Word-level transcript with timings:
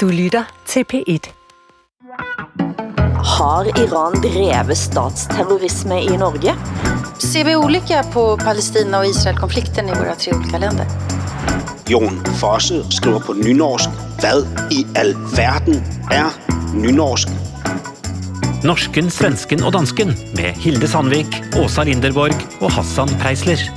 Du 0.00 0.08
lytter 0.08 0.46
til 0.64 0.86
P1. 0.88 1.26
Har 3.20 3.66
Iran 3.82 4.14
drevet 4.24 4.78
statsterrorisme 4.78 5.98
i 6.00 6.16
Norge? 6.16 6.54
Ser 7.20 7.44
vi 7.44 7.56
ulike 7.56 7.98
på 8.14 8.22
Palestina 8.40 9.02
og 9.02 9.10
Israel-konflikten 9.10 9.90
i 9.92 9.98
våre 9.98 10.14
tre 10.16 10.32
ulike 10.32 10.62
land? 10.62 10.80
Jon 11.92 12.16
Fosse 12.40 12.80
skriver 12.96 13.20
på 13.26 13.36
nynorsk. 13.42 14.00
Hva 14.24 14.32
i 14.72 14.86
all 14.96 15.12
verden 15.36 15.84
er 16.08 16.32
nynorsk? 16.72 17.28
Norsken, 18.64 19.12
svensken 19.12 19.60
og 19.68 19.76
dansken 19.76 20.16
med 20.38 20.56
Hilde 20.64 20.88
Sandvik, 20.88 21.42
Åsa 21.60 21.84
Linderborg 21.84 22.40
og 22.62 22.72
Hassan 22.72 23.12
Preisler. 23.20 23.68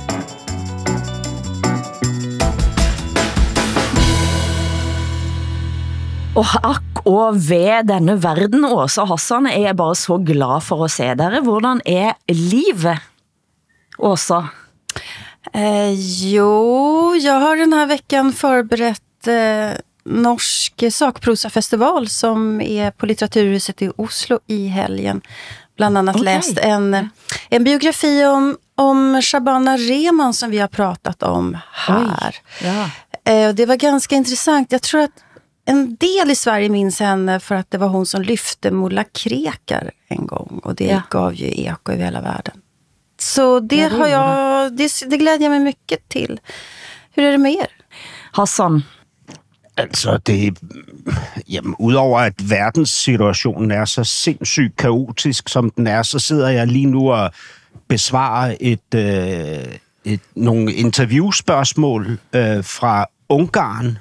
Og 6.34 6.50
akk 6.66 7.04
og 7.06 7.36
ved 7.46 7.86
denne 7.86 8.16
verden, 8.18 8.64
Åsa 8.66 9.04
Hassan, 9.06 9.46
er 9.46 9.68
jeg 9.68 9.78
bare 9.78 9.94
så 9.94 10.16
glad 10.18 10.64
for 10.66 10.82
å 10.82 10.90
se 10.90 11.06
dere. 11.14 11.38
Hvordan 11.46 11.78
er 11.86 12.16
livet, 12.26 13.04
Åsa? 14.02 14.40
Eh, 15.52 15.92
jo, 16.32 17.14
jeg 17.14 17.38
har 17.38 17.60
denne 17.60 17.76
här 17.76 17.86
veckan 17.86 18.32
förberett 18.32 19.28
eh, 19.30 19.76
Norsk 20.04 20.84
sakprosafestival 20.90 22.08
som 22.08 22.60
er 22.60 22.90
på 22.90 23.06
Litteraturhuset 23.06 23.82
i 23.82 23.90
Oslo 23.96 24.40
i 24.46 24.66
helgen. 24.66 25.22
Bland 25.76 25.98
annat 25.98 26.16
okay. 26.16 26.24
läst 26.24 26.58
en, 26.58 27.10
en 27.48 27.64
biografi 27.64 28.24
om, 28.24 28.56
om 28.74 29.22
Shabana 29.22 29.76
Rehman 29.76 30.34
som 30.34 30.50
vi 30.50 30.58
har 30.58 30.68
pratet 30.68 31.22
om 31.22 31.56
här. 31.72 32.36
Ja. 32.62 32.90
Eh, 33.32 33.54
det 33.54 33.66
var 33.66 33.76
ganske 33.76 34.14
interessant. 34.14 34.72
Jeg 34.72 34.82
tror 34.82 35.00
att 35.00 35.24
en 35.66 35.96
del 35.96 36.30
i 36.30 36.34
Sverige 36.34 36.68
minns 36.68 37.00
henne 37.00 37.40
för 37.40 37.54
att 37.54 37.70
det 37.70 37.78
var 37.78 37.88
hon 37.88 38.06
som 38.06 38.22
lyfte 38.22 38.70
Mulla 38.70 39.04
Krekar 39.04 39.90
en 40.08 40.26
gång. 40.26 40.60
Och 40.64 40.74
det 40.74 40.84
Ja. 40.86 41.02
gav 41.10 41.34
ju 41.34 41.46
eko 41.66 41.92
över 41.92 42.04
hela 42.04 42.20
världen. 42.20 42.54
Så 43.18 43.60
det, 43.60 43.76
Ja, 43.76 43.88
det 43.88 43.96
har 43.96 44.06
jag, 44.08 44.76
det, 44.76 45.02
det 45.10 45.16
glädjer 45.16 45.42
jag 45.42 45.50
mig 45.50 45.60
mycket 45.60 46.08
till. 46.08 46.40
Hur 47.14 47.24
är 47.24 47.32
det 47.32 47.38
med 47.38 47.52
er? 47.52 47.66
Hassan, 48.32 48.82
Altså, 49.76 50.20
det... 50.26 50.54
Jamen, 51.48 51.74
udover 51.78 52.18
at 52.18 52.50
verdenssituationen 52.50 53.70
er 53.70 53.84
så 53.84 54.04
sindssygt 54.04 54.76
kaotisk, 54.76 55.48
som 55.48 55.70
den 55.70 55.86
er, 55.86 56.02
så 56.02 56.18
sidder 56.18 56.48
jeg 56.48 56.66
lige 56.66 56.86
nu 56.86 57.12
og 57.12 57.30
besvarer 57.88 58.54
et, 58.60 58.94
øh, 58.94 59.74
et, 60.04 60.20
nogle 60.36 60.72
interviewspørgsmål 60.72 62.18
øh, 62.32 62.64
fra 62.64 63.06
Ungarn, 63.28 63.98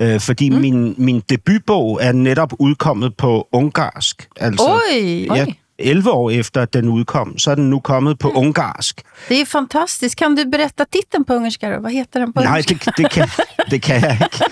øh, 0.00 0.20
fordi 0.20 0.50
mm. 0.50 0.56
min, 0.56 0.94
min 0.98 1.22
debutbog 1.28 1.98
er 2.02 2.12
netop 2.12 2.52
udkommet 2.58 3.16
på 3.16 3.48
ungarsk. 3.52 4.28
Altså, 4.36 4.64
Oj! 4.64 5.26
Ja, 5.26 5.32
Oj. 5.32 5.54
11 5.78 6.10
år 6.10 6.30
efter 6.30 6.64
den 6.64 6.88
udkom, 6.88 7.38
så 7.38 7.50
er 7.50 7.54
den 7.54 7.70
nu 7.70 7.80
kommet 7.80 8.18
på 8.18 8.30
ungarsk. 8.30 9.02
Det 9.28 9.40
er 9.40 9.44
fantastisk. 9.46 10.18
Kan 10.18 10.36
du 10.36 10.44
berätta 10.50 10.84
titeln 10.92 11.24
på 11.24 11.34
ungerska 11.34 11.70
då? 11.70 11.80
Vad 11.80 11.92
heter 11.92 12.20
den 12.20 12.32
på 12.32 12.40
Nej, 12.40 12.48
ungerska? 12.48 12.74
det, 12.74 12.96
det, 12.96 13.10
kan, 13.10 13.28
det 13.70 13.82
kan 13.82 14.02
jeg 14.02 14.18
ikke. 14.22 14.44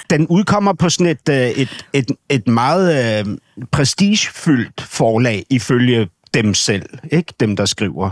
Den 0.10 0.26
udkommer 0.26 0.72
på 0.72 0.90
sådan 0.90 1.06
et, 1.06 1.28
øh, 1.28 1.36
et, 1.36 1.86
et, 1.92 2.10
et 2.28 2.48
meget 2.48 3.24
øh, 3.26 3.36
prestigefyldt 3.72 4.80
forlag, 4.80 5.44
ifølge 5.50 6.08
dem 6.34 6.54
selv, 6.54 6.88
ikke 7.12 7.34
dem, 7.40 7.56
der 7.56 7.64
skriver. 7.64 8.10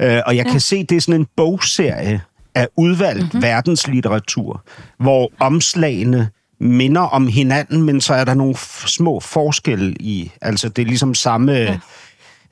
Ja. 0.00 0.16
Øh, 0.16 0.22
og 0.26 0.36
jeg 0.36 0.46
kan 0.46 0.60
se, 0.60 0.84
det 0.84 0.96
er 0.96 1.00
sådan 1.00 1.20
en 1.20 1.26
bogserie 1.36 2.20
af 2.54 2.68
udvalgt 2.76 3.22
mm-hmm. 3.22 3.42
verdenslitteratur, 3.42 4.62
hvor 4.98 5.30
omslagene 5.40 6.28
minder 6.60 7.00
om 7.00 7.26
hinanden, 7.26 7.82
men 7.82 8.00
så 8.00 8.14
er 8.14 8.24
der 8.24 8.34
nogle 8.34 8.54
små 8.86 9.20
forskelle 9.20 9.94
i. 10.00 10.32
Altså, 10.42 10.68
det 10.68 10.82
er 10.82 10.86
ligesom 10.86 11.14
samme... 11.14 11.52
Ja 11.52 11.78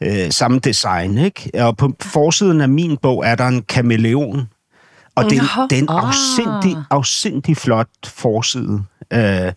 øh, 0.03 0.31
samme 0.33 0.59
design, 0.59 1.19
ikke? 1.19 1.51
Og 1.55 1.77
på 1.77 1.93
forsiden 2.03 2.61
af 2.61 2.69
min 2.69 2.97
bog 2.97 3.27
er 3.27 3.35
der 3.35 3.47
en 3.47 3.63
kameleon, 3.63 4.49
og 5.15 5.25
det, 5.25 5.33
Jaha. 5.37 5.61
er- 5.61 5.67
er 5.89 5.91
Ah. 5.91 6.09
afsindig, 6.09 6.77
afsindig 6.91 7.57
flot 7.57 7.89
forside. 8.07 8.83
Øh, 9.13 9.53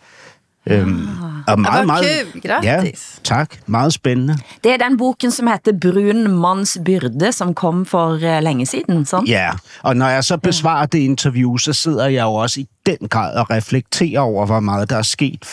øhm, 0.68 1.08
og 1.48 1.60
meget, 1.60 1.86
hvor 1.86 1.86
meget. 1.86 2.64
Ja, 2.64 2.84
tak. 3.24 3.56
Meget 3.66 3.94
spennende. 3.94 4.38
det 4.64 4.72
er 4.72 4.78
den 4.78 4.98
boken, 4.98 5.32
som 5.32 5.48
heter 5.48 5.72
Brun 5.82 6.28
manns 6.42 6.78
byrde, 6.86 7.32
som 7.32 7.54
kom 7.54 7.86
for 7.86 8.40
lenge 8.42 8.66
siden, 8.66 9.06
Sånn? 9.06 9.28
Ja, 9.28 9.52
og 9.84 9.98
når 9.98 10.08
jeg 10.08 10.24
så 10.24 10.38
besvarer 10.38 10.86
det 10.86 11.00
interview, 11.00 11.58
så 11.58 11.74
sidder 11.74 12.08
jeg 12.08 12.24
jo 12.24 12.34
også 12.34 12.60
i 12.60 12.68
den 12.86 13.08
grad 13.10 13.36
og 13.36 13.50
reflekterer 13.50 14.22
over, 14.22 14.46
hvor 14.46 14.60
mye 14.60 14.86
der 14.86 14.98
er 14.98 15.08
sket 15.08 15.46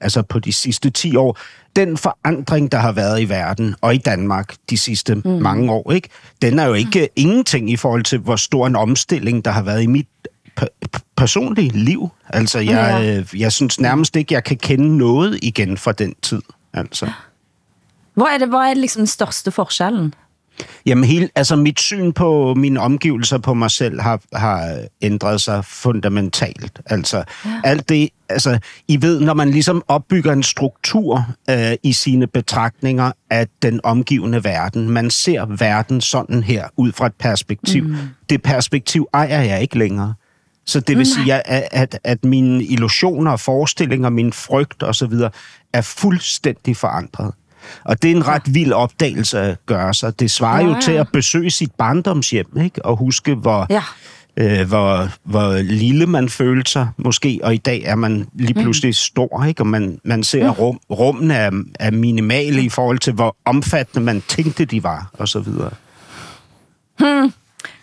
altså 0.00 0.22
på 0.22 0.38
de 0.38 0.52
siste 0.52 0.90
ti 0.90 1.16
år. 1.16 1.38
Den 1.76 1.96
forandring, 1.96 2.72
der 2.72 2.78
har 2.78 2.92
vært 2.92 3.20
i 3.20 3.28
verden 3.28 3.74
og 3.80 3.94
i 3.94 3.98
Danmark 3.98 4.54
de 4.70 4.78
siste 4.78 5.14
mm. 5.14 5.30
mange 5.30 5.72
år, 5.72 5.92
ikke? 5.92 6.08
den 6.42 6.58
er 6.58 6.66
jo 6.66 6.74
ikke 6.74 7.00
mm. 7.00 7.12
ingenting 7.16 7.70
i 7.70 7.76
forhold 7.76 8.02
til, 8.02 8.18
hvor 8.18 8.36
stor 8.36 8.66
en 8.66 8.76
omstilling, 8.76 9.44
der 9.44 9.50
har 9.50 9.62
vært 9.62 9.82
i 9.82 9.86
mitt 9.86 10.28
personlige 11.16 11.70
liv. 11.78 12.08
Altså, 12.28 12.58
jeg, 12.58 13.24
Ja. 13.32 13.38
jeg 13.38 13.52
synes 13.52 13.80
nærmest 13.80 14.16
ikke, 14.16 14.34
jeg 14.34 14.44
kan 14.44 14.56
kende 14.56 14.98
noget 14.98 15.38
igen 15.42 15.76
fra 15.76 15.92
den 15.92 16.14
tid. 16.22 16.42
Altså. 16.74 17.10
hvor 18.14 18.26
er 18.26 18.38
det, 18.38 18.48
hvad 18.48 18.58
er 18.58 18.68
det 18.68 18.76
liksom 18.76 19.00
den 19.00 19.06
største 19.06 19.50
forskjellen? 19.50 20.14
Jamen, 20.86 21.04
hele, 21.04 21.28
altså 21.34 21.56
mit 21.56 21.80
syn 21.80 22.12
på 22.12 22.54
mine 22.54 22.80
omgivelser 22.80 23.38
på 23.38 23.54
mig 23.54 23.70
selv 23.70 24.00
har, 24.00 24.20
har 24.32 24.78
ændret 25.02 25.40
sig 25.40 25.64
fundamentalt. 25.64 26.80
Altså, 26.86 27.24
ja. 27.44 27.60
alt 27.64 27.88
det, 27.88 28.08
altså, 28.28 28.58
I 28.88 29.02
ved, 29.02 29.20
når 29.20 29.34
man 29.34 29.50
ligesom 29.50 29.82
opbygger 29.88 30.32
en 30.32 30.42
struktur 30.42 31.26
øh, 31.50 31.72
i 31.82 31.92
sine 31.92 32.26
betragtninger 32.26 33.12
af 33.30 33.46
den 33.62 33.80
omgivende 33.84 34.44
verden, 34.44 34.90
man 34.90 35.10
ser 35.10 35.46
verden 35.58 36.00
sådan 36.00 36.42
her, 36.42 36.68
ud 36.76 36.92
fra 36.92 37.06
et 37.06 37.14
perspektiv. 37.18 37.84
Mm. 37.84 37.96
Det 38.30 38.42
perspektiv 38.42 39.08
ejer 39.14 39.42
jeg 39.42 39.62
ikke 39.62 39.78
længere. 39.78 40.14
Så 40.66 40.80
det 40.80 40.98
vil 40.98 41.06
sige, 41.06 41.34
at, 41.34 41.68
at, 41.72 41.98
at 42.04 42.24
mine 42.24 42.64
illusioner, 42.64 43.30
og 43.30 43.40
forestillinger, 43.40 44.08
min 44.10 44.32
frygt 44.32 44.82
osv. 44.82 45.12
er 45.72 45.80
fuldstændig 45.80 46.76
forandret. 46.76 47.32
Og 47.84 48.02
det 48.02 48.10
er 48.10 48.16
en 48.16 48.26
ret 48.26 48.54
vild 48.54 48.72
opdagelse 48.72 49.38
at 49.40 49.56
gøre 49.66 49.94
sig. 49.94 50.20
Det 50.20 50.30
svarer 50.30 50.60
Ja, 50.60 50.66
jo 50.74 50.80
til 50.82 50.92
at 50.92 51.06
besøge 51.12 51.50
sit 51.50 51.72
barndomshjem, 51.78 52.46
ikke? 52.60 52.84
Og 52.84 52.96
huske, 52.96 53.34
hvor, 53.34 53.66
Ja. 53.70 53.82
øh, 54.36 54.68
hvor, 54.68 55.08
hvor 55.24 55.62
lille 55.62 56.06
man 56.06 56.28
følte 56.28 56.70
sig, 56.70 56.88
måske. 56.96 57.40
Og 57.42 57.54
i 57.54 57.56
dag 57.58 57.82
er 57.84 57.94
man 57.94 58.28
lige 58.34 58.54
pludselig 58.54 58.94
stor, 58.94 59.44
ikke? 59.44 59.62
Og 59.62 59.66
man, 59.66 60.00
man 60.04 60.22
ser 60.24 60.48
rum, 60.50 60.80
rummene 60.90 61.34
er, 61.34 61.50
er 61.80 61.90
minimale 61.90 62.62
i 62.62 62.68
forhold 62.68 62.98
til, 62.98 63.12
hvor 63.12 63.36
omfattende 63.44 64.04
man 64.04 64.22
tænkte, 64.28 64.64
de 64.64 64.82
var, 64.82 65.10
og 65.12 65.28
så 65.28 65.40
videre. 65.40 65.70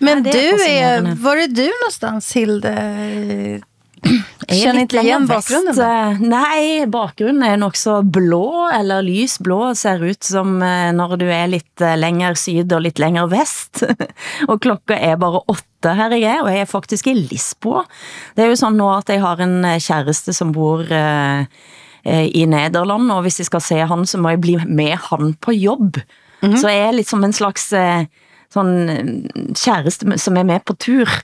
Men 0.03 0.25
Ja, 0.25 0.31
du 0.31 0.63
är, 0.63 1.15
var 1.15 1.37
är 1.37 1.47
du 1.47 1.69
någonstans 1.81 2.33
Hilde? 2.33 3.61
Jeg 4.03 4.59
kjenner 4.59 4.83
ikke 4.83 4.99
igjen 4.99 5.27
bakgrunnen. 5.29 5.75
vest, 5.77 6.23
Nei, 6.27 6.85
bakgrunnen 6.91 7.45
er 7.47 7.59
nok 7.61 7.77
så 7.79 8.01
blå, 8.03 8.67
eller 8.75 9.03
lysblå, 9.05 9.59
ser 9.79 10.03
ut 10.03 10.27
som 10.27 10.57
eh, 10.65 10.89
når 10.95 11.15
du 11.21 11.25
er 11.31 11.47
litt 11.51 11.83
lenger 11.99 12.35
syd 12.39 12.73
og 12.75 12.83
litt 12.83 12.99
lenger 12.99 13.29
vest. 13.31 13.85
og 14.49 14.59
klokka 14.63 14.97
er 14.97 15.15
bare 15.21 15.43
åtte 15.47 15.95
her 15.95 16.17
jeg 16.17 16.27
er, 16.33 16.41
og 16.43 16.51
jeg 16.51 16.65
er 16.65 16.69
faktisk 16.69 17.07
i 17.11 17.15
Lisboa. 17.21 17.85
Det 18.35 18.43
er 18.43 18.51
jo 18.51 18.59
sånn 18.59 18.75
nå 18.79 18.89
at 18.91 19.11
jeg 19.13 19.23
har 19.23 19.39
en 19.43 19.61
kjæreste 19.71 20.35
som 20.35 20.51
bor 20.55 20.83
eh, 20.83 21.47
eh, 22.03 22.27
i 22.27 22.43
Nederland, 22.49 23.07
og 23.15 23.23
hvis 23.23 23.39
jeg 23.39 23.51
skal 23.51 23.63
se 23.63 23.79
han, 23.87 24.03
så 24.09 24.19
må 24.19 24.35
jeg 24.35 24.43
bli 24.43 24.59
med 24.67 24.99
han 25.07 25.33
på 25.39 25.55
jobb. 25.55 26.03
Så 26.43 26.67
jeg 26.67 26.79
er 26.83 26.95
litt 26.97 27.07
som 27.07 27.23
en 27.23 27.31
slags 27.31 27.69
eh, 27.77 28.03
sån 28.53 28.89
eh, 28.89 30.17
som 30.17 30.37
er 30.37 30.43
med 30.47 30.65
på 30.65 30.75
tur. 30.75 31.09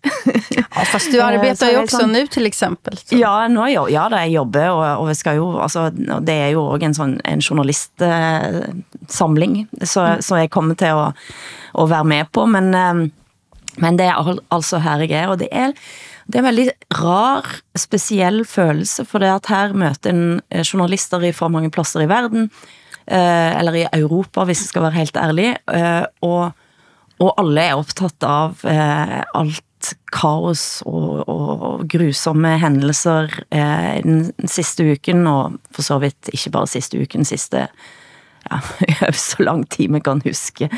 Ja, 0.76 0.86
fast 0.86 1.12
du 1.12 1.22
arbetar 1.22 1.68
ju 1.68 1.74
är 1.74 1.84
också 1.84 1.98
sån- 1.98 2.12
nu 2.12 2.28
till 2.28 2.46
exempel. 2.46 2.98
Så. 2.98 3.16
Ja, 3.16 3.48
nå, 3.48 3.68
jo, 3.68 3.88
ja, 3.90 4.10
det 4.10 4.20
jeg 4.26 4.32
jobber, 4.32 4.70
og, 4.70 5.02
og 5.02 5.08
jeg 5.10 5.18
skal 5.18 5.38
jo, 5.40 5.48
altså, 5.60 5.90
det 6.22 6.36
er 6.36 6.52
jo 6.54 6.64
også 6.66 6.86
en 6.86 6.96
sånn 6.98 7.16
en 7.26 7.42
journalistsamling, 7.42 8.84
samling, 9.08 9.56
så, 9.84 10.06
så 10.22 10.40
jeg 10.42 10.52
kommer 10.54 10.78
til 10.80 10.98
å, 10.98 11.10
å 11.74 11.88
være 11.90 12.08
med 12.12 12.32
på, 12.36 12.46
men, 12.50 12.70
eh, 12.76 13.02
men 13.84 14.00
det 14.00 14.10
al, 14.14 14.40
altså 14.54 14.82
her 14.84 15.04
jeg 15.06 15.16
er, 15.18 15.34
og 15.34 15.40
det 15.42 15.50
er, 15.52 15.74
det 16.28 16.40
er 16.40 16.44
en 16.44 16.50
veldig 16.50 16.68
rar, 17.02 17.50
spesiell 17.78 18.44
følelse, 18.46 19.06
for 19.10 19.26
det 19.26 19.34
at 19.34 19.52
her 19.52 19.76
møter 19.78 20.14
en 20.14 20.26
eh, 20.50 20.64
journalister 20.64 21.26
fra 21.34 21.50
mange 21.52 21.72
plasser 21.74 22.06
i 22.06 22.10
verden, 22.10 22.50
eller 23.10 23.74
i 23.74 23.88
Europa, 23.98 24.44
hvis 24.46 24.60
jeg 24.62 24.70
skal 24.70 24.84
være 24.86 25.00
helt 25.00 25.16
ærlig, 25.18 25.48
og, 26.22 26.52
og 27.20 27.34
alle 27.42 27.66
er 27.70 27.80
opptatt 27.80 28.24
av 28.24 28.66
eh, 28.68 29.20
alt 29.36 29.94
kaos 30.12 30.82
og, 30.88 31.24
og, 31.32 31.86
grusomme 31.90 32.58
hendelser 32.60 33.32
eh, 33.56 34.02
den 34.04 34.50
siste 34.50 34.86
uken, 34.92 35.24
og 35.28 35.58
for 35.76 35.86
så 35.86 36.00
vidt 36.04 36.32
ikke 36.34 36.54
bare 36.58 36.72
siste 36.72 37.00
uken, 37.00 37.28
siste 37.28 37.68
ja, 38.50 38.60
så 39.14 39.44
lang 39.44 39.66
tid 39.72 39.94
vi 39.94 40.02
kan 40.04 40.22
huske. 40.26 40.70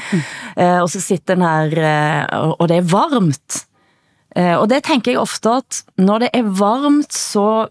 Eh, 0.56 0.80
og 0.80 0.90
så 0.92 1.02
sitter 1.02 1.38
den 1.38 1.46
her, 1.46 1.76
eh, 1.78 2.48
og, 2.56 2.66
det 2.70 2.82
er 2.82 2.90
varmt. 2.90 3.62
Eh, 4.36 4.56
og 4.58 4.68
det 4.72 4.84
tenker 4.88 5.14
jeg 5.14 5.22
ofte, 5.22 5.60
at 5.62 5.84
når 6.02 6.26
det 6.26 6.34
er 6.42 6.52
varmt, 6.62 7.14
så 7.14 7.70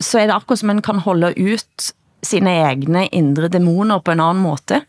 så 0.00 0.16
er 0.16 0.30
det 0.30 0.36
akkurat 0.36 0.62
som 0.62 0.70
en 0.72 0.80
kan 0.80 1.02
holde 1.04 1.34
ut 1.36 1.90
sine 2.24 2.52
egne 2.64 3.06
indre 3.16 3.50
dæmoner 3.52 4.00
på 4.04 4.14
en 4.14 4.22
annen 4.24 4.42
måte. 4.42 4.82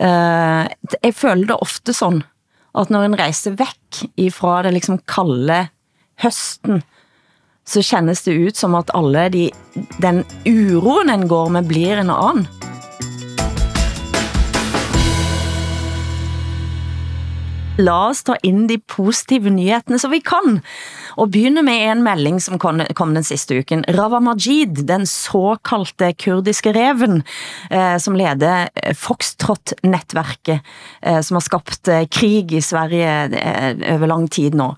Uh, 0.00 0.66
jeg 0.98 1.14
føler 1.14 1.46
det 1.52 1.60
ofte 1.62 1.94
sånn 1.94 2.22
at 2.74 2.90
når 2.90 3.06
en 3.06 3.16
reiser 3.18 3.54
vekk 3.58 4.00
ifra 4.18 4.64
det 4.66 4.74
liksom 4.74 4.98
kalde 5.06 5.68
høsten, 6.22 6.82
så 7.64 7.82
kjennes 7.84 8.24
det 8.26 8.34
ut 8.34 8.58
som 8.58 8.74
at 8.76 8.90
alle 8.98 9.28
de, 9.32 9.44
den 10.02 10.24
uroen 10.44 11.12
en 11.12 11.28
går 11.30 11.52
med 11.54 11.70
blir 11.70 12.02
en 12.02 12.12
anden. 12.12 12.48
La 17.74 18.08
oss 18.08 18.20
ta 18.22 18.36
inn 18.46 18.68
de 18.70 18.76
positive 18.78 19.50
nyhetene 19.50 19.98
som 19.98 20.12
vi 20.14 20.20
kan, 20.22 20.60
og 21.18 21.32
begynne 21.34 21.64
med 21.66 21.80
en 21.88 22.04
melding 22.06 22.36
som 22.42 22.60
kom, 22.62 22.78
den 22.78 23.26
siste 23.26 23.58
uken. 23.58 23.82
Rava 23.96 24.20
Majid, 24.22 24.84
den 24.86 25.08
såkalte 25.10 26.12
kurdiske 26.14 26.70
reven, 26.76 27.24
eh, 27.74 27.96
som 27.98 28.14
leder 28.14 28.70
eh, 28.78 28.94
Foxtrot-nettverket, 28.94 30.62
eh, 31.02 31.20
som 31.26 31.40
har 31.40 31.46
skabt 31.48 31.90
eh, 31.90 32.06
krig 32.06 32.54
i 32.54 32.62
Sverige 32.62 33.10
over 33.96 34.06
lang 34.06 34.30
tid 34.30 34.54
nå. 34.54 34.70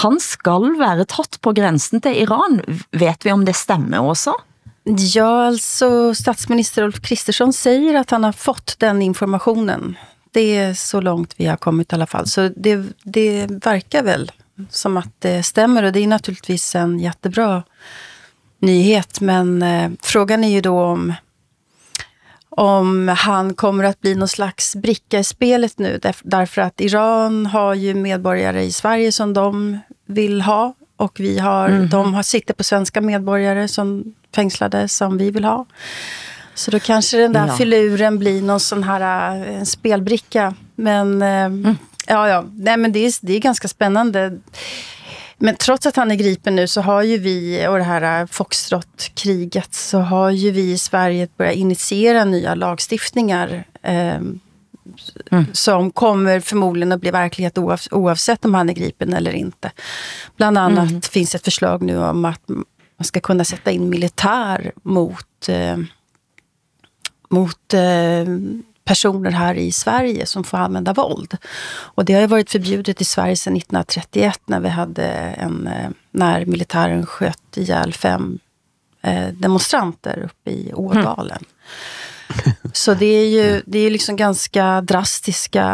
Han 0.00 0.16
skal 0.22 0.70
være 0.80 1.04
tatt 1.10 1.42
på 1.44 1.52
grensen 1.52 2.00
til 2.00 2.16
Iran. 2.24 2.62
Vet 2.96 3.28
vi 3.28 3.34
om 3.34 3.44
det 3.44 3.58
stemmer 3.60 4.08
også? 4.08 4.32
Ja, 4.88 5.50
altså 5.50 6.14
statsminister 6.16 6.86
Ulf 6.88 7.02
Kristersson 7.04 7.52
sier 7.52 8.00
at 8.00 8.14
han 8.16 8.24
har 8.24 8.32
fått 8.32 8.78
den 8.80 9.04
informationen 9.04 9.98
det 10.32 10.56
är 10.56 10.74
så 10.74 11.00
långt 11.00 11.34
vi 11.36 11.46
har 11.46 11.56
kommit 11.56 11.92
i 11.92 11.94
alla 11.94 12.06
fall. 12.06 12.26
Så 12.26 12.50
det, 12.56 12.82
det 13.02 13.46
verkar 13.50 14.02
väl 14.02 14.32
som 14.70 14.96
att 14.96 15.12
det 15.18 15.42
stämmer 15.42 15.82
och 15.82 15.92
det 15.92 16.00
är 16.00 16.06
naturligtvis 16.06 16.74
en 16.74 16.98
jättebra 16.98 17.62
nyhet. 18.58 19.20
Men 19.20 19.62
eh, 19.62 19.90
frågan 20.02 20.44
är 20.44 20.48
ju 20.48 20.60
då 20.60 20.80
om, 20.80 21.14
om 22.50 23.08
han 23.08 23.54
kommer 23.54 23.84
att 23.84 24.00
bli 24.00 24.14
någon 24.14 24.28
slags 24.28 24.76
bricka 24.76 25.18
i 25.18 25.24
spelet 25.24 25.78
nu. 25.78 25.98
Där, 26.02 26.16
därför 26.22 26.62
att 26.62 26.80
Iran 26.80 27.46
har 27.46 27.74
ju 27.74 27.94
medborgare 27.94 28.64
i 28.64 28.72
Sverige 28.72 29.12
som 29.12 29.34
de 29.34 29.78
vill 30.06 30.42
ha. 30.42 30.74
Och 30.96 31.20
vi 31.20 31.38
har, 31.38 31.68
mm 31.68 31.88
de 31.88 32.14
har, 32.14 32.22
sitter 32.22 32.54
på 32.54 32.64
svenska 32.64 33.00
medborgare 33.00 33.68
som 33.68 34.14
fängslade 34.34 34.88
som 34.88 35.18
vi 35.18 35.30
vill 35.30 35.44
ha. 35.44 35.66
Så 36.58 36.70
då 36.70 36.80
kanske 36.80 37.16
den 37.16 37.32
där 37.32 37.46
ja. 37.46 37.56
filuren 37.56 38.18
blir 38.18 38.42
någon 38.42 38.60
sån 38.60 38.82
här 38.82 39.34
en 39.46 39.66
spelbricka. 39.66 40.54
Men 40.74 41.22
äh, 41.22 41.28
mm. 41.28 41.76
ja, 42.06 42.28
ja. 42.28 42.44
Nej, 42.52 42.76
men 42.76 42.92
det 42.92 42.98
är, 42.98 43.12
det 43.20 43.32
är 43.32 43.40
ganska 43.40 43.68
spännande. 43.68 44.38
Men 45.36 45.56
trots 45.56 45.86
att 45.86 45.96
han 45.96 46.10
är 46.10 46.14
gripen 46.14 46.56
nu 46.56 46.66
så 46.66 46.80
har 46.80 47.02
ju 47.02 47.18
vi, 47.18 47.66
och 47.68 47.78
det 47.78 47.84
här 47.84 48.20
äh, 48.20 48.26
Foxtrot-kriget, 48.26 49.74
så 49.74 49.98
har 49.98 50.30
ju 50.30 50.50
vi 50.50 50.72
i 50.72 50.78
Sverige 50.78 51.28
börjat 51.36 51.54
initiera 51.54 52.24
nya 52.24 52.54
lagstiftningar. 52.54 53.64
Eh, 53.82 54.20
Mm. 55.30 55.46
som 55.52 55.90
kommer 55.90 56.40
förmodligen 56.40 56.92
att 56.92 57.00
bli 57.00 57.10
verklighet 57.10 57.58
oavsett 57.90 58.44
om 58.44 58.54
han 58.54 58.68
är 58.68 58.72
gripen 58.72 59.14
eller 59.14 59.32
inte. 59.32 59.70
Bland 60.36 60.58
annat 60.58 60.88
mm. 60.88 61.02
finns 61.02 61.34
ett 61.34 61.44
förslag 61.44 61.82
nu 61.82 61.98
om 61.98 62.24
att 62.24 62.48
man 62.48 63.04
ska 63.04 63.20
kunna 63.20 63.44
sätta 63.44 63.70
in 63.70 63.88
militär 63.88 64.72
mot 64.82 65.48
eh, 65.48 65.76
mot 67.28 67.74
eh, 67.74 68.24
personer 68.84 69.30
här 69.30 69.54
i 69.54 69.72
Sverige 69.72 70.26
som 70.26 70.44
får 70.44 70.58
använda 70.58 70.92
våld. 70.92 71.36
Och 71.70 72.04
det 72.04 72.12
har 72.12 72.20
ju 72.20 72.26
varit 72.26 72.50
förbjudet 72.50 73.00
i 73.00 73.04
Sverige 73.04 73.36
sedan 73.36 73.56
1931 73.56 74.40
när 74.46 74.60
vi 74.60 74.68
hade 74.68 75.06
en, 75.06 75.54
når 75.64 75.92
när 76.10 76.46
militären 76.46 77.06
sköt 77.06 77.56
ihjäl 77.56 77.92
fem 77.92 78.38
eh, 79.02 79.28
demonstranter 79.28 80.18
uppe 80.24 80.50
i 80.50 80.72
Ådalen. 80.74 81.38
Mm. 81.38 81.50
Så 82.72 82.94
det 82.94 83.06
är 83.06 83.28
ju 83.28 83.62
det 83.66 83.78
är 83.78 83.90
liksom 83.90 84.16
ganska 84.16 84.80
drastiska 84.80 85.64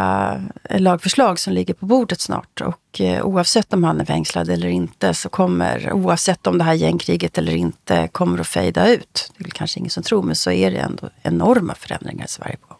lagforslag 0.69 0.95
lagförslag 0.95 1.39
som 1.39 1.53
ligger 1.53 1.73
på 1.73 1.85
bordet 1.85 2.21
snart. 2.21 2.61
Och 2.61 3.01
eh, 3.01 3.25
oavsett 3.25 3.73
om 3.73 3.83
han 3.83 4.01
är 4.01 4.05
fängslad 4.05 4.49
eller 4.49 4.67
inte 4.67 5.13
så 5.13 5.29
kommer, 5.29 5.91
oavsett 5.93 6.47
om 6.47 6.57
det 6.57 6.63
här 6.63 6.73
gängkriget 6.73 7.37
eller 7.37 7.55
inte 7.55 8.09
kommer 8.11 8.39
att 8.39 8.47
fejda 8.47 8.87
ut. 8.89 9.31
Det 9.37 9.45
är 9.45 9.49
kanskje 9.49 9.79
ingen 9.79 9.89
som 9.89 10.03
tror, 10.03 10.23
men 10.23 10.35
så 10.35 10.51
er 10.51 10.71
det 10.71 10.77
ändå 10.77 11.09
enorme 11.23 11.73
förändringar 11.75 12.25
i 12.25 12.27
Sverige 12.27 12.57
på. 12.67 12.75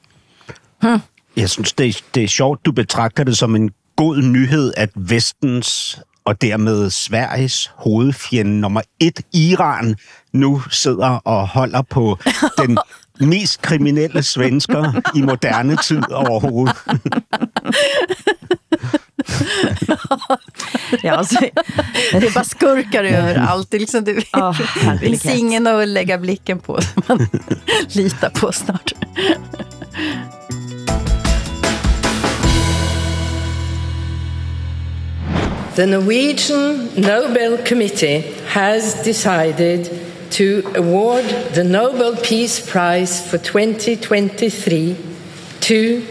Hmm. 0.82 1.00
Jeg 1.36 1.50
synes, 1.50 1.74
det 1.74 1.86
er, 1.86 2.02
det 2.14 2.24
er 2.24 2.28
sjovt, 2.28 2.66
du 2.66 2.72
betrakter 2.72 3.24
det 3.24 3.38
som 3.38 3.56
en 3.56 3.72
god 3.98 4.24
nyhed, 4.24 4.74
at 4.78 4.90
vestens 4.96 6.00
og 6.26 6.42
dermed 6.42 6.90
Sveriges 6.90 7.72
hovedfjende 7.76 8.62
nummer 8.62 8.82
et, 9.00 9.22
Iran, 9.34 9.96
nu 10.34 10.62
sidder 10.72 11.20
og 11.26 11.48
holder 11.48 11.82
på 11.82 12.18
den 12.58 12.78
mest 13.20 13.62
kriminelle 13.62 14.24
svensker 14.24 15.02
i 15.16 15.22
moderne 15.22 15.78
tid 15.78 16.04
overhovedet. 16.10 16.78
ja, 21.04 21.16
alltså, 21.16 21.40
det 22.12 22.24
er 22.24 22.34
bara 22.34 22.44
skurkar 22.44 23.04
överallt. 23.04 23.72
Det, 23.72 23.80
liksom, 23.80 24.04
det 24.04 24.24
oh, 24.34 24.54
finns 25.00 25.26
ingen 25.26 25.68
att 25.68 25.88
lägga 25.88 26.18
blicken 26.18 26.60
på 26.60 26.82
som 26.94 27.04
man 27.08 27.28
litar 27.88 28.30
på 28.30 28.52
snart. 28.52 28.94
The 35.76 35.86
Norwegian 35.86 36.90
Nobel 36.96 37.58
Committee 37.58 38.24
has 38.48 39.04
decided 39.04 40.05
to 40.32 40.62
award 40.76 41.26
the 41.54 41.64
Nobel 41.64 42.16
Peace 42.18 42.60
Prize 42.60 43.22
for 43.30 43.38
2023 43.38 44.96
to 45.62 46.04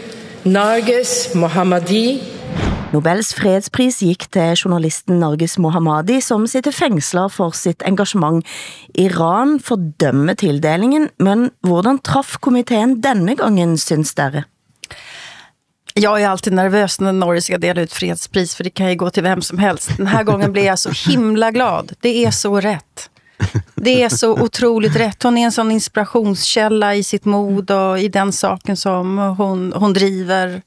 Narges 0.43 1.33
Mohammadi. 1.35 2.21
Nobels 2.93 3.33
fredspris 3.35 3.99
gikk 4.05 4.27
til 4.31 4.53
journalisten 4.55 5.19
Narges 5.19 5.57
Mohammadi, 5.57 6.21
som 6.21 6.45
sitter 6.47 6.71
fengsla 6.75 7.27
for 7.33 7.55
sitt 7.57 7.83
engasjement. 7.87 8.45
Iran 8.95 9.57
fordømmer 9.59 10.37
tildelingen, 10.39 11.09
men 11.19 11.49
hvordan 11.65 11.99
traff 12.05 12.37
komiteen 12.39 12.99
denne 13.03 13.35
gangen, 13.35 13.77
syns 13.77 14.13
dere? 14.15 14.45
Jag 15.97 16.21
är 16.21 16.27
alltid 16.27 16.53
nervøs 16.53 16.99
når 16.99 17.11
Norge 17.11 17.41
skal 17.41 17.61
dela 17.61 17.81
ut 17.81 17.93
fredspris, 17.93 18.55
for 18.55 18.67
det 18.67 18.73
kan 18.75 18.89
jo 18.91 18.97
gå 19.05 19.09
til 19.15 19.23
hvem 19.23 19.41
som 19.41 19.57
helst. 19.57 19.93
Denne 19.95 20.11
gangen 20.11 20.25
gången 20.25 20.55
jeg 20.55 20.65
jag 20.65 20.79
så 20.79 20.91
himla 21.09 21.51
glad. 21.51 21.93
Det 22.01 22.25
er 22.25 22.31
så 22.31 22.59
rätt. 22.59 23.09
Det 23.75 24.03
är 24.03 24.09
så 24.09 24.31
otroligt 24.31 24.95
rätt. 24.95 25.23
Hon 25.23 25.37
är 25.37 25.45
en 25.45 25.51
sån 25.51 25.71
inspirationskälla 25.71 26.95
i 26.95 27.03
sitt 27.03 27.25
mod 27.25 27.71
och 27.71 27.99
i 27.99 28.07
den 28.07 28.31
saken 28.31 28.77
som 28.77 29.17
hon, 29.17 29.73
hon 29.75 29.93
driver 29.93 30.61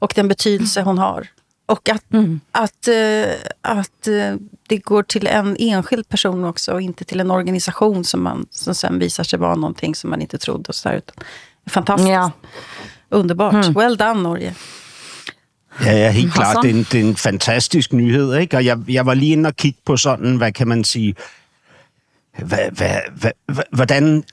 och 0.00 0.12
den 0.16 0.28
betydelse 0.28 0.82
hon 0.82 0.98
har. 0.98 1.26
Och 1.66 1.88
att, 1.88 2.12
mm. 2.12 2.40
att, 2.52 2.88
uh, 2.88 3.34
att 3.62 4.08
uh, 4.08 4.36
det 4.68 4.76
går 4.76 5.02
till 5.02 5.26
en 5.26 5.56
enskild 5.58 6.08
person 6.08 6.44
också 6.44 6.72
och 6.72 6.82
inte 6.82 7.04
till 7.04 7.20
en 7.20 7.30
organisation 7.30 8.04
som, 8.04 8.22
man, 8.22 8.46
som 8.50 8.74
sen 8.74 8.98
visar 8.98 9.24
sig 9.24 9.38
vara 9.38 9.54
någonting 9.54 9.94
som 9.94 10.10
man 10.10 10.20
inte 10.20 10.38
trodde. 10.38 10.68
Och 10.68 10.74
så 10.74 10.88
där, 10.88 10.96
utan, 10.96 11.14
fantastiskt. 11.70 12.10
Ja. 12.10 12.30
Underbart. 13.10 13.54
Mm. 13.54 13.74
Well 13.74 13.96
done, 13.96 14.22
Norge. 14.22 14.54
Ja, 15.84 15.92
ja, 15.92 16.10
helt 16.10 16.34
klart. 16.34 16.62
Det 16.62 16.70
er, 16.70 16.74
en, 16.74 16.86
det 16.92 17.00
er 17.00 17.04
en 17.04 17.16
fantastisk 17.16 17.92
nyhed, 17.92 18.36
ikke? 18.38 18.56
Og 18.56 18.64
jeg, 18.64 18.78
jeg 18.88 19.06
var 19.06 19.14
lige 19.14 19.32
inde 19.32 19.46
og 19.46 19.56
kigge 19.56 19.78
på 19.86 19.96
sådan, 19.96 20.36
hvad 20.36 20.52
kan 20.52 20.68
man 20.68 20.84
sige, 20.84 21.14
hvad, 21.14 21.24
hvordan, 23.72 24.24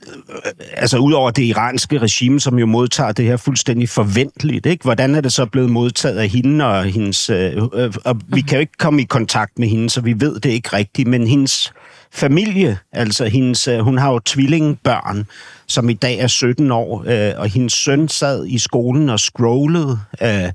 altså 0.72 0.98
udover 0.98 1.30
det 1.30 1.42
iranske 1.42 1.98
regime, 1.98 2.40
som 2.40 2.58
jo 2.58 2.66
modtager 2.66 3.12
det 3.12 3.24
her 3.24 3.36
fuldstændig 3.36 3.88
forventeligt, 3.88 4.66
ikke? 4.66 4.82
hvordan 4.82 5.14
er 5.14 5.20
det 5.20 5.32
så 5.32 5.46
blevet 5.46 5.70
modtaget 5.70 6.18
af 6.18 6.28
hende 6.28 6.64
og 6.64 6.84
hendes, 6.84 7.30
øh, 7.30 7.56
øh, 7.74 7.94
og 8.04 8.20
vi 8.28 8.40
kan 8.40 8.56
jo 8.56 8.60
ikke 8.60 8.78
komme 8.78 9.02
i 9.02 9.04
kontakt 9.04 9.58
med 9.58 9.68
hende, 9.68 9.90
så 9.90 10.00
vi 10.00 10.20
ved 10.20 10.40
det 10.40 10.50
ikke 10.50 10.76
rigtigt, 10.76 11.08
men 11.08 11.26
hendes 11.26 11.72
familie, 12.12 12.78
altså 12.92 13.24
hendes, 13.24 13.68
øh, 13.68 13.78
hun 13.78 13.98
har 13.98 14.12
jo 14.12 14.18
tvillingebørn, 14.18 15.26
som 15.66 15.88
i 15.88 15.94
dag 15.94 16.18
er 16.18 16.26
17 16.26 16.70
år, 16.70 17.04
øh, 17.06 17.32
og 17.40 17.48
hendes 17.48 17.72
søn 17.72 18.08
sad 18.08 18.46
i 18.46 18.58
skolen 18.58 19.08
og 19.08 19.20
scrollede, 19.20 19.98
øh, 20.22 20.52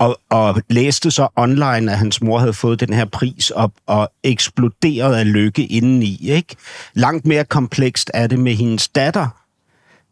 og, 0.00 0.18
og 0.30 0.62
læste 0.70 1.10
så 1.10 1.28
online, 1.36 1.92
at 1.92 1.98
hans 1.98 2.22
mor 2.22 2.38
havde 2.38 2.52
fået 2.52 2.80
den 2.80 2.92
her 2.92 3.04
pris 3.04 3.50
op 3.50 3.72
og 3.86 4.08
eksploderede 4.22 5.18
af 5.18 5.32
lykke 5.32 5.66
indeni. 5.66 6.18
Ikke? 6.22 6.56
Langt 6.94 7.26
mere 7.26 7.44
komplekst 7.44 8.10
er 8.14 8.26
det 8.26 8.38
med 8.38 8.54
hendes 8.54 8.88
datter, 8.88 9.28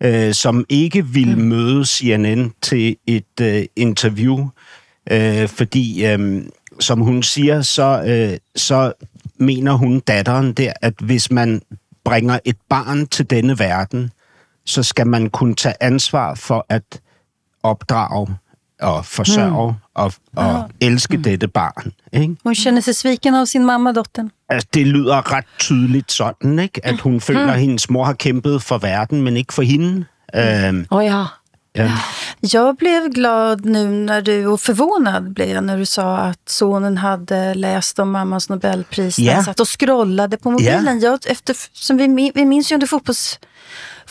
øh, 0.03 0.35
som 0.35 0.65
ikke 0.69 1.07
ville 1.07 1.37
mm. 1.37 1.43
møde 1.43 1.85
CNN 1.85 2.53
til 2.63 2.97
et 3.07 3.41
øh, 3.41 3.65
interview, 3.77 4.49
øh, 5.11 5.49
fordi 5.49 6.07
øh, 6.07 6.43
som 6.81 7.01
hun 7.01 7.23
siger, 7.23 7.63
så, 7.63 8.03
øh, 8.07 8.39
så 8.57 8.93
mener 9.39 9.73
hun 9.73 10.01
datteren 10.01 10.53
der, 10.53 10.73
at 10.83 10.95
hvis 11.01 11.31
man 11.31 11.63
bringer 12.05 12.39
et 12.45 12.57
barn 12.69 13.07
til 13.07 13.31
denne 13.31 13.59
verden, 13.59 14.11
så 14.67 14.83
skal 14.83 15.07
man 15.07 15.31
kunne 15.31 15.55
tage 15.55 15.75
ansvar 15.81 16.35
for 16.35 16.67
at 16.69 17.01
opdrage 17.63 18.37
at 18.83 19.07
forsørge 19.07 19.75
mm. 20.37 20.73
elske 20.81 21.17
mm. 21.17 21.23
dette 21.23 21.49
barn. 21.49 21.93
Ikke? 22.13 22.37
Hun 22.45 22.55
kjenner 22.55 22.85
seg 22.85 22.97
sviken 22.99 23.35
av 23.35 23.47
sin 23.47 23.67
mamma, 23.67 23.93
dotteren. 23.93 24.31
Altså, 24.49 24.69
det 24.75 24.87
lyder 24.87 25.33
ret 25.33 25.49
tydeligt 25.59 26.13
sådan, 26.13 26.59
ikke? 26.59 26.87
at 26.87 27.01
hun 27.01 27.21
føler, 27.21 27.53
at 27.53 27.61
hendes 27.61 27.91
mor 27.91 28.05
har 28.05 28.13
kæmpet 28.13 28.63
for 28.63 28.79
verden, 28.79 29.23
men 29.23 29.37
ikke 29.37 29.55
for 29.55 29.63
hende. 29.63 30.05
Øhm, 30.35 30.87
oh 30.91 31.05
ja. 31.05 31.25
Ja. 31.75 31.91
Jag 32.41 32.77
blev 32.77 33.09
glad 33.09 33.65
nu 33.65 33.89
när 33.89 34.23
du, 34.23 34.47
och 34.47 34.61
förvånad 34.61 35.33
blev 35.33 35.49
jag 35.49 35.65
när 35.65 35.79
du 35.79 35.87
sa 35.87 36.17
att 36.17 36.49
sonen 36.49 36.99
hade 36.99 37.55
läst 37.55 37.99
om 37.99 38.11
mammas 38.11 38.49
Nobelpris. 38.49 39.19
Yeah. 39.19 39.35
Han 39.35 39.45
satt 39.45 39.61
och 39.61 39.69
scrollade 39.69 40.37
på 40.37 40.51
mobilen. 40.51 40.87
Yeah. 40.87 40.99
Jag, 40.99 41.21
efter, 41.27 41.57
som 41.73 41.97
vi, 41.97 42.33
vi 42.35 42.45
minns 42.45 42.73
ju 42.73 42.75
under 42.75 42.87
fotbolls, 42.87 43.39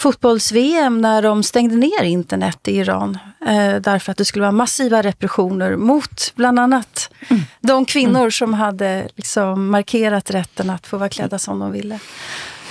fotbolls-VM 0.01 1.01
när 1.01 1.21
de 1.21 1.43
stängde 1.43 1.75
ner 1.75 2.03
internet 2.03 2.67
i 2.67 2.77
Iran. 2.77 3.17
Eh, 3.45 3.75
därför 3.75 4.11
att 4.11 4.17
det 4.17 4.25
skulle 4.25 4.41
vara 4.41 4.51
massiva 4.51 5.01
repressioner 5.01 5.75
mot 5.75 6.33
bland 6.35 6.59
annat 6.59 7.11
mm. 7.29 7.41
de 7.59 7.85
kvinnor 7.85 8.19
mm. 8.19 8.31
som 8.31 8.53
hade 8.53 9.07
liksom 9.15 9.69
markerat 9.69 10.31
rätten 10.31 10.69
att 10.69 10.87
få 10.87 10.97
vara 10.97 11.09
klädda 11.09 11.39
som 11.39 11.59
de 11.59 11.71
ville. 11.71 11.99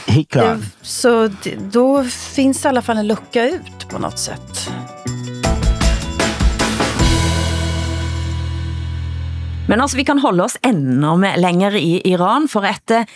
Helt 0.06 0.28
klart. 0.28 0.58
Så 0.82 1.30
då 1.72 2.04
finns 2.04 2.62
det 2.62 2.66
i 2.66 2.68
alla 2.68 2.82
fall 2.82 2.98
en 2.98 3.06
lucka 3.06 3.48
ut 3.48 3.88
på 3.88 3.98
något 3.98 4.18
sätt. 4.18 4.70
Men 9.68 9.80
altså, 9.80 9.96
vi 9.96 10.04
kan 10.04 10.18
holde 10.18 10.42
oss 10.42 10.56
enda 10.62 11.14
lenger 11.36 11.74
i 11.74 12.12
Iran, 12.12 12.48
for 12.48 12.64
etter 12.64 13.06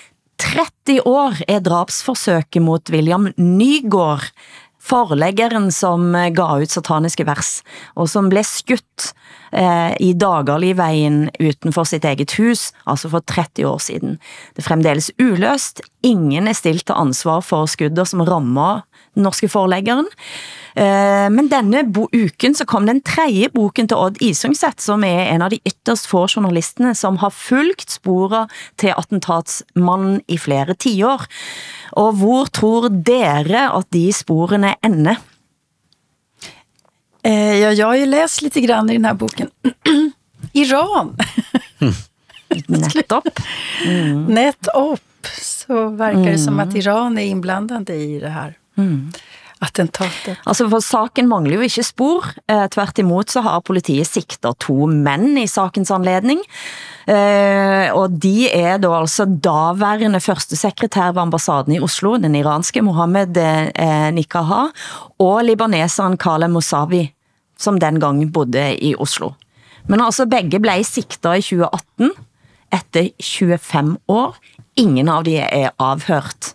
30 0.40 1.04
år 1.08 1.40
er 1.48 1.62
drapsforsøket 1.64 2.62
mot 2.62 2.90
William 2.92 3.30
Nygaard, 3.36 4.30
forleggeren 4.84 5.70
som 5.72 6.12
ga 6.36 6.48
ut 6.60 6.72
sataniske 6.72 7.24
vers, 7.24 7.62
og 7.96 8.10
som 8.12 8.28
ble 8.28 8.42
skutt 8.44 9.14
eh, 9.56 9.94
i 9.96 10.10
Dagerligveien 10.12 11.30
utenfor 11.38 11.88
sitt 11.88 12.04
eget 12.04 12.36
hus, 12.36 12.68
altså 12.84 13.08
for 13.14 13.24
30 13.24 13.64
år 13.70 13.80
siden. 13.80 14.18
Det 14.52 14.64
er 14.64 14.68
fremdeles 14.68 15.08
uløst, 15.22 15.80
ingen 16.04 16.50
er 16.50 16.58
stilt 16.58 16.84
til 16.90 17.00
ansvar 17.00 17.40
for 17.46 17.70
skudder 17.70 18.08
som 18.08 18.26
rammer 18.28 18.84
den 19.14 19.24
norske 19.24 19.48
forleggeren. 19.48 20.10
Eh, 20.74 21.30
men 21.30 21.48
denne 21.48 21.84
uken 22.12 22.54
så 22.54 22.66
kom 22.66 22.88
den 22.88 22.98
tredje 23.06 23.50
boken 23.54 23.86
til 23.90 24.00
Odd 24.00 24.18
Isungset, 24.24 24.82
som 24.82 25.04
er 25.06 25.28
en 25.30 25.44
av 25.46 25.52
de 25.52 25.60
ytterst 25.62 26.08
få 26.10 26.24
journalistene 26.26 26.94
som 26.98 27.20
har 27.22 27.30
fulgt 27.34 27.94
sporet 27.94 28.50
til 28.80 28.94
attentatsmannen 28.96 30.18
i 30.26 30.38
flere 30.40 30.74
tiår. 30.74 31.28
Og 32.02 32.18
hvor 32.18 32.50
tror 32.50 32.88
dere 32.90 33.68
at 33.70 33.90
de 33.94 34.08
sporene 34.14 34.74
ender? 34.82 35.20
Eh, 37.24 37.60
ja, 37.62 37.70
jeg 37.70 37.86
har 37.86 38.00
jo 38.00 38.10
lest 38.10 38.42
litt 38.42 38.58
grann 38.66 38.90
i 38.90 38.98
denne 38.98 39.14
boken. 39.16 39.52
Iran. 40.64 41.14
Nettopp. 42.74 43.30
Mm. 43.86 44.26
Nettopp. 44.34 45.06
Så 45.24 45.86
virker 45.96 46.34
det 46.34 46.42
som 46.42 46.58
at 46.60 46.74
Iran 46.76 47.16
er 47.16 47.30
innblandet 47.30 47.94
i 47.94 48.18
det 48.20 48.34
her. 48.34 48.58
Mm 48.74 49.14
attentatet? 49.64 50.40
Altså, 50.44 50.68
for 50.72 50.84
saken 50.84 51.28
mangler 51.30 51.58
jo 51.58 51.68
ikke 51.68 51.86
spor. 51.86 52.28
Eh, 52.50 52.66
tvert 52.72 53.00
imot 53.02 53.32
så 53.34 53.42
har 53.44 53.64
politiet 53.66 54.08
siktet 54.08 54.60
to 54.62 54.86
menn 54.90 55.38
i 55.40 55.46
sakens 55.50 55.92
anledning. 55.94 56.42
Eh, 57.04 57.90
og 57.92 58.16
de 58.22 58.48
er 58.48 58.78
da 58.80 58.94
altså 58.96 59.26
daværende 59.26 60.22
førstesekretær 60.24 61.12
ved 61.12 61.26
ambassaden 61.26 61.76
i 61.76 61.82
Oslo, 61.84 62.16
den 62.20 62.36
iranske 62.38 62.82
Mohammed 62.84 63.36
eh, 63.36 64.10
Nikaha, 64.16 64.66
og 65.20 65.42
libaneseren 65.44 66.16
Kale 66.20 66.48
Mosavi, 66.48 67.06
som 67.60 67.80
den 67.80 68.00
gang 68.00 68.22
bodde 68.32 68.70
i 68.80 68.94
Oslo. 68.96 69.34
Men 69.90 70.00
altså 70.00 70.24
begge 70.30 70.60
ble 70.64 70.78
siktet 70.86 71.42
i 71.42 71.44
2018, 71.44 72.14
etter 72.74 73.10
25 73.22 73.96
år. 74.10 74.36
Ingen 74.80 75.10
av 75.12 75.26
de 75.26 75.36
er 75.44 75.70
avhørt. 75.78 76.54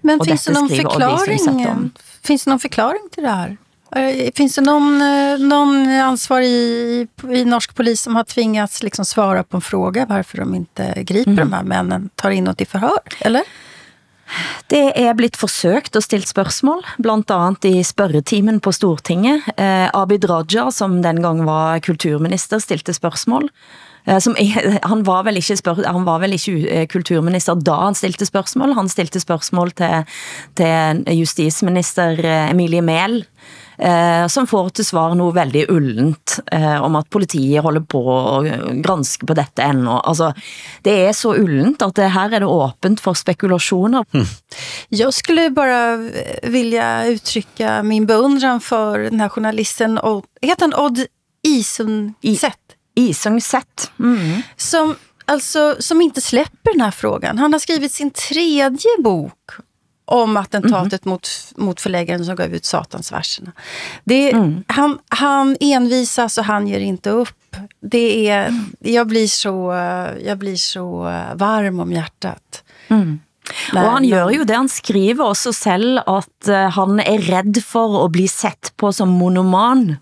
Men 0.00 0.24
finns 0.24 0.44
det 0.44 0.52
någon 0.52 0.68
förklaring 0.68 1.90
Finns 2.22 2.44
det 2.44 2.50
någon 2.50 2.60
förklaring 2.60 3.08
till 3.12 3.22
det 3.22 3.30
här? 3.30 3.56
Eh, 3.96 4.30
finns 4.34 4.54
det 4.54 4.60
någon, 4.60 5.02
eh, 5.02 5.38
någon 5.38 5.88
ansvarig 5.88 6.48
i, 6.48 7.06
i 7.30 7.44
norsk 7.44 7.74
polis 7.74 8.02
som 8.02 8.16
har 8.16 8.24
tvingats 8.24 8.82
liksom 8.82 9.04
svara 9.04 9.42
på 9.42 9.56
en 9.56 9.60
fråga 9.60 10.06
varför 10.06 10.38
de 10.38 10.54
inte 10.54 11.02
griper 11.02 11.30
mm. 11.30 11.50
de 11.50 11.52
här 11.52 11.62
männen, 11.62 12.10
tar 12.14 12.30
in 12.30 12.54
till 12.54 12.66
förhör? 12.66 13.00
Eller? 13.20 13.42
Det 14.70 14.92
er 14.94 15.14
blitt 15.18 15.34
forsøkt 15.38 15.96
og 15.98 16.04
stilt 16.06 16.28
spørsmål, 16.30 16.84
blant 17.02 17.30
annet 17.34 17.66
i 17.66 17.80
spørretimen 17.82 18.60
på 18.62 18.72
Stortinget. 18.72 19.48
Eh, 19.56 19.88
Abid 19.96 20.28
Raja, 20.30 20.70
som 20.70 21.00
den 21.02 21.22
gang 21.22 21.44
var 21.44 21.80
kulturminister, 21.82 22.62
stilte 22.62 22.94
spørgsmål. 22.94 23.50
Eh, 24.04 24.18
som, 24.18 24.36
han, 24.82 25.04
var 25.04 25.24
vel 25.28 25.40
ikke 25.40 25.58
spør, 25.60 25.82
han 25.86 26.06
var 26.08 26.22
vel 26.24 26.36
ikke 26.36 26.58
eh, 26.68 26.86
kulturminister 26.90 27.58
da 27.60 27.80
han 27.86 27.98
stilte 27.98 28.28
spørsmål. 28.28 28.76
Han 28.78 28.90
stilte 28.92 29.22
spørsmål 29.22 29.74
til, 29.78 30.20
til 30.58 31.02
justisminister 31.20 32.20
eh, 32.24 32.50
Emilie 32.50 32.84
Mehl, 32.84 33.20
eh, 33.78 34.24
som 34.32 34.48
får 34.50 34.72
til 34.78 34.88
svar 34.88 35.14
noe 35.18 35.34
veldig 35.36 35.66
ullent 35.72 36.38
eh, 36.52 36.78
om 36.80 36.98
at 37.00 37.10
politiet 37.12 37.64
holder 37.64 37.84
på 37.84 38.00
å 38.00 38.40
granske 38.82 39.28
på 39.28 39.36
dette 39.38 39.66
ennå. 39.66 40.00
Altså, 40.00 40.32
det 40.86 40.96
er 41.06 41.14
så 41.16 41.34
ullent 41.38 41.84
at 41.84 41.96
det, 42.00 42.10
her 42.16 42.32
er 42.32 42.44
det 42.44 42.50
åpent 42.50 43.02
for 43.02 43.18
spekulasjoner. 43.18 44.06
Mm. 44.14 44.28
Jeg 44.96 45.14
skulle 45.16 45.50
bare 45.54 45.80
vilja 46.50 46.90
uttrykke 47.12 47.80
min 47.86 48.08
beundran 48.08 48.62
for 48.64 49.06
denne 49.06 49.28
här 49.28 49.30
journalisten, 49.36 49.98
heter 50.42 50.68
han 50.68 50.74
Odd 50.74 51.04
Isundset? 51.46 52.59
Isungset. 53.00 53.92
Mm. 53.98 54.42
Som, 54.56 54.96
alltså, 55.24 55.76
som 55.78 56.00
inte 56.00 56.20
släpper 56.20 56.72
den 56.72 56.80
här 56.80 56.90
frågan. 56.90 57.38
Han 57.38 57.52
har 57.52 57.60
skrivit 57.60 57.92
sin 57.92 58.10
tredje 58.10 58.90
bok 58.98 59.50
om 60.04 60.36
attentatet 60.36 61.04
mm. 61.04 61.12
mot, 61.12 61.28
mot 61.56 61.80
förläggaren 61.80 62.24
som 62.24 62.36
gav 62.36 62.54
ut 62.54 62.64
Satansverserna. 62.64 63.52
Det, 64.04 64.32
mm. 64.32 64.64
han, 64.66 64.98
han 65.08 65.56
envisas 65.60 66.38
och 66.38 66.44
han 66.44 66.68
ger 66.68 66.80
inte 66.80 67.10
upp. 67.10 67.56
Det 67.80 68.28
är, 68.28 68.54
jag, 68.78 69.06
blir 69.06 69.26
så, 69.26 69.72
jag 70.24 70.38
blir 70.38 70.56
så 70.56 71.02
varm 71.34 71.80
om 71.80 71.92
hjärtat. 71.92 72.64
Mm. 72.88 73.20
Og 73.74 73.88
han 73.96 74.06
gjør 74.06 74.32
jo 74.34 74.46
det, 74.46 74.56
han 74.56 74.70
skriver 74.70 75.24
også 75.24 75.52
selv, 75.56 76.00
at 76.08 76.50
eh, 76.50 76.68
han 76.76 77.00
er 77.02 77.24
redd 77.30 77.60
for 77.64 78.00
å 78.02 78.06
bli 78.12 78.26
sett 78.30 78.72
på 78.80 78.92
som 78.94 79.12
monoman. 79.20 79.96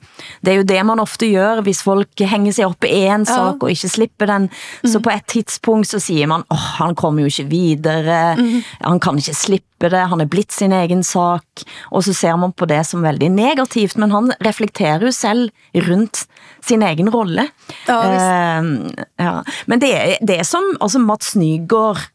Det 0.44 0.52
er 0.52 0.60
jo 0.60 0.68
det 0.68 0.80
man 0.88 1.02
ofte 1.02 1.28
gjør 1.28 1.62
hvis 1.66 1.82
folk 1.86 2.24
henger 2.32 2.56
seg 2.56 2.70
opp 2.70 2.88
i 2.88 3.04
en 3.08 3.26
sak 3.28 3.62
og 3.62 3.72
ikke 3.72 3.92
slipper 3.92 4.30
den. 4.30 4.48
Så 4.84 4.98
mm. 4.98 5.04
på 5.06 5.14
et 5.14 5.26
tidspunkt 5.34 5.90
så 5.90 6.00
sier 6.02 6.30
man, 6.30 6.44
åh, 6.52 6.68
han 6.82 6.96
kommer 6.98 7.24
jo 7.24 7.32
ikke 7.32 7.48
videre, 7.50 8.20
mm. 8.38 8.60
han 8.84 9.02
kan 9.02 9.20
ikke 9.20 9.36
slippe 9.36 9.90
det, 9.92 10.04
han 10.10 10.22
er 10.22 10.30
blitt 10.30 10.54
sin 10.54 10.74
egen 10.74 11.04
sak, 11.06 11.62
og 11.94 12.02
så 12.02 12.14
ser 12.16 12.38
man 12.40 12.54
på 12.56 12.66
det 12.70 12.80
som 12.88 13.04
veldig 13.04 13.30
negativt, 13.30 13.98
men 14.00 14.10
han 14.14 14.32
reflekterer 14.44 15.06
jo 15.06 15.14
selv 15.14 15.84
rundt 15.86 16.24
sin 16.64 16.82
egen 16.82 17.10
rolle. 17.14 17.46
Ja, 17.86 17.98
uh, 18.02 19.04
ja. 19.20 19.34
Men 19.70 19.82
det 19.82 19.92
er, 19.94 20.16
det 20.26 20.42
som 20.48 20.66
altså 20.80 21.00
Mats 21.02 21.36
Nygaard, 21.38 22.08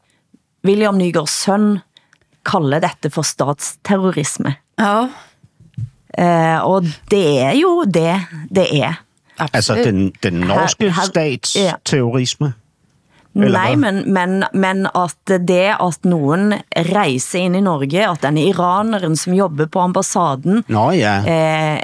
William 0.64 0.98
Nygaards 1.00 1.36
sønn 1.46 1.78
kaller 2.48 2.84
dette 2.84 3.12
for 3.14 3.28
statsterrorisme. 3.28 4.56
Ja. 4.80 5.08
Eh, 6.14 6.60
og 6.64 6.90
det 7.12 7.24
er 7.44 7.56
jo 7.58 7.84
det, 7.88 8.18
det 8.54 8.68
er. 8.82 9.00
Altså 9.40 9.80
den, 9.80 10.12
den 10.24 10.44
norske 10.46 10.92
statsterrorisme? 10.94 12.54
Nei, 13.34 13.74
men, 13.76 14.04
men, 14.14 14.44
men 14.54 14.86
at 14.94 15.32
det 15.42 15.74
at 15.74 16.06
noen 16.06 16.54
reiser 16.92 17.48
inn 17.48 17.58
i 17.58 17.64
Norge, 17.66 18.04
at 18.06 18.22
den 18.22 18.38
iraneren, 18.38 19.18
som 19.18 19.34
jobber 19.34 19.72
på 19.74 19.82
ambassaden, 19.82 20.62
Nå, 20.70 20.84
ja. 20.94 21.16
eh, 21.26 21.82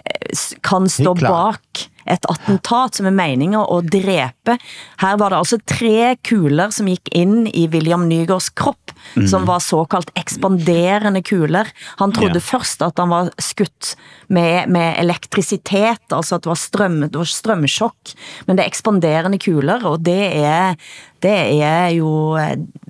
kan 0.61 0.85
stå 0.89 1.15
bak 1.17 1.88
et 2.05 2.25
attentat 2.31 2.99
som 2.99 3.07
er 3.09 3.15
meningen 3.15 3.59
å 3.59 3.79
drepe. 3.85 4.57
Her 5.01 5.19
var 5.19 5.33
det 5.33 5.41
altså 5.41 5.59
tre 5.67 6.15
kuler 6.25 6.73
som 6.75 6.89
gikk 6.89 7.11
inn 7.15 7.47
i 7.47 7.67
William 7.71 8.07
Nygaards 8.09 8.51
kropp, 8.57 8.93
mm. 9.15 9.27
som 9.31 9.47
var 9.49 9.63
såkalt 9.63 10.11
ekspanderende 10.19 11.23
kuler. 11.25 11.69
Han 12.01 12.13
trodde 12.15 12.41
ja. 12.41 12.45
først 12.49 12.83
at 12.85 12.99
han 13.01 13.13
var 13.13 13.31
skutt 13.41 13.95
med, 14.27 14.69
med 14.71 14.95
elektrisitet, 15.01 16.05
altså 16.09 16.37
at 16.37 16.45
det 16.45 16.53
var, 16.53 16.61
strøm, 16.61 16.99
det 17.07 17.19
var 17.19 17.33
strømsjokk, 17.35 18.15
men 18.47 18.57
det 18.57 18.65
er 18.65 18.73
ekspanderende 18.73 19.41
kuler, 19.41 19.85
og 19.87 20.03
det 20.05 20.21
er, 20.39 20.77
det 21.25 21.39
er 21.59 21.89
jo 21.97 22.11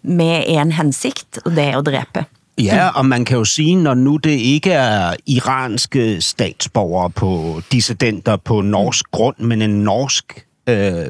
med 0.03 0.49
en 0.55 0.75
hensikt, 0.77 1.41
og 1.45 1.55
det 1.57 1.71
er 1.71 1.79
å 1.79 1.85
drepe. 1.85 2.27
Ja, 2.59 2.87
og 2.87 3.05
man 3.05 3.25
kan 3.25 3.37
jo 3.37 3.45
sige, 3.45 3.75
når 3.75 3.93
nu 3.93 4.17
det 4.17 4.29
ikke 4.29 4.71
er 4.71 5.15
iranske 5.25 6.21
statsborgere 6.21 7.09
på 7.09 7.61
dissidenter 7.71 8.37
på 8.37 8.61
norsk 8.61 9.05
grund, 9.11 9.35
men 9.37 9.61
en 9.61 9.83
norsk 9.83 10.45
øh, 10.69 11.05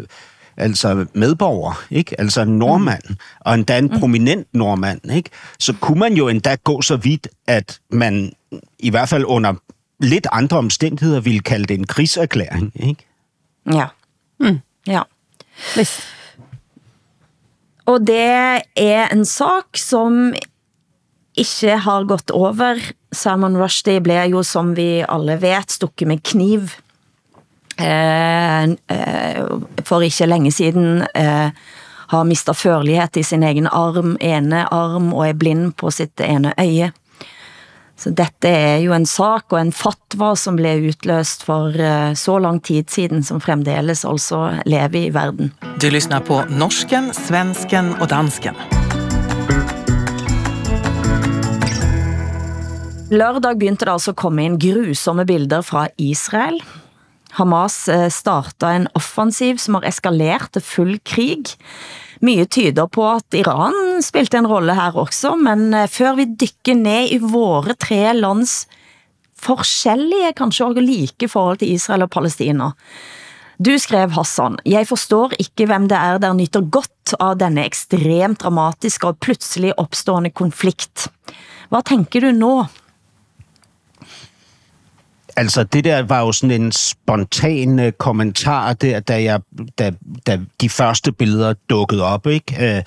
altså 0.58 1.06
medborger, 1.14 1.84
ikke? 1.90 2.20
altså 2.20 2.42
en 2.42 2.60
nordmand, 2.60 3.04
mm. 3.10 3.16
og 3.40 3.54
endda 3.54 3.78
en 3.78 3.90
prominent 4.00 4.48
nordmand, 4.54 5.12
ikke? 5.12 5.30
så 5.60 5.74
kunne 5.82 6.00
man 6.00 6.14
jo 6.14 6.28
endda 6.28 6.56
gå 6.56 6.82
så 6.82 6.98
vidt, 6.98 7.28
at 7.48 7.80
man 7.92 8.34
i 8.80 8.90
hvert 8.90 9.10
fald 9.10 9.26
under 9.28 9.54
lidt 10.00 10.28
andre 10.32 10.58
omstændigheder 10.58 11.20
ville 11.20 11.40
kalde 11.40 11.66
det 11.66 11.74
en 11.74 11.88
krigserklæring. 11.88 12.72
Ikke? 12.76 13.08
Ja. 13.74 13.86
Mm. 14.40 14.60
Ja. 14.88 15.02
Visst. 15.76 16.02
Og 17.86 18.00
det 18.00 18.20
er 18.76 19.08
en 19.08 19.26
sak 19.26 19.66
som 19.76 20.34
ikke 21.40 21.80
har 21.86 22.08
gått 22.10 22.32
over. 22.36 22.80
Salman 23.16 23.58
Rushdie 23.60 24.02
ble 24.04 24.20
jo, 24.34 24.44
som 24.46 24.74
vi 24.78 25.02
alle 25.08 25.40
vet, 25.42 25.72
stukket 25.72 26.10
med 26.10 26.24
kniv 26.26 26.76
eh, 27.80 28.64
eh, 28.64 29.44
for 29.86 30.06
ikke 30.06 30.30
lenge 30.30 30.54
siden. 30.56 31.04
Eh, 31.14 31.52
har 32.10 32.26
mistet 32.26 32.58
førlighet 32.58 33.20
i 33.22 33.24
sin 33.24 33.44
egen 33.46 33.68
arm, 33.70 34.16
ene 34.20 34.64
arm, 34.74 35.12
og 35.14 35.28
er 35.28 35.38
blind 35.38 35.76
på 35.78 35.92
sitt 35.94 36.22
ene 36.26 36.56
øye. 36.58 36.90
Så 38.00 38.10
dette 38.16 38.50
er 38.50 38.80
jo 38.82 38.96
en 38.96 39.06
sak 39.06 39.52
og 39.54 39.60
en 39.60 39.74
fatwa 39.76 40.32
som 40.40 40.58
ble 40.58 40.72
utløst 40.90 41.44
for 41.46 41.76
så 42.16 42.40
lang 42.40 42.62
tid 42.64 42.90
siden, 42.90 43.22
som 43.28 43.44
fremdeles 43.44 44.06
altså 44.08 44.56
lever 44.66 45.04
i 45.04 45.14
verden. 45.14 45.52
Du 45.84 45.92
lysner 45.92 46.24
på 46.24 46.42
Norsken, 46.50 47.12
Svensken 47.14 47.94
og 48.00 48.08
Dansken. 48.10 48.56
Lørdag 53.10 53.58
begynte 53.58 53.88
det 53.88 53.94
altså 53.96 54.14
å 54.14 54.18
komme 54.22 54.44
inn 54.46 54.60
grusomme 54.62 55.24
bilder 55.26 55.64
fra 55.66 55.88
Israel. 55.98 56.60
Hamas 57.40 57.88
starta 58.14 58.70
en 58.76 58.86
offensiv 58.98 59.58
som 59.62 59.80
har 59.80 59.88
eskalert 59.90 60.52
til 60.54 60.66
full 60.66 60.92
krig. 61.02 61.56
Mye 62.22 62.46
tyder 62.46 62.86
på 62.92 63.08
at 63.10 63.34
Iran 63.38 64.04
spilte 64.06 64.38
en 64.38 64.50
rolle 64.50 64.76
her 64.78 64.98
også, 65.00 65.34
men 65.40 65.72
eh, 65.74 65.88
før 65.90 66.18
vi 66.20 66.26
dykker 66.42 66.76
ned 66.78 67.14
i 67.16 67.20
våre 67.24 67.74
tre 67.80 68.12
lands 68.14 68.66
forskjellige, 69.40 70.36
kanskje 70.38 70.68
også 70.68 70.84
like 70.84 71.30
forhold 71.32 71.62
til 71.62 71.72
Israel 71.80 72.06
og 72.06 72.12
Palestina. 72.14 72.74
Du 73.58 73.72
skrev, 73.80 74.12
Hassan, 74.16 74.60
jeg 74.68 74.88
forstår 74.88 75.34
ikke 75.40 75.66
hvem 75.72 75.88
det 75.92 75.98
er 75.98 76.20
der 76.22 76.36
nytter 76.36 76.68
godt 76.68 77.16
av 77.18 77.40
denne 77.40 77.66
ekstremt 77.68 78.44
dramatiske 78.44 79.10
og 79.10 79.18
plutselig 79.24 79.74
oppstående 79.80 80.30
konflikt. 80.36 81.08
Hva 81.72 81.82
tenker 81.88 82.28
du 82.28 82.36
nå? 82.36 82.54
Altså, 85.40 85.64
det 85.64 85.84
der 85.84 86.04
var 86.04 86.20
jo 86.20 86.32
sådan 86.32 86.62
en 86.62 86.72
spontan 86.72 87.80
uh, 87.80 87.92
kommentar 87.92 88.74
der, 88.74 89.00
da, 89.00 89.24
jeg, 89.24 89.40
da, 89.78 89.92
da 90.28 90.40
de 90.62 90.70
første 90.70 91.12
billeder 91.12 91.54
dukkede 91.70 92.04
op, 92.04 92.28
ikke? 92.28 92.56
Uh, 92.78 92.84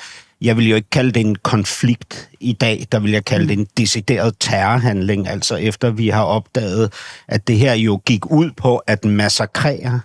jeg 0.47 0.57
vil 0.57 0.69
jo 0.69 0.77
ikke 0.77 0.91
kalde 0.91 1.13
det 1.13 1.21
en 1.21 1.35
konflikt 1.35 2.29
i 2.41 2.53
dag, 2.53 2.87
der 2.93 2.99
vil 2.99 3.11
jeg 3.11 3.25
kalde 3.25 3.49
det 3.49 3.59
en 3.59 3.67
decideret 3.77 4.35
terrorhandling, 4.41 5.29
altså 5.29 5.57
efter 5.57 5.91
vi 5.91 6.09
har 6.09 6.23
opdaget, 6.23 6.93
at 7.29 7.49
det 7.49 7.59
her 7.59 7.75
jo 7.75 8.01
gik 8.07 8.31
ud 8.31 8.51
på 8.57 8.77
at 8.77 9.05
massakrere 9.05 10.01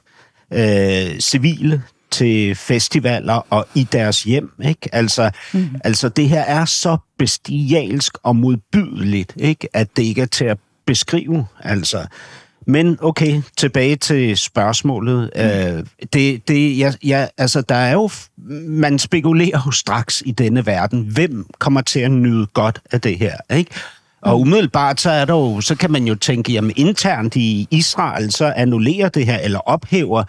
øh, 0.53 1.19
civile 1.19 1.83
til 2.11 2.55
festivaler 2.55 3.47
og 3.49 3.67
i 3.75 3.87
deres 3.91 4.23
hjem, 4.23 4.51
ikke? 4.65 4.89
Altså, 4.95 5.31
mm. 5.53 5.69
altså 5.83 6.09
det 6.09 6.29
her 6.29 6.41
er 6.41 6.65
så 6.65 6.97
bestialsk 7.19 8.17
og 8.23 8.35
modbydeligt, 8.35 9.33
ikke? 9.37 9.67
At 9.73 9.87
det 9.97 10.03
ikke 10.03 10.21
er 10.21 10.25
til 10.25 10.45
at 10.45 10.57
beskrive, 10.87 11.45
altså. 11.63 12.05
Men 12.69 12.97
okay, 13.01 13.41
tilbage 13.57 13.95
til 13.95 14.37
spørgsmålet. 14.37 15.31
Mm. 15.35 15.41
Øh, 15.41 15.85
det, 16.13 16.47
det, 16.47 16.77
ja, 16.77 16.93
ja, 17.05 17.27
altså, 17.37 17.61
der 17.61 17.75
er 17.75 17.93
jo, 17.93 18.09
man 18.67 18.99
spekulerer 18.99 19.61
jo 19.65 19.71
straks 19.71 20.23
i 20.25 20.31
denne 20.31 20.65
verden, 20.65 21.01
hvem 21.01 21.45
kommer 21.59 21.81
til 21.81 21.99
at 21.99 22.11
nyde 22.11 22.45
godt 22.45 22.81
af 22.91 23.01
det 23.01 23.17
her, 23.17 23.37
ikke? 23.49 23.71
Og 24.21 24.37
mm. 24.37 24.41
umiddelbart 24.41 25.01
så 25.01 25.09
er 25.09 25.25
der 25.25 25.33
jo, 25.33 25.61
så 25.61 25.75
kan 25.75 25.91
man 25.91 26.07
jo 26.07 26.15
tænke, 26.15 26.51
jamen 26.53 26.73
internt 26.75 27.35
i 27.35 27.67
Israel, 27.71 28.31
så 28.31 28.53
annullerer 28.55 29.09
det 29.09 29.25
her, 29.25 29.37
eller 29.37 29.59
ophæver 29.59 30.23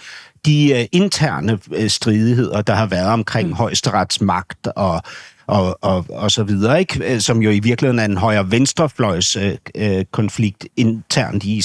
de 0.46 0.70
uh, 0.74 0.98
interne 1.00 1.58
uh, 1.66 1.88
stridigheder, 1.88 2.62
der 2.62 2.74
har 2.74 2.86
været 2.86 3.08
omkring 3.08 3.48
mm. 3.48 3.54
højesterets 3.54 4.20
magt 4.20 4.66
og 4.66 5.02
og, 5.48 5.78
og, 5.80 6.06
og 6.08 6.30
så 6.30 6.42
videre, 6.42 6.80
ikke? 6.80 7.14
Øh, 7.14 7.20
som 7.20 7.42
jo 7.42 7.50
i 7.50 7.58
virkeligheden 7.58 7.98
er 7.98 8.04
en 8.04 8.16
højre-venstrefløjs 8.16 9.36
øh, 9.36 9.56
øh, 9.74 10.04
konflikt 10.10 10.66
internt 10.76 11.44
i, 11.44 11.62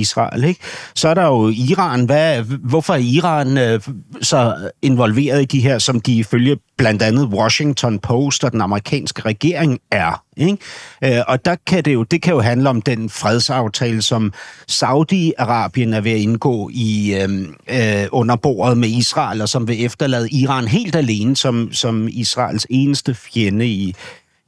Israel. 0.00 0.44
Ikke? 0.44 0.60
Så 0.94 1.08
er 1.08 1.14
der 1.14 1.26
jo 1.26 1.48
Iran. 1.48 2.04
Hvad, 2.04 2.42
hvorfor 2.42 2.94
er 2.94 2.98
Iran 2.98 3.58
øh, 3.58 3.80
så 4.22 4.70
involveret 4.82 5.42
i 5.42 5.44
de 5.44 5.60
her, 5.60 5.78
som 5.78 6.00
de 6.00 6.14
ifølge 6.14 6.56
blandt 6.76 7.02
andet 7.02 7.24
Washington 7.24 7.98
Post 7.98 8.44
og 8.44 8.52
den 8.52 8.60
amerikanske 8.60 9.22
regering 9.22 9.78
er? 9.90 10.22
Ikke? 10.36 10.58
Øh, 11.04 11.22
og 11.28 11.44
der 11.44 11.56
kan 11.66 11.84
det, 11.84 11.94
jo, 11.94 12.02
det 12.02 12.22
kan 12.22 12.34
jo 12.34 12.40
handle 12.40 12.68
om 12.68 12.82
den 12.82 13.10
fredsaftale, 13.10 14.02
som 14.02 14.32
Saudi-Arabien 14.70 15.94
er 15.94 16.00
ved 16.00 16.12
at 16.12 16.18
indgå 16.18 16.70
i 16.72 17.14
øh, 17.14 17.48
øh, 17.70 18.06
under 18.12 18.36
bordet 18.36 18.78
med 18.78 18.88
Israel, 18.88 19.42
og 19.42 19.48
som 19.48 19.68
vil 19.68 19.84
efterlade 19.84 20.30
Iran 20.30 20.68
helt 20.68 20.96
alene 20.96 21.36
som, 21.36 21.72
som 21.72 22.08
Israels 22.10 22.66
eneste 22.70 23.14
fjende 23.14 23.66
i, 23.66 23.94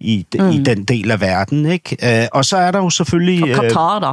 i, 0.00 0.26
mm. 0.38 0.50
i 0.50 0.58
den 0.58 0.84
del 0.84 1.10
af 1.10 1.20
verden. 1.20 1.66
Ikke? 1.66 2.22
Øh, 2.22 2.28
og 2.32 2.44
så 2.44 2.56
er 2.56 2.70
der 2.70 2.78
jo 2.78 2.90
selvfølgelig... 2.90 3.56
Og 3.56 3.62
Katar, 3.62 3.98
da. 3.98 4.12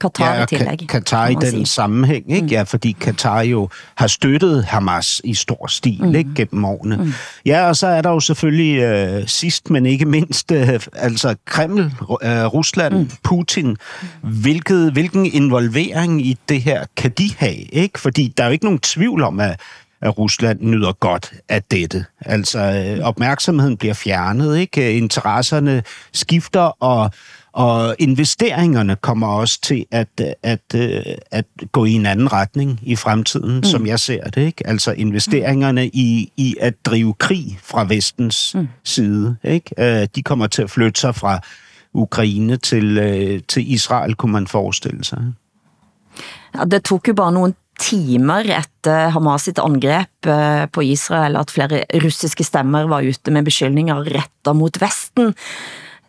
Katar 0.00 0.34
ja, 0.34 0.42
i 0.42 0.46
tillæg. 0.46 0.88
Katar 0.88 1.28
i 1.28 1.34
den 1.34 1.50
sige. 1.50 1.66
sammenhæng, 1.66 2.32
ikke? 2.32 2.42
Mm. 2.42 2.48
Ja, 2.48 2.62
fordi 2.62 2.96
Katar 3.00 3.40
jo 3.40 3.68
har 3.94 4.06
støttet 4.06 4.64
Hamas 4.64 5.20
i 5.24 5.34
stor 5.34 5.66
stil, 5.66 6.04
mm. 6.04 6.14
ikke? 6.14 6.30
Gennem 6.34 6.64
årene. 6.64 6.96
Mm. 6.96 7.12
Ja, 7.46 7.68
og 7.68 7.76
så 7.76 7.86
er 7.86 8.02
der 8.02 8.10
jo 8.10 8.20
selvfølgelig 8.20 8.78
øh, 8.78 9.26
sidst, 9.26 9.70
men 9.70 9.86
ikke 9.86 10.04
mindst, 10.04 10.52
øh, 10.52 10.80
altså 10.92 11.34
Kreml, 11.44 11.80
øh, 12.22 12.44
Rusland, 12.44 12.94
mm. 12.94 13.10
Putin. 13.22 13.76
Hvilket, 14.22 14.92
hvilken 14.92 15.26
involvering 15.26 16.26
i 16.26 16.38
det 16.48 16.62
her 16.62 16.84
kan 16.96 17.10
de 17.10 17.30
have, 17.36 17.56
ikke? 17.56 18.00
Fordi 18.00 18.34
der 18.36 18.44
er 18.44 18.48
jo 18.48 18.52
ikke 18.52 18.64
nogen 18.64 18.78
tvivl 18.80 19.22
om, 19.22 19.40
at 19.40 19.60
at 20.04 20.18
Rusland 20.18 20.58
nyder 20.62 20.92
godt 20.92 21.32
af 21.48 21.62
dette. 21.62 22.04
Altså 22.20 22.58
øh, 22.58 23.04
opmærksomheden 23.04 23.76
bliver 23.76 23.94
fjernet, 23.94 24.58
ikke? 24.58 24.92
Interesserne 24.92 25.82
skifter, 26.12 26.82
og 26.82 27.10
og 27.54 27.96
investeringerne 27.98 28.96
kommer 28.96 29.26
også 29.26 29.60
til 29.62 29.86
at, 29.90 30.08
at, 30.42 30.74
at 31.30 31.44
gå 31.72 31.84
i 31.84 31.92
en 31.92 32.06
anden 32.06 32.32
retning 32.32 32.80
i 32.82 32.96
fremtiden, 32.96 33.56
mm. 33.56 33.64
som 33.64 33.86
jeg 33.86 34.00
ser 34.00 34.24
det. 34.24 34.46
Ikke? 34.46 34.66
Altså 34.66 34.92
investeringerne 34.92 35.86
i, 35.86 36.32
i 36.36 36.56
at 36.60 36.74
drive 36.84 37.14
krig 37.14 37.58
fra 37.62 37.84
vestens 37.84 38.54
mm. 38.54 38.68
side. 38.84 39.36
Ikke? 39.44 39.70
Øh, 39.78 40.08
de 40.14 40.22
kommer 40.22 40.46
til 40.46 40.62
at 40.62 40.70
flytte 40.70 41.00
sig 41.00 41.14
fra 41.14 41.40
Ukraine 41.92 42.56
til, 42.56 42.98
øh, 42.98 43.40
til 43.48 43.72
Israel, 43.72 44.14
kunne 44.14 44.32
man 44.32 44.46
forestille 44.46 45.04
sig. 45.04 45.22
Ja, 46.54 46.64
det 46.64 46.84
tok 46.84 47.08
jo 47.08 47.14
bare 47.14 47.32
noen 47.32 47.54
timer 47.80 48.50
etter 48.50 49.10
Hamas 49.14 49.46
sitt 49.46 49.58
angrep 49.58 50.26
øh, 50.26 50.66
på 50.72 50.80
Israel, 50.80 51.36
at 51.36 51.50
flere 51.50 51.84
russiske 52.02 52.44
stemmer 52.44 52.86
var 52.90 53.02
ute 53.02 53.30
med 53.30 53.46
beskyldninger 53.46 54.02
retta 54.10 54.52
mot 54.52 54.80
Vesten 54.80 55.34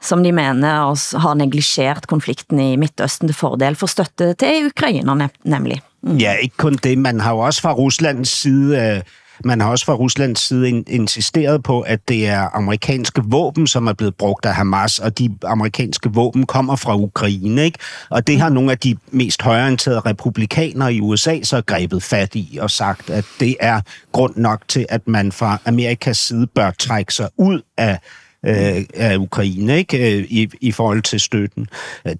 som 0.05 0.23
de 0.23 0.31
mener 0.31 1.17
har 1.17 1.33
neglisjert 1.33 2.07
konflikten 2.07 2.59
i 2.59 2.75
Midtøsten 2.75 3.27
til 3.27 3.35
fordel 3.35 3.75
for 3.75 3.87
støtte 3.87 4.33
til 4.33 4.71
ukrainerne, 4.71 5.29
nemlig. 5.43 5.81
Mm. 6.03 6.17
Ja, 6.17 6.33
ikke 6.33 6.57
kun 6.57 6.79
det. 6.83 6.97
Man 6.97 7.19
har 7.19 7.33
også 7.33 7.61
fra 7.61 7.73
Russlands 7.73 8.29
side... 8.29 8.79
Øh, 8.79 9.01
man 9.43 9.61
har 9.61 9.69
også 9.69 9.85
fra 9.85 9.93
Russlands 9.93 10.39
side 10.39 10.69
insisteret 10.69 11.63
på, 11.63 11.81
at 11.81 12.07
det 12.07 12.27
er 12.27 12.55
amerikanske 12.55 13.21
våben, 13.25 13.67
som 13.67 13.87
er 13.87 13.93
blevet 13.93 14.15
brukt 14.15 14.45
af 14.45 14.55
Hamas, 14.55 14.99
og 14.99 15.17
de 15.17 15.37
amerikanske 15.43 16.09
våben 16.13 16.45
kommer 16.45 16.75
fra 16.75 16.95
Ukraine, 16.95 17.63
ikke? 17.63 17.79
Og 18.09 18.27
det 18.27 18.39
har 18.39 18.49
nogle 18.49 18.71
af 18.71 18.77
de 18.77 18.97
mest 19.11 19.41
højorienterede 19.41 19.99
republikanere 19.99 20.93
i 20.93 21.01
USA 21.01 21.41
så 21.43 21.61
grebet 21.61 22.03
fat 22.03 22.35
i 22.35 22.57
og 22.61 22.71
sagt, 22.71 23.09
at 23.09 23.25
det 23.39 23.55
er 23.59 23.81
grund 24.11 24.35
nok 24.35 24.61
til, 24.67 24.85
at 24.89 25.07
man 25.07 25.31
fra 25.31 25.57
Amerikas 25.65 26.17
side 26.17 26.47
bør 26.47 26.71
trække 26.71 27.13
sig 27.13 27.29
ud 27.37 27.61
af 27.77 27.99
af 28.45 29.17
Ukraine 29.17 29.77
ikke? 29.77 30.17
Øh, 30.17 30.25
I, 30.29 30.49
i 30.61 30.71
forhold 30.71 31.01
til 31.01 31.19
støtten. 31.19 31.67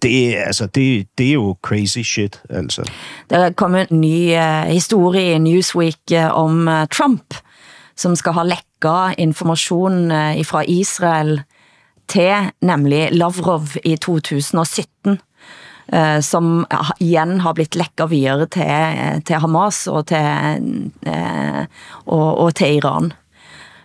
Det, 0.01 0.35
altså, 0.35 0.65
det, 0.65 1.07
det 1.17 1.29
er 1.29 1.33
jo 1.33 1.57
crazy 1.61 1.99
shit. 1.99 2.41
Altså. 2.49 2.91
Der 3.29 3.49
kom 3.49 3.75
en 3.75 3.87
ny 3.91 4.37
uh, 4.37 4.67
historie 4.67 5.31
i 5.31 5.37
Newsweek 5.37 5.97
om 6.31 6.69
Trump, 6.91 7.35
som 7.95 8.15
skal 8.15 8.33
ha 8.33 8.43
lækket 8.43 9.15
information 9.17 10.11
uh, 10.11 10.45
fra 10.45 10.63
Israel 10.67 11.41
til 12.07 12.33
nemlig 12.61 13.09
Lavrov 13.11 13.67
i 13.83 13.95
2017 13.95 15.19
uh, 15.93 16.21
som 16.21 16.65
igen 16.99 17.39
har 17.41 17.53
blitt 17.53 17.75
lækket 17.75 18.09
videre 18.09 18.45
til, 18.45 19.21
til 19.25 19.35
Hamas 19.35 19.87
og 19.87 20.07
til, 20.07 20.91
og, 22.05 22.37
og 22.37 22.55
til 22.55 22.75
Iran. 22.75 23.13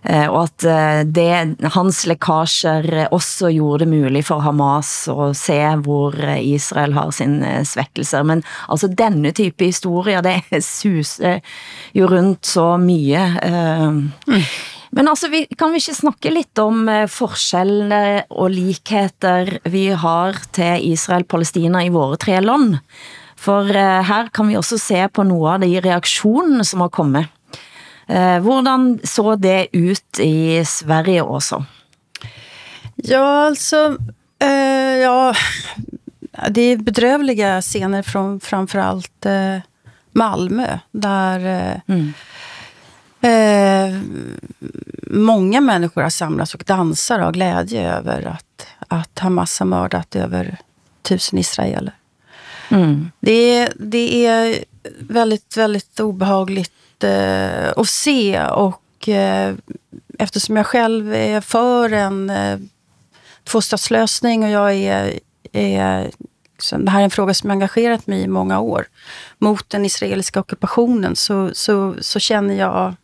Eh, 0.02 0.26
og 0.30 0.46
at 0.46 0.64
eh, 0.64 1.02
det, 1.04 1.66
hans 1.74 2.00
lekkasjer 2.08 3.12
også 3.12 3.50
gjorde 3.52 3.84
det 3.84 3.90
mulig 3.92 4.24
for 4.24 4.40
Hamas 4.44 4.92
å 5.12 5.30
se, 5.36 5.60
hvor 5.84 6.16
Israel 6.38 6.96
har 6.96 7.12
sine 7.14 7.60
svekkelser. 7.68 8.24
Men 8.26 8.44
altså 8.68 8.88
denne 8.88 9.34
type 9.36 9.68
historier, 9.68 10.24
det 10.24 10.40
suser 10.64 11.40
jo 11.96 12.08
rundt 12.10 12.48
så 12.48 12.72
mye. 12.80 13.24
Mm. 13.44 14.44
Men 14.96 15.06
altså, 15.06 15.28
vi, 15.30 15.44
kan 15.58 15.70
vi 15.70 15.78
ikke 15.82 16.00
snakke 16.00 16.32
litt 16.32 16.58
om 16.58 16.88
forskjellene 17.10 18.26
og 18.32 18.50
likheter 18.50 19.60
vi 19.70 19.90
har 19.94 20.38
til 20.56 20.88
Israel-Palestina 20.90 21.84
i 21.86 21.92
våre 21.94 22.18
tre 22.18 22.40
land? 22.42 22.80
For 23.40 23.70
her 23.70 24.32
kan 24.34 24.50
vi 24.50 24.58
også 24.58 24.76
se 24.80 24.98
på 25.14 25.24
noe 25.24 25.54
av 25.54 25.62
de 25.62 25.70
reaksjonene 25.80 26.66
som 26.66 26.82
har 26.84 26.90
kommet. 26.92 27.30
Uh, 28.10 28.38
hvordan 28.42 28.98
så 29.06 29.36
det 29.36 29.68
ut 29.72 30.18
i 30.20 30.64
Sverige 30.66 31.22
også? 31.22 31.64
Ja, 33.06 33.46
altså... 33.46 33.96
eh, 34.40 34.96
ja, 35.00 35.32
det 36.50 36.62
er 36.72 36.82
bedrøvelige 36.84 37.62
scener 37.62 38.02
fra 38.02 38.38
framfor 38.42 38.82
alt 38.82 39.26
eh, 39.26 39.62
Malmö. 40.12 40.78
der 40.92 41.46
eh, 41.46 41.80
mm. 41.86 42.12
uh, 43.22 44.00
många 45.10 45.60
människor 45.60 46.02
har 46.02 46.10
samlet 46.10 46.54
og 46.54 46.64
danser 46.66 47.18
av 47.18 47.32
glede 47.32 47.98
over 47.98 48.26
at, 48.34 48.66
at 48.88 49.18
Hamas 49.18 49.58
har 49.58 49.66
mördat 49.66 50.16
over 50.16 50.56
tusen 51.02 51.38
israeler. 51.38 51.94
Mm. 52.70 53.10
Det, 53.20 53.72
det 53.78 54.26
er 54.26 54.64
veldig, 55.08 55.40
veldig 55.56 55.80
obehagligt 55.98 56.72
eh, 57.04 57.72
att 57.76 57.88
se 57.88 58.44
och 58.44 59.08
eh, 59.08 59.54
eftersom 60.18 60.56
jag 60.56 60.66
själv 60.66 61.14
är 61.14 61.40
för 61.40 61.92
en 61.92 62.30
eh, 62.30 62.58
tvåstatslösning 63.44 64.44
och 64.44 64.50
jag 64.50 64.74
är, 64.74 65.20
är 65.52 66.10
liksom, 66.54 66.84
det 66.84 66.90
här 66.90 67.00
är 67.00 67.04
en 67.04 67.10
fråga 67.10 67.34
som 67.34 67.50
engagerat 67.50 68.06
mig 68.06 68.22
i 68.22 68.28
många 68.28 68.60
år 68.60 68.86
mot 69.38 69.70
den 69.70 69.84
israeliska 69.84 70.40
ockupationen 70.40 71.16
så, 71.16 71.50
så, 71.54 71.94
så 72.00 72.18
känner 72.18 72.54
jag 72.54 72.94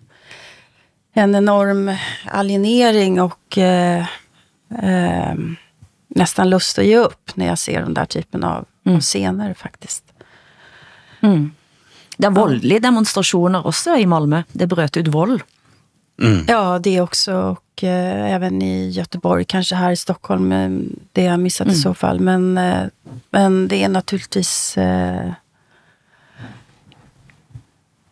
en 1.12 1.34
enorm 1.34 1.96
alienering 2.24 3.20
och 3.20 3.58
eh, 3.58 4.06
eh, 4.82 5.34
nästan 6.08 6.50
lust 6.50 6.78
att 6.78 6.86
ge 6.86 6.96
upp 6.96 7.30
när 7.34 7.46
jag 7.46 7.58
ser 7.58 7.80
den 7.80 7.94
där 7.94 8.04
typen 8.04 8.44
av, 8.44 8.64
mm. 8.84 8.96
av 8.96 9.00
scener 9.00 9.54
faktiskt. 9.54 10.04
Mm. 11.20 11.52
Det 12.16 12.26
er 12.26 12.30
voldelige 12.30 12.80
demonstrationer 12.80 13.66
också 13.66 13.96
i 13.96 14.06
Malmö. 14.06 14.42
Det 14.52 14.66
bröt 14.66 14.96
ut 14.96 15.08
vold. 15.08 15.42
Mm. 16.22 16.44
Ja, 16.48 16.78
det 16.78 17.00
också. 17.00 17.34
Och 17.34 17.84
eh, 17.84 18.32
även 18.34 18.62
i 18.62 18.90
Göteborg, 18.90 19.44
kanske 19.44 19.74
här 19.74 19.90
i 19.90 19.96
Stockholm. 19.96 20.50
Det 21.12 21.22
har 21.22 21.30
jag 21.30 21.40
missat 21.40 21.66
mm. 21.66 21.78
i 21.78 21.78
så 21.78 21.94
fall. 21.94 22.20
Men, 22.20 22.58
eh, 22.58 22.86
men 23.30 23.68
det 23.68 23.84
är 23.84 23.88
naturligtvis 23.88 24.78
eh, 24.78 25.32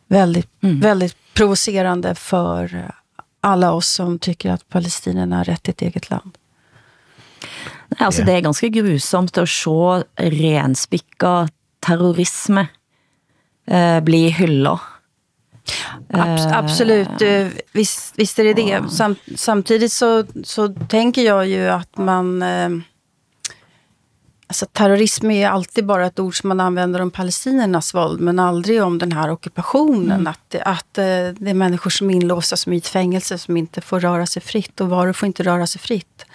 väldigt, 0.08 0.62
mm. 0.62 0.80
väldigt 0.80 1.16
provocerande 1.34 2.14
för 2.14 2.92
alla 3.40 3.72
oss 3.72 3.88
som 3.88 4.18
tycker 4.18 4.50
att 4.50 4.68
palestinierna 4.68 5.36
har 5.36 5.44
rätt 5.44 5.62
till 5.62 5.70
ett 5.70 5.82
eget 5.82 6.10
land. 6.10 6.38
Altså, 7.98 8.24
det 8.24 8.32
er 8.32 8.40
ganske 8.42 8.68
grusomt 8.68 9.38
å 9.38 9.46
se 9.46 10.02
renspikka 10.16 11.48
terrorisme 11.84 12.66
eh, 13.66 14.00
bli 14.00 14.28
hylla. 14.28 14.80
Abs 16.12 16.46
absolut, 16.46 17.22
eh, 17.22 17.46
visst, 17.72 18.14
visst 18.16 18.38
är 18.38 18.44
det 18.44 18.54
det. 18.54 18.90
Sam 18.90 19.16
samtidigt 19.36 19.92
så, 19.92 20.24
så 20.44 20.68
tänker 20.68 21.22
jag 21.22 21.46
ju 21.46 21.68
att 21.68 21.96
man... 21.96 22.42
Eh, 22.42 22.68
alltså 24.46 24.66
terrorism 24.66 25.30
är 25.30 25.48
alltid 25.48 25.86
bara 25.86 26.06
ett 26.06 26.18
ord 26.18 26.40
som 26.40 26.48
man 26.48 26.60
använder 26.60 27.00
om 27.00 27.10
palestinernas 27.10 27.94
våld, 27.94 28.20
men 28.20 28.38
aldrig 28.38 28.82
om 28.82 28.98
den 28.98 29.12
här 29.12 29.30
ockupationen. 29.30 30.20
Mm. 30.20 30.26
Att, 30.26 30.54
att 30.54 30.98
eh, 30.98 31.04
det 31.04 31.50
är 31.50 31.54
människor 31.54 31.90
som 31.90 32.10
är 32.10 32.14
inlåsta 32.14 32.56
som 32.56 32.72
i 32.72 32.76
ett 32.76 32.88
fängelse 32.88 33.38
som 33.38 33.56
inte 33.56 33.80
får 33.80 34.00
röra 34.00 34.26
sig 34.26 34.42
fritt 34.42 34.80
och 34.80 34.88
varor 34.88 35.12
får 35.12 35.26
inte 35.26 35.42
röra 35.42 35.66
sig 35.66 35.80
fritt. 35.80 36.26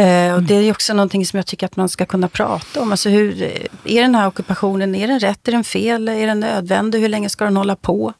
Eh, 0.00 0.34
och 0.34 0.42
det 0.42 0.54
är 0.54 0.70
också 0.70 0.94
någonting 0.94 1.26
som 1.26 1.36
jag 1.36 1.46
tycker 1.46 1.66
att 1.66 1.76
man 1.76 1.88
ska 1.88 2.06
kunna 2.06 2.28
prata 2.28 2.82
om. 2.82 2.90
Alltså 2.90 3.08
hur, 3.08 3.42
är 3.84 4.02
den 4.02 4.14
här 4.14 4.28
ockupationen, 4.28 4.94
är 4.94 5.08
den 5.08 5.20
rätt, 5.20 5.48
är 5.48 5.52
den 5.52 5.64
fel, 5.64 6.08
är 6.08 6.26
den 6.26 6.40
nödvändig, 6.40 7.00
hur 7.00 7.08
länge 7.08 7.28
ska 7.28 7.44
den 7.44 7.56
hålla 7.56 7.76
på? 7.76 8.12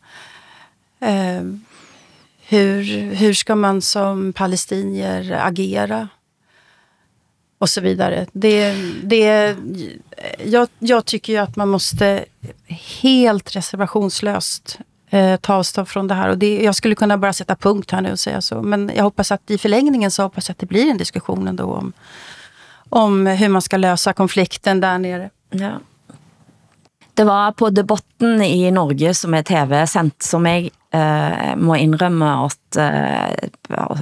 Eh, 1.00 1.42
hur, 2.48 2.82
hur 3.14 3.34
ska 3.34 3.54
man 3.54 3.82
som 3.82 4.32
palestinier 4.32 5.40
agera? 5.42 6.08
Och 7.58 7.70
så 7.70 7.80
vidare. 7.80 8.26
Det, 8.32 8.74
det, 9.02 9.56
jag, 10.44 10.68
jag 10.78 11.04
tycker 11.04 11.32
ju 11.32 11.38
att 11.38 11.56
man 11.56 11.68
måste 11.68 12.24
helt 13.00 13.56
reservationslöst 13.56 14.78
eh, 15.10 15.36
ta 15.36 15.54
avstånd 15.54 15.88
från 15.88 16.08
det 16.08 16.14
här. 16.14 16.28
Och 16.28 16.38
det, 16.38 16.62
jag 16.62 16.74
skulle 16.74 16.94
kunna 16.94 17.18
bara 17.18 17.32
sätta 17.32 17.56
punkt 17.56 17.90
här 17.90 18.00
nu 18.00 18.12
och 18.12 18.18
säga 18.18 18.40
så. 18.40 18.62
Men 18.62 18.90
jag 18.96 19.04
hoppas 19.04 19.32
att 19.32 19.50
i 19.50 19.58
förlängningen 19.58 20.10
så 20.10 20.22
hoppas 20.22 20.48
jag 20.48 20.54
att 20.54 20.58
det 20.58 20.66
blir 20.66 20.90
en 20.90 20.98
diskussion 20.98 21.48
ändå 21.48 21.64
om, 21.64 21.92
om 22.88 23.26
hur 23.26 23.48
man 23.48 23.62
ska 23.62 23.76
lösa 23.76 24.12
konflikten 24.12 24.80
där 24.80 24.98
nere. 24.98 25.30
Ja. 25.50 25.72
Det 27.14 27.24
var 27.24 27.52
på 27.52 27.70
debatten 27.70 28.42
i 28.42 28.70
Norge 28.70 29.14
som 29.14 29.34
er 29.34 29.42
tv-sendt, 29.42 30.22
som 30.22 30.46
jeg 30.46 30.70
eh, 30.94 31.50
må 31.60 31.76
innrømme 31.76 32.28
at 32.46 32.78
eh, 32.80 33.50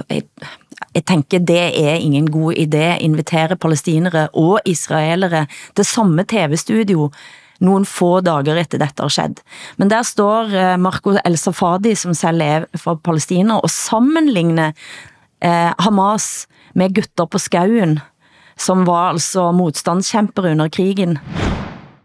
jeg, 0.07 0.23
jeg 0.93 1.03
tenker 1.09 1.43
det 1.43 1.65
er 1.81 1.97
ingen 1.99 2.29
god 2.31 2.55
idé 2.55 2.93
invitere 3.03 3.57
palestinere 3.59 4.29
og 4.33 4.61
israelere 4.65 5.47
til 5.75 5.85
samme 5.85 6.23
tv-studio 6.23 7.09
nogle 7.63 7.87
få 7.87 8.19
dager 8.25 8.59
etter 8.59 8.81
dette 8.81 9.03
har 9.03 9.13
skjedd. 9.13 9.41
Men 9.77 9.91
der 9.91 10.05
står 10.07 10.55
eh, 10.55 10.75
Marco 10.81 11.15
El 11.23 11.37
Safadi, 11.39 11.95
som 11.99 12.15
selv 12.17 12.45
er 12.45 12.67
fra 12.79 12.95
Palestina, 12.95 13.59
og 13.59 13.71
sammenligner 13.73 14.73
eh, 15.43 15.71
Hamas 15.83 16.47
med 16.77 16.95
gutter 16.95 17.27
på 17.29 17.41
skauen, 17.41 17.99
som 18.59 18.85
var 18.87 19.13
altså 19.13 19.49
motstandskjemper 19.55 20.51
under 20.53 20.71
krigen. 20.71 21.17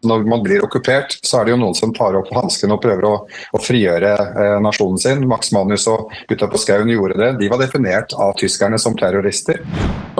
Når 0.04 0.26
man 0.28 0.42
blir 0.44 0.60
okkupert, 0.64 1.16
så 1.24 1.40
er 1.40 1.46
det 1.46 1.54
jo 1.54 1.60
noen 1.62 1.76
som 1.76 1.92
tar 1.96 2.16
opp 2.18 2.28
hansken 2.36 2.74
og 2.74 2.82
prøver 2.82 3.06
å, 3.08 3.14
å 3.24 3.60
frigjøre 3.62 4.12
eh, 4.12 4.56
nasjonen 4.62 5.00
sin. 5.00 5.24
Max 5.30 5.52
Manus 5.56 5.86
og 5.90 6.12
gutta 6.28 6.50
på 6.52 6.60
skauen 6.60 6.92
gjorde 6.92 7.16
det. 7.20 7.30
De 7.40 7.48
var 7.52 7.62
definert 7.62 8.12
av 8.20 8.34
tyskerne 8.40 8.78
som 8.80 8.96
terrorister. 9.00 9.62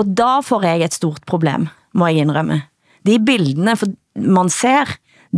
Og 0.01 0.15
da 0.17 0.39
får 0.45 0.71
jeg 0.71 0.87
et 0.87 0.97
stort 0.97 1.27
problem, 1.29 1.69
må 1.93 2.09
jeg 2.11 2.25
innrømme. 2.25 2.63
De 3.05 3.19
bildene 3.21 3.77
man 4.15 4.49
ser, 4.53 4.89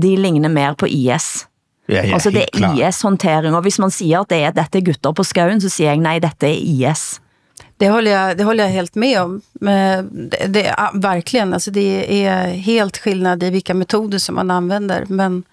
de 0.00 0.16
ligner 0.16 0.48
mer 0.48 0.74
på 0.74 0.88
IS. 0.88 1.46
Ja, 1.86 2.02
ja, 2.02 2.14
altså 2.14 2.30
det 2.34 2.48
er 2.50 2.74
IS-håndtering, 2.74 3.54
og 3.54 3.62
hvis 3.62 3.78
man 3.78 3.92
sier 3.94 4.24
at 4.24 4.32
det 4.32 4.40
er, 4.42 4.54
dette 4.56 4.80
er 4.80 4.84
gutter 4.88 5.14
på 5.14 5.24
skauen, 5.24 5.62
så 5.62 5.70
sier 5.70 5.94
jeg 5.94 6.02
nei, 6.02 6.18
dette 6.20 6.48
er 6.48 6.58
IS. 6.58 7.20
Det 7.78 7.88
håller 7.88 8.10
jag, 8.10 8.36
det 8.36 8.44
håller 8.44 8.64
jag 8.64 8.70
helt 8.70 8.94
med 8.94 9.20
om. 9.20 9.40
Men 9.52 10.30
det, 10.30 10.46
det, 10.46 10.76
verkligen, 10.94 11.54
alltså 11.54 11.70
det 11.70 12.24
är 12.26 12.48
helt 12.48 12.98
skillnad 12.98 13.42
i 13.42 13.50
vilka 13.50 13.74
metoder 13.74 14.18
som 14.18 14.34
man 14.34 14.50
använder. 14.50 15.04
Men, 15.08 15.44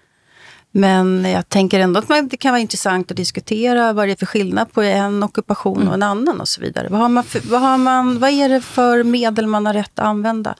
men 0.70 1.24
jag 1.24 1.48
tänker 1.48 1.80
ändå 1.80 1.98
att 1.98 2.08
man, 2.08 2.28
det 2.28 2.36
kan 2.36 2.52
vara 2.52 2.60
intressant 2.60 3.10
att 3.10 3.16
diskutera 3.16 3.92
vad 3.92 4.08
det 4.08 4.12
är 4.12 4.16
för 4.16 4.26
skillnad 4.26 4.72
på 4.72 4.82
en 4.82 5.22
okkupasjon 5.22 5.82
og 5.82 5.88
och 5.88 5.94
en 5.94 6.02
annan 6.02 6.40
och 6.40 6.48
så 6.48 6.60
vidare. 6.60 6.88
Vad, 6.90 7.00
har 7.00 7.08
man 7.08 7.24
för, 7.24 7.40
vad, 7.40 7.60
har 7.60 7.78
man, 7.78 8.18
vad 8.18 8.30
är 8.30 8.48
det 8.48 8.60
för 8.60 9.02
medel 9.02 9.46
man 9.46 9.66
har 9.66 9.72
rätt 9.72 9.98
att 9.98 10.06
använda? 10.06 10.54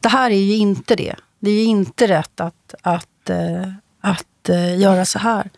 Det 0.00 0.08
här 0.08 0.30
är 0.30 0.42
ju 0.42 0.56
inte 0.56 0.96
det. 0.96 1.14
Det 1.40 1.50
är 1.50 1.54
ju 1.54 1.64
inte 1.64 2.06
rätt 2.06 2.40
att, 2.40 2.74
att 2.82 3.06
att 4.00 4.48
eh, 4.48 4.78
göra 4.80 5.04
så 5.04 5.18
här. 5.18 5.50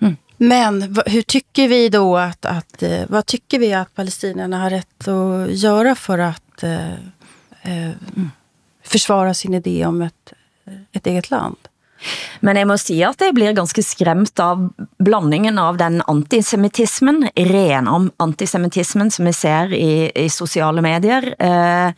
Mm. 0.00 0.16
Men 0.36 0.96
hur 1.06 1.22
tycker 1.22 1.68
vi 1.68 1.88
då 1.88 2.16
att, 2.16 2.44
att, 2.44 2.82
eh, 2.82 3.02
vad 3.08 3.26
tycker 3.26 3.58
vi 3.58 3.72
att 3.72 3.94
palestinierna 3.94 4.58
har 4.58 4.70
rätt 4.70 5.08
att 5.08 5.50
göra 5.50 5.94
för 5.94 6.18
att 6.18 6.62
eh, 6.62 6.94
mm. 7.62 8.30
försvara 8.84 9.34
sin 9.34 9.54
idé 9.54 9.86
om 9.86 10.02
ett, 10.02 10.32
ett 10.92 11.06
eget 11.06 11.30
land? 11.30 11.56
Men 12.40 12.56
jeg 12.56 12.68
må 12.68 12.76
si 12.80 12.96
at 13.04 13.20
jeg 13.20 13.34
blir 13.36 13.52
ganske 13.56 13.82
skremt 13.84 14.40
av 14.40 14.70
blandingen 14.98 15.58
av 15.60 15.76
den 15.80 16.00
antisemitismen, 16.08 17.26
ren 17.36 18.10
antisemitismen 18.16 19.10
som 19.10 19.28
vi 19.28 19.32
ser 19.36 19.74
i, 19.76 20.12
i 20.14 20.28
sosiale 20.32 20.82
medier, 20.82 21.34
eh, 21.38 21.92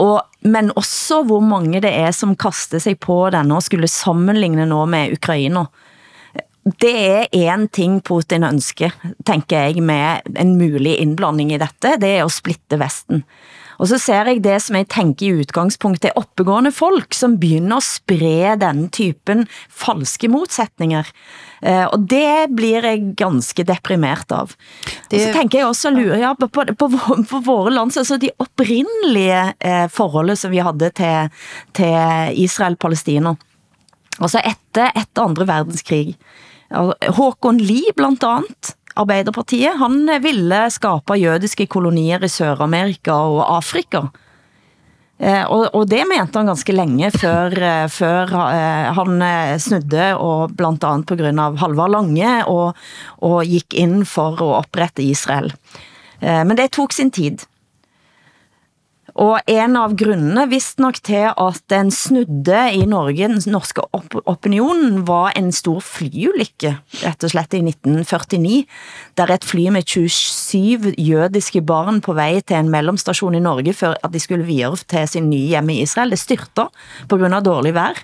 og, 0.00 0.16
men 0.48 0.72
også 0.78 1.22
hvor 1.28 1.44
mange 1.44 1.82
det 1.84 1.92
er 1.92 2.14
som 2.16 2.36
kaster 2.38 2.82
seg 2.82 2.98
på 3.04 3.22
denne 3.34 3.58
og 3.58 3.64
skulle 3.66 3.90
sammenligne 3.90 4.66
nå 4.68 4.82
med 4.90 5.16
Ukraina. 5.18 5.66
Det 6.80 6.92
er 6.92 7.28
en 7.50 7.66
ting 7.72 7.98
Putin 8.04 8.44
ønsker, 8.46 8.92
tenker 9.26 9.70
jeg, 9.70 9.82
med 9.82 10.36
en 10.38 10.56
mulig 10.60 10.98
innblanding 11.00 11.54
i 11.54 11.60
dette, 11.60 11.96
det 12.00 12.14
er 12.18 12.26
å 12.26 12.32
splitte 12.32 12.78
Vesten. 12.80 13.24
Og 13.80 13.88
så 13.88 13.96
ser 14.00 14.28
jeg 14.28 14.42
det 14.44 14.58
som 14.60 14.76
jeg 14.76 14.90
tenker 14.92 15.26
i 15.26 15.44
utgangspunktet 15.44 16.10
er 16.10 16.20
oppegående 16.20 16.72
folk, 16.74 17.16
som 17.16 17.38
begynner 17.40 17.80
å 17.80 17.84
spre 17.84 18.58
denne 18.60 18.90
typen 18.92 19.46
falske 19.72 20.28
modsætninger. 20.28 21.08
Uh, 21.60 21.86
og 21.92 22.06
det 22.08 22.48
blir 22.56 22.86
jeg 22.88 23.12
ganske 23.20 23.64
deprimert 23.68 24.32
av. 24.32 24.54
Og 24.54 25.16
så 25.16 25.28
tenker 25.34 25.60
jeg 25.60 25.68
også, 25.68 25.92
lurer 25.92 26.22
jeg 26.22 26.40
på, 26.40 26.48
på, 26.48 26.88
på, 27.28 27.40
våre 27.44 27.74
lands, 27.74 27.98
altså 28.00 28.16
de 28.20 28.32
opprinnelige 28.40 29.42
uh, 29.60 29.86
forholdet, 29.92 30.40
som 30.40 30.54
vi 30.54 30.62
hadde 30.64 30.92
til, 30.96 31.44
til 31.76 32.40
Israel-Palestina. 32.44 33.34
Altså 34.20 34.40
etter, 34.40 34.92
etter 34.96 35.24
andre 35.24 35.46
verdenskrig. 35.48 36.14
Håkon 36.70 37.58
Lie 37.58 37.92
blant 37.96 38.24
annet. 38.26 38.74
Arbeiderpartiet, 39.00 39.78
han 39.80 40.02
ville 40.22 40.64
skape 40.74 41.16
jødiske 41.18 41.66
kolonier 41.70 42.24
i 42.26 42.30
Sør-Amerika 42.30 43.14
og 43.30 43.44
Afrika. 43.46 44.08
Eh, 45.20 45.44
og, 45.52 45.66
og 45.76 45.84
det 45.90 46.00
mente 46.08 46.40
han 46.40 46.48
ganske 46.48 46.72
lenge 46.72 47.10
før, 47.12 47.52
eh, 47.52 47.86
før 47.92 48.32
eh, 48.46 48.88
han 48.96 49.24
snudde, 49.60 50.06
og 50.16 50.54
bl.a. 50.56 50.94
pga. 51.04 51.50
Halvard 51.60 51.92
Lange, 51.92 52.32
og, 52.48 52.78
og 53.26 53.40
gikk 53.44 53.76
inn 53.76 54.00
for 54.08 54.40
å 54.40 54.54
opprette 54.62 55.04
Israel. 55.04 55.52
Men 56.20 56.52
det 56.52 56.66
tok 56.76 56.92
sin 56.92 57.08
tid. 57.08 57.46
Og 59.20 59.36
en 59.52 59.74
av 59.76 59.92
grunnene 60.00 60.46
visstnok 60.48 61.02
til 61.04 61.26
at 61.28 61.58
den 61.68 61.90
snudde 61.92 62.60
i 62.72 62.86
Norge, 62.88 63.28
den 63.28 63.42
norske 63.52 63.82
op 63.92 64.16
opinionen, 64.24 65.02
var 65.08 65.34
en 65.36 65.50
stor 65.52 65.82
flyulykke, 65.84 66.72
rett 67.02 67.26
og 67.26 67.32
slett 67.34 67.56
i 67.58 67.60
1949, 67.66 68.62
der 69.20 69.34
et 69.34 69.44
fly 69.44 69.66
med 69.76 69.84
27 69.84 70.94
jødiske 70.96 71.60
barn 71.68 72.00
på 72.00 72.16
vei 72.16 72.40
til 72.40 72.62
en 72.62 72.72
mellomstasjon 72.72 73.36
i 73.36 73.44
Norge, 73.44 73.76
før 73.76 73.98
at 74.00 74.16
de 74.16 74.24
skulle 74.24 74.48
videre 74.48 74.80
til 74.88 75.04
sin 75.12 75.28
nye 75.28 75.52
hjemme 75.52 75.76
i 75.76 75.84
Israel, 75.84 76.16
det 76.16 76.22
grund 77.20 77.36
av 77.36 77.44
dårlig 77.44 77.76
vær, 77.76 78.00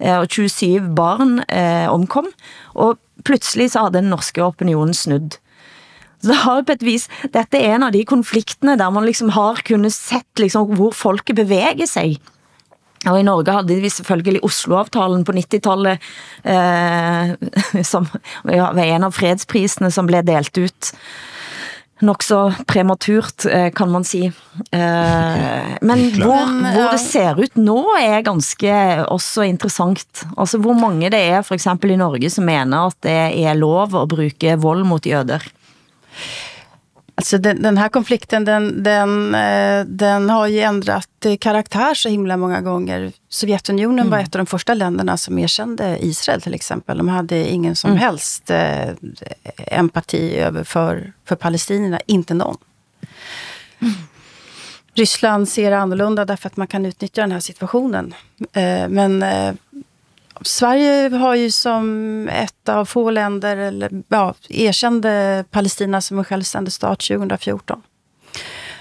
eh, 0.00 0.16
og 0.16 0.30
27 0.32 0.94
barn 0.96 1.42
eh, 1.44 1.92
omkom, 1.92 2.32
og 2.80 2.96
plutselig 3.24 3.74
så 3.74 3.84
hadde 3.84 4.00
den 4.00 4.14
norske 4.16 4.40
opinionen 4.40 4.96
snudd 4.96 5.36
så 6.24 6.32
det 6.32 6.40
har 6.40 6.62
på 6.64 6.72
et 6.72 6.84
vis, 6.86 7.08
dette 7.34 7.58
er 7.60 7.74
en 7.76 7.88
av 7.88 7.92
de 7.92 8.00
konfliktene 8.08 8.78
der 8.80 8.92
man 8.94 9.04
liksom 9.04 9.34
har 9.36 9.60
kunnet 9.66 9.92
sett 9.92 10.40
liksom 10.40 10.72
hvor 10.78 10.94
folket 10.96 11.36
beveger 11.42 11.88
seg. 11.90 12.16
Og 13.04 13.18
i 13.20 13.26
Norge 13.26 13.52
hadde 13.52 13.76
vi 13.82 13.90
selvfølgelig 13.92 14.40
Oslo-avtalen 14.48 15.26
på 15.28 15.34
90-tallet, 15.36 16.08
eh, 16.48 17.84
som 17.92 18.08
var 18.48 18.80
en 18.86 19.04
av 19.10 19.12
fredsprisene 19.12 19.92
som 19.92 20.08
ble 20.08 20.24
delt 20.24 20.56
ut 20.56 20.94
nok 22.04 22.24
så 22.26 22.38
prematurt, 22.66 23.46
eh, 23.46 23.70
kan 23.70 23.90
man 23.90 24.04
si. 24.04 24.26
Eh, 24.26 25.74
men 25.80 26.02
hvor, 26.18 26.48
hvor 26.74 26.90
det 26.92 27.00
ser 27.00 27.38
ut 27.40 27.56
nå 27.56 27.78
er 28.00 28.24
ganske 28.26 28.74
også 29.08 29.46
interessant. 29.48 30.24
Altså 30.36 30.60
hvor 30.62 30.76
mange 30.78 31.10
det 31.14 31.20
er 31.20 31.44
for 31.46 31.56
eksempel 31.56 31.94
i 31.94 32.00
Norge 32.00 32.30
som 32.32 32.48
mener 32.48 32.90
at 32.90 32.98
det 33.06 33.18
er 33.44 33.58
lov 33.58 33.94
å 33.96 34.06
bruke 34.10 34.56
vold 34.60 34.84
mot 34.88 35.06
jøder. 35.06 35.44
Alltså 37.16 37.38
den, 37.38 37.62
den 37.62 37.78
här 37.78 37.88
konflikten 37.88 38.44
den, 38.44 38.82
den, 38.82 39.34
eh, 39.34 39.84
den 39.84 40.30
har 40.30 40.46
ju 40.46 40.60
ändrat 40.60 41.26
karaktär 41.40 41.94
så 41.94 42.08
himla 42.08 42.36
många 42.36 42.60
gånger. 42.60 43.12
Sovjetunionen 43.28 43.98
mm. 43.98 44.10
var 44.10 44.18
ett 44.18 44.34
av 44.34 44.38
de 44.38 44.46
första 44.46 44.74
länderna 44.74 45.16
som 45.16 45.38
erkände 45.38 45.98
Israel 46.00 46.40
till 46.42 46.54
exempel. 46.54 46.98
De 46.98 47.08
hade 47.08 47.48
ingen 47.48 47.76
som 47.76 47.90
mm. 47.90 48.00
helst 48.00 48.50
eh, 48.50 48.88
empati 49.56 50.36
över 50.36 50.64
för, 50.64 51.12
för 51.24 51.36
palestinierna, 51.36 52.00
inte 52.06 52.34
någon. 52.34 52.56
Mm. 53.80 53.94
Ryssland 54.94 55.48
ser 55.48 55.72
annorlunda 55.72 56.24
därför 56.24 56.46
att 56.46 56.56
man 56.56 56.66
kan 56.66 56.86
utnyttja 56.86 57.20
den 57.20 57.32
här 57.32 57.40
situationen. 57.40 58.14
Eh, 58.52 58.88
men 58.88 59.22
eh, 59.22 59.54
Sverige 60.42 61.16
har 61.16 61.34
ju 61.34 61.50
som 61.50 62.28
ett 62.28 62.68
av 62.68 62.84
få 62.84 63.10
länder 63.10 63.56
eller, 63.56 64.02
ja, 64.08 64.34
erkände 64.48 65.44
Palestina 65.50 66.00
som 66.00 66.18
en 66.18 66.24
självständig 66.24 66.72
stat 66.72 67.00
2014. 67.00 67.82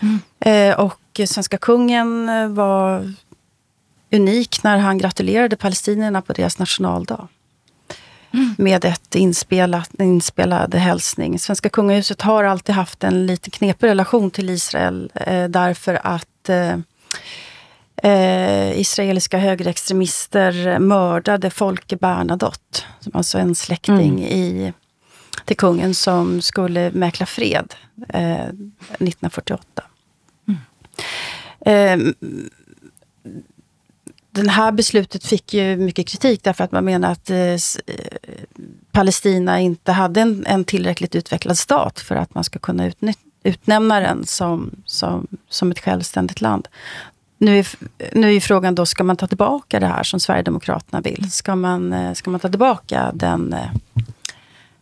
Mm. 0.01 0.19
Eh, 0.39 0.79
och 0.79 1.21
svenska 1.27 1.57
kungen 1.57 2.29
var 2.55 3.13
unik 4.11 4.63
när 4.63 4.77
han 4.77 4.97
gratulerade 4.97 5.55
palestinierna 5.55 6.21
på 6.21 6.33
deras 6.33 6.59
nationaldag. 6.59 7.27
Mm. 8.33 8.55
Med 8.57 8.85
ett 8.85 9.15
inspelat, 9.15 9.89
inspelad 9.99 10.75
hälsning. 10.75 11.39
Svenska 11.39 11.69
kungahuset 11.69 12.21
har 12.21 12.43
alltid 12.43 12.75
haft 12.75 13.03
en 13.03 13.25
lite 13.25 13.49
knepig 13.49 13.87
relation 13.87 14.31
till 14.31 14.49
Israel 14.49 15.11
eh, 15.15 15.43
därför 15.43 15.99
att 16.03 16.49
eh, 16.49 16.77
eh, 18.03 18.79
israeliska 18.79 19.37
högerextremister 19.37 20.79
mördade 20.79 21.49
Folke 21.49 21.95
Bernadotte, 21.95 22.79
som 22.99 23.11
alltså 23.15 23.37
en 23.37 23.55
släkting 23.55 24.09
mm. 24.09 24.23
i, 24.23 24.73
till 25.45 25.57
kungen 25.57 25.93
som 25.93 26.41
skulle 26.41 26.91
mäkla 26.91 27.25
fred 27.25 27.73
eh, 28.09 28.43
1948. 28.43 29.83
Mm. 30.47 30.59
Eh, 31.65 32.13
den 34.31 34.49
här 34.49 34.71
beslutet 34.71 35.25
fick 35.25 35.53
ju 35.53 35.77
mycket 35.77 36.07
kritik 36.07 36.43
därför 36.43 36.63
att 36.63 36.71
man 36.71 36.85
menar 36.85 37.11
att 37.11 37.29
eh, 37.29 37.37
eh, 37.37 37.57
Palestina 38.91 39.59
inte 39.59 39.91
hade 39.91 40.21
en, 40.21 40.45
en 40.45 40.65
tillräckligt 40.65 41.15
utvecklad 41.15 41.57
stat 41.57 41.99
för 41.99 42.15
att 42.15 42.35
man 42.35 42.43
ska 42.43 42.59
kunna 42.59 42.87
utnyttja 42.87 43.19
utnämna 43.43 43.99
den 43.99 44.25
som, 44.25 44.71
som, 44.85 45.27
som 45.49 45.71
ett 45.71 45.79
självständigt 45.79 46.41
land. 46.41 46.67
Nu 47.43 47.59
är, 47.59 47.67
nu 48.11 48.35
är 48.35 48.39
frågan 48.39 48.75
då, 48.75 48.85
ska 48.85 49.03
man 49.03 49.17
ta 49.17 49.27
tillbaka 49.27 49.79
det 49.79 49.87
här 49.87 50.03
som 50.03 50.19
Sverigedemokraterna 50.19 51.01
vill? 51.01 51.31
Ska 51.31 51.55
man, 51.55 51.93
eh, 51.93 52.13
ska 52.13 52.31
man 52.31 52.39
ta 52.39 52.49
tillbaka 52.49 53.11
den 53.13 53.53
eh, 53.53 53.69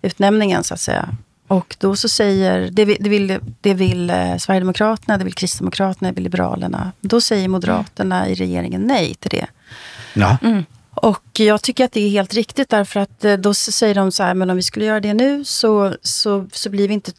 utnämningen 0.02 0.64
så 0.64 0.74
att 0.74 0.80
säga? 0.80 1.10
Och 1.48 1.76
då 1.80 1.96
så 1.96 2.10
säger, 2.10 2.70
det 2.72 2.86
vill, 2.86 2.98
det 3.00 3.10
vill, 3.10 3.40
det 3.62 3.74
vill 3.74 4.10
eh, 4.10 4.38
Sverigedemokraterna, 4.38 5.18
det 5.18 5.24
vill 5.24 5.34
Kristdemokraterna, 5.34 6.10
det 6.10 6.16
vill 6.16 6.24
Liberalerna. 6.24 6.92
Då 7.02 7.22
säger 7.22 7.48
Moderaterna 7.48 8.30
i 8.30 8.36
regeringen 8.36 8.82
nej 8.82 9.16
till 9.16 9.30
det. 9.30 9.48
Ja. 10.14 10.38
Mm. 10.42 10.66
Och 11.02 11.40
jag 11.40 11.62
tycker 11.62 11.86
att 11.86 11.92
det 11.92 12.02
är 12.02 12.10
helt 12.10 12.34
riktigt 12.34 12.70
därför 12.70 13.00
att 13.00 13.26
eh, 13.26 13.34
då 13.34 13.54
säger 13.54 13.96
de 13.96 14.12
så 14.12 14.24
här, 14.24 14.34
men 14.34 14.50
om 14.50 14.56
vi 14.56 14.64
skulle 14.64 14.86
göra 14.86 15.00
det 15.00 15.14
nu 15.14 15.46
så, 15.46 15.96
så, 16.02 16.48
så 16.52 16.70
blir 16.70 16.88
vi 16.88 16.94
inte, 16.94 17.12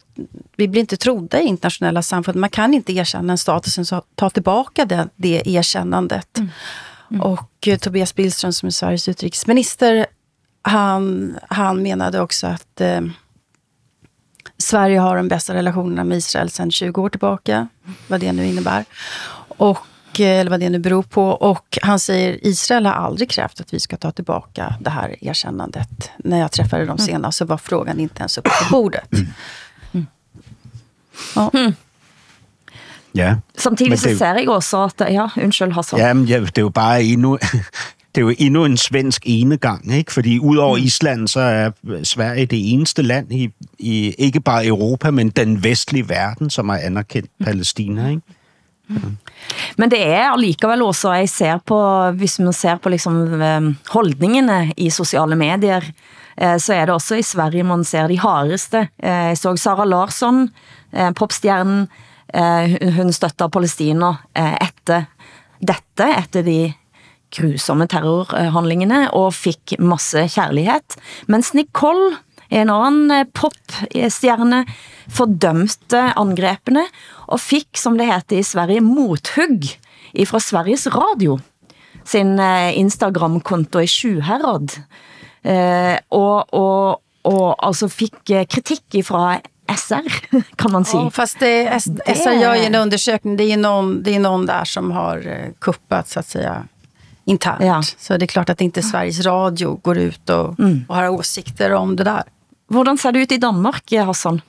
vi 0.55 0.67
blir 0.67 0.81
inte 0.81 0.97
trodda 0.97 1.41
i 1.41 1.43
internationella 1.43 2.01
samfund. 2.01 2.37
Man 2.37 2.49
kan 2.49 2.73
inte 2.73 2.93
erkänna 2.93 3.33
en 3.33 3.37
stat 3.37 3.65
och 3.65 3.71
sen 3.71 4.01
ta 4.15 4.29
tillbaka 4.29 4.85
det, 4.85 5.09
det 5.15 5.41
erkännandet. 5.45 6.37
Mm. 6.37 6.49
Mm. 7.11 7.21
Och 7.21 7.67
eh, 7.67 7.77
Tobias 7.77 8.15
Billström 8.15 8.53
som 8.53 8.67
är 8.67 8.71
Sveriges 8.71 9.09
utrikesminister, 9.09 10.05
han, 10.61 11.35
han 11.49 11.81
menade 11.81 12.21
också 12.21 12.47
att 12.47 12.81
eh, 12.81 13.01
Sverige 14.57 14.99
har 14.99 15.17
de 15.17 15.27
bästa 15.27 15.53
relationerna 15.53 16.03
med 16.03 16.17
Israel 16.17 16.49
sedan 16.49 16.71
20 16.71 17.01
år 17.01 17.09
tillbaka, 17.09 17.67
vad 18.07 18.19
det 18.19 18.31
nu 18.31 18.45
innebär. 18.45 18.85
Och 19.47 19.77
eller 20.19 20.51
vad 20.51 20.59
det 20.59 20.69
nu 20.69 20.79
beror 20.79 21.03
på. 21.03 21.23
Och 21.23 21.77
han 21.81 21.99
säger 21.99 22.47
Israel 22.47 22.85
har 22.85 22.93
aldrig 22.93 23.29
krävt 23.29 23.61
att 23.61 23.73
vi 23.73 23.79
ska 23.79 23.97
ta 23.97 24.11
tillbaka 24.11 24.75
det 24.79 24.89
här 24.89 25.15
erkännandet. 25.21 26.11
När 26.17 26.39
jag 26.39 26.51
träffade 26.51 26.85
dem 26.85 26.97
mm. 26.99 27.07
senast 27.07 27.37
så 27.37 27.45
var 27.45 27.57
frågan 27.57 27.99
inte 27.99 28.19
ens 28.19 28.37
uppe 28.37 28.49
på 28.49 28.71
bordet. 28.71 29.13
Mm. 29.13 29.27
Mm. 29.91 30.07
Ja. 31.35 31.51
Mm. 31.53 31.73
Ja. 33.15 33.35
Samtidig 33.57 33.99
så 33.99 34.17
ser 34.17 34.35
jeg 34.35 34.49
også 34.49 34.77
at... 34.83 35.01
Ja, 35.13 35.29
unnskyld, 35.37 35.71
Hassan. 35.73 35.99
Ja, 35.99 36.13
men 36.13 36.25
ja, 36.25 36.39
det 36.39 36.57
er 36.57 36.61
jo 36.61 36.69
bare 36.69 37.03
endnu, 37.03 37.37
det 38.15 38.21
er 38.21 38.21
jo 38.21 38.33
endnu 38.39 38.65
en 38.65 38.77
svensk 38.77 39.21
enegang, 39.25 39.93
ikke? 39.93 40.13
Fordi 40.13 40.39
udover 40.39 40.77
mm. 40.77 40.83
Island, 40.83 41.27
så 41.27 41.39
er 41.39 41.71
Sverige 42.03 42.45
det 42.45 42.73
eneste 42.73 43.01
land 43.01 43.33
i, 43.33 43.49
i 43.79 44.13
ikke 44.17 44.39
bare 44.39 44.65
Europa, 44.65 45.11
men 45.11 45.29
den 45.29 45.63
vestlige 45.63 46.09
verden, 46.09 46.49
som 46.49 46.69
har 46.69 46.77
anerkendt 46.77 47.29
Palæstina, 47.43 48.09
ikke? 48.09 48.21
Men 49.79 49.91
det 49.91 50.01
er 50.05 50.29
allikevel 50.31 50.83
også, 50.85 51.13
jeg 51.17 51.31
ser 51.31 51.61
på, 51.65 51.77
hvis 52.19 52.39
man 52.43 52.55
ser 52.55 52.79
på 52.81 52.91
liksom 52.93 53.19
ehm, 53.41 53.69
holdningene 53.93 54.73
i 54.77 54.89
sosiale 54.93 55.37
medier, 55.39 55.85
eh, 56.37 56.57
så 56.61 56.75
er 56.77 56.87
det 56.87 56.95
også 56.95 57.19
i 57.19 57.25
Sverige 57.25 57.65
man 57.67 57.85
ser 57.87 58.11
de 58.11 58.19
hardeste. 58.21 58.87
Eh, 59.01 59.33
jeg 59.33 59.41
så 59.41 59.55
Sara 59.59 59.87
Larsson, 59.87 60.47
eh, 60.93 61.11
popstjernen, 61.17 61.87
hun 62.33 63.11
støtta 63.13 63.45
Palestina 63.53 64.07
etter 64.33 65.03
dette, 65.61 66.07
etter 66.07 66.41
de 66.41 66.71
grusomme 67.35 67.85
terrorhandlingene, 67.91 69.03
og 69.13 69.35
fikk 69.37 69.75
masse 69.77 70.23
kjærlighet. 70.33 70.95
Mens 71.29 71.51
Nicole 71.53 72.15
en 72.53 72.69
annen 72.73 73.11
eh, 73.11 73.29
popstjerne 73.33 74.63
fordømte 75.13 76.03
angrepene 76.19 76.85
og 77.27 77.41
fikk, 77.41 77.73
som 77.79 77.97
det 77.99 78.11
heter 78.11 78.39
i 78.39 78.45
Sverige, 78.47 78.83
mothugg 78.85 79.71
fra 80.29 80.39
Sveriges 80.43 80.85
Radio 80.93 81.39
sin 82.05 82.39
eh, 82.39 82.79
Instagram-konto 82.79 83.81
i 83.81 83.87
Sjuherad. 83.87 84.71
Eh, 85.41 85.97
og, 86.09 86.53
og, 86.53 87.01
og 87.27 87.47
altså 87.57 87.89
fikk 87.91 88.21
kritikk 88.49 88.99
fra 89.07 89.39
SR, 89.73 90.07
kan 90.59 90.71
man 90.71 90.85
si. 90.85 90.97
Ja, 90.97 91.09
fast 91.09 91.39
det, 91.39 91.81
SR 92.05 92.41
gör 92.41 92.55
ju 92.55 92.65
en 92.65 92.75
undersökning. 92.75 93.37
Det 93.37 93.43
är 93.43 93.57
någon, 93.57 94.03
det 94.03 94.15
är 94.15 94.19
någon 94.19 94.45
där 94.45 94.65
som 94.65 94.91
har 94.91 95.51
kuppat, 95.59 96.07
så 96.07 96.19
att 96.19 96.27
säga, 96.27 96.63
internt. 97.25 97.63
Ja. 97.63 97.81
Så 97.97 98.17
det 98.17 98.25
är 98.25 98.27
klart 98.27 98.49
att 98.49 98.61
inte 98.61 98.81
Sveriges 98.81 99.25
Radio 99.25 99.79
går 99.81 99.97
ut 99.97 100.29
og, 100.29 100.59
mm. 100.59 100.85
og 100.89 100.95
har 100.95 101.09
åsikter 101.09 101.73
om 101.73 101.95
det 101.95 102.03
der. 102.03 102.23
Hvordan 102.69 102.97
ser 102.97 103.11
det 103.11 103.21
ut 103.21 103.31
i 103.31 103.39
Danmark, 103.39 103.81
Hassan? 103.91 104.39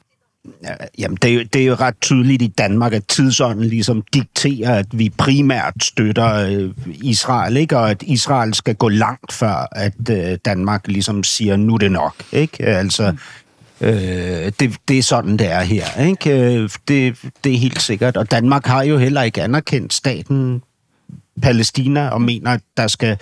Jamen, 0.99 1.19
det 1.23 1.31
er, 1.31 1.35
jo, 1.35 1.43
det 1.53 1.63
er 1.63 1.67
jo 1.67 1.75
ret 1.75 1.95
tydeligt 2.01 2.43
i 2.43 2.47
Danmark, 2.47 2.93
at 2.93 3.07
tidsånden 3.09 3.65
ligesom 3.65 4.03
dikterer, 4.15 4.75
at 4.75 4.87
vi 4.93 5.09
primært 5.09 5.75
støtter 5.81 6.35
øh, 6.35 6.71
Israel, 6.87 7.57
ikke? 7.57 7.79
og 7.79 7.91
at 7.91 8.03
Israel 8.03 8.55
skal 8.55 8.75
gå 8.75 8.89
langt 8.89 9.33
før, 9.33 9.69
at 9.73 10.11
øh, 10.11 10.39
Danmark 10.45 10.89
ligesom 10.89 11.25
siger, 11.25 11.57
nu 11.57 11.75
er 11.75 11.79
det 11.79 11.93
nok. 11.93 12.15
Ikke? 12.33 12.65
Altså, 12.65 13.15
øh, 13.81 14.53
det, 14.61 14.77
det 14.89 14.99
er 14.99 15.03
sådan, 15.03 15.37
det 15.37 15.51
er 15.51 15.61
her. 15.61 16.03
Ikke? 16.07 16.63
Det, 16.89 17.19
det 17.45 17.55
er 17.55 17.59
helt 17.59 17.83
sikkert. 17.83 18.17
Og 18.17 18.31
Danmark 18.31 18.67
har 18.67 18.83
jo 18.83 18.99
heller 18.99 19.23
ikke 19.23 19.43
anerkendt 19.43 19.95
staten 19.95 20.63
Palæstina 21.43 22.09
og 22.09 22.23
mener, 22.23 22.51
at 22.51 22.61
der 22.77 22.87
skal, 22.87 23.17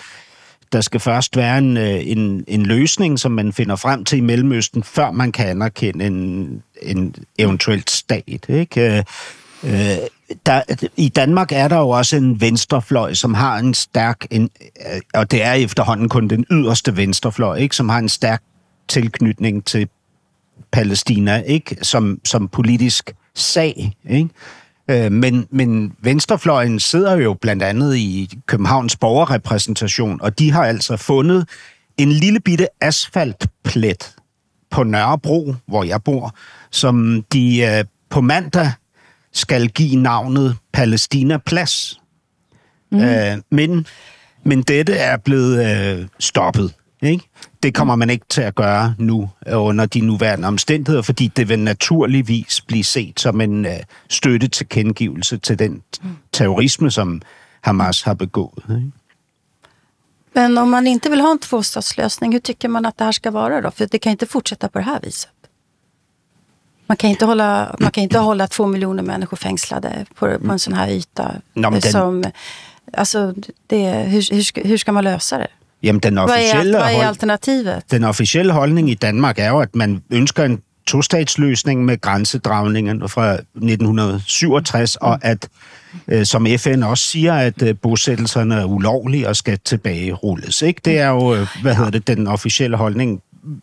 der 0.73 0.81
skal 0.81 1.01
først 1.01 1.37
være 1.37 1.59
en, 1.59 1.77
øh, 1.77 2.01
en, 2.07 2.45
en 2.49 2.67
løsning, 2.67 3.19
som 3.19 3.33
man 3.33 3.53
finner 3.53 3.77
frem 3.77 4.05
til 4.05 4.19
i 4.19 4.21
Mellemøsten, 4.21 4.83
før 4.83 5.11
man 5.11 5.33
kan 5.33 5.49
anerkende 5.49 6.07
en, 6.07 6.63
en 6.83 7.15
eventuelt 7.39 7.91
stat. 7.91 8.45
Ikke? 8.49 9.05
Øh, 9.65 9.97
der, 10.47 10.63
I 10.97 11.09
Danmark 11.09 11.53
er 11.53 11.69
der 11.69 11.79
jo 11.79 11.89
også 11.89 12.17
en 12.17 12.41
venstrefløj, 12.41 13.15
som 13.15 13.35
har 13.35 13.57
en 13.59 13.75
øh, 14.33 15.01
og 15.15 15.31
det 15.31 15.45
er 15.45 15.53
efterhånden 15.53 16.09
kun 16.09 16.29
den 16.29 16.45
yderste 16.51 16.97
venstrefløj, 16.97 17.57
ikke? 17.57 17.77
som 17.77 17.89
har 17.89 17.99
en 17.99 18.09
stærk 18.09 18.43
tilknytning 18.89 19.65
til 19.65 19.89
Palæstina, 20.73 21.43
ikke? 21.43 21.77
Som, 21.83 22.21
som 22.25 22.49
politisk 22.49 23.15
sag. 23.35 23.93
Ikke? 24.11 24.29
Øh, 24.91 25.13
men, 25.13 25.47
men 25.51 25.93
venstrefløjen 26.01 26.81
sidder 26.81 27.17
jo 27.17 27.35
blandt 27.35 27.63
andet 27.63 27.97
i 27.97 28.39
Københavns 28.47 28.97
borgerrepræsentation, 28.97 30.21
og 30.23 30.39
de 30.39 30.53
har 30.53 30.65
altså 30.65 30.97
fundet 30.97 31.49
en 31.97 32.13
lille 32.13 32.41
bitte 32.41 32.69
asfaltplet 32.81 34.15
på 34.71 34.83
Nørrebro, 34.83 35.55
hvor 35.67 35.85
jeg 35.85 36.03
bor, 36.03 36.35
som 36.71 37.25
de 37.33 37.63
øh, 37.63 37.85
på 38.11 38.21
mandag 38.21 38.73
skal 39.33 39.69
give 39.69 39.97
navnet 39.97 40.57
Palæstina 40.73 41.39
Plads. 41.39 42.01
Mm. 42.93 43.01
Øh, 43.01 43.39
men, 43.51 43.87
men 44.45 44.63
dette 44.63 44.95
er 44.95 45.17
blevet 45.17 45.67
øh, 45.67 46.07
stoppet. 46.19 46.75
Ikke? 47.03 47.29
Det 47.63 47.75
kommer 47.75 47.97
man 47.97 48.11
ikke 48.11 48.25
til 48.29 48.43
at 48.43 48.55
gøre 48.55 48.95
nu 48.99 49.31
under 49.53 49.87
de 49.87 50.01
nuværende 50.01 50.49
omstændigheder, 50.49 51.03
fordi 51.03 51.27
det 51.29 51.49
vil 51.49 51.59
naturligvis 51.59 52.61
blive 52.61 52.85
set 52.85 53.21
som 53.21 53.41
en 53.41 53.67
øh, 53.67 53.73
støtte 54.09 54.49
til 54.49 54.69
kendegivelse 54.69 55.37
til 55.39 55.59
den 55.59 55.83
terrorisme, 56.33 56.91
som 56.91 57.23
Hamas 57.61 58.03
har 58.03 58.15
begået. 58.15 58.65
Ikke? 58.71 58.93
Men 60.35 60.59
om 60.59 60.69
man 60.69 60.87
ikke 60.87 61.11
vil 61.11 61.21
ha 61.21 61.33
en 61.33 61.39
tvåstatslösning, 61.39 62.33
hur 62.33 62.39
tycker 62.41 62.69
man 62.69 62.87
at 62.87 62.95
det 62.99 63.05
her 63.07 63.11
skal 63.13 63.35
være 63.35 63.63
då? 63.63 63.71
For 63.71 63.85
det 63.85 64.01
kan 64.01 64.13
ikke 64.13 64.27
fortsette 64.27 64.69
på 64.69 64.79
det 64.79 64.85
her 64.85 64.99
viset. 65.05 65.31
Man 66.89 66.97
kan 66.97 67.11
ikke 67.11 67.25
holde, 67.27 67.75
man 67.81 67.91
kan 67.93 68.03
inte 68.03 68.19
hålla 68.19 68.47
två 68.47 68.67
miljoner 68.67 69.03
människor 69.03 69.37
fängslade 69.37 70.07
på, 70.15 70.39
på 70.47 70.53
en 70.53 70.59
sån 70.59 70.73
här 70.75 70.89
yta. 70.91 71.41
Altså 71.57 71.81
den- 71.81 71.93
som, 71.93 72.25
alltså, 72.93 73.35
det, 73.71 74.11
hur, 74.11 74.35
hur, 74.35 74.69
hur 74.69 74.77
ska 74.77 74.93
man 74.93 75.05
løse 75.05 75.39
det? 75.39 75.47
Jamen, 75.83 76.01
den 76.01 76.19
officielle, 76.19 76.79
vad 76.79 76.91
är 76.91 76.95
hold, 76.95 77.07
alternativet? 77.07 77.83
den 77.91 78.05
officielle 78.05 78.53
holdning 78.53 78.91
i 78.91 78.95
Danmark 78.95 79.39
er 79.39 79.49
jo, 79.49 79.61
at 79.61 79.75
man 79.75 80.03
ønsker 80.11 80.45
en 80.45 80.63
tostatsløsning 80.87 81.85
med 81.85 82.01
grænsedragningen 82.01 83.09
fra 83.09 83.33
1967, 83.33 84.97
og 84.97 85.19
at, 85.23 85.49
øh, 86.09 86.27
som 86.27 86.47
FN 86.59 86.83
også 86.83 87.05
siger, 87.05 87.35
at 87.35 87.63
øh, 87.63 87.75
bosættelserne 87.83 88.55
er 88.55 88.65
ulovlige 88.65 89.29
og 89.29 89.37
skal 89.37 89.59
tilbagerulles. 89.59 90.63
Ikke? 90.63 90.81
Det 90.85 90.99
er 90.99 91.09
jo, 91.09 91.35
øh, 91.35 91.47
hvad 91.63 91.75
hedder 91.75 91.91
det, 91.91 92.07
den 92.07 92.27
officielle 92.27 92.77
holdning 92.77 93.23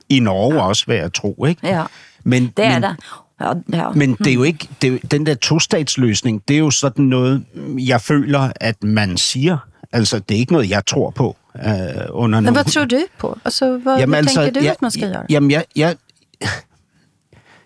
i 0.09 0.19
Norge 0.19 0.61
også, 0.61 0.83
vil 0.87 0.95
jeg 0.95 1.13
tro. 1.13 1.45
Ikke? 1.45 1.67
Ja, 1.67 1.83
Men, 2.23 2.53
det 2.57 2.65
er 2.65 2.79
men, 2.79 2.83
det. 2.83 2.95
Ja, 3.41 3.53
ja. 3.73 3.89
Men 3.89 4.13
det 4.13 4.27
er 4.27 4.33
jo 4.33 4.43
ikke, 4.43 4.67
det 4.81 4.87
er 4.87 4.91
jo, 4.91 4.99
den 5.11 5.25
der 5.25 5.35
tostatsløsning, 5.35 6.41
det 6.47 6.53
er 6.53 6.59
jo 6.59 6.71
sådan 6.71 7.05
noget, 7.05 7.45
jeg 7.77 8.01
føler, 8.01 8.51
at 8.55 8.83
man 8.83 9.17
siger. 9.17 9.57
Altså, 9.91 10.19
det 10.19 10.35
er 10.35 10.39
ikke 10.39 10.51
noget, 10.51 10.69
jeg 10.69 10.85
tror 10.85 11.09
på. 11.09 11.35
Øh, 11.65 12.05
under 12.09 12.39
Men 12.39 12.55
vad 12.55 12.65
tror 12.65 12.85
du 12.85 13.05
på? 13.17 13.37
Alltså, 13.45 13.77
vad, 13.77 13.99
hur 13.99 14.23
tänker 14.23 14.51
du 14.51 14.59
jeg, 14.59 14.71
att 14.71 14.81
man 14.81 14.91
ska 14.91 15.07
göra? 15.07 15.25
Jamen, 15.29 15.51
jeg, 15.51 15.63
jeg, 15.75 15.95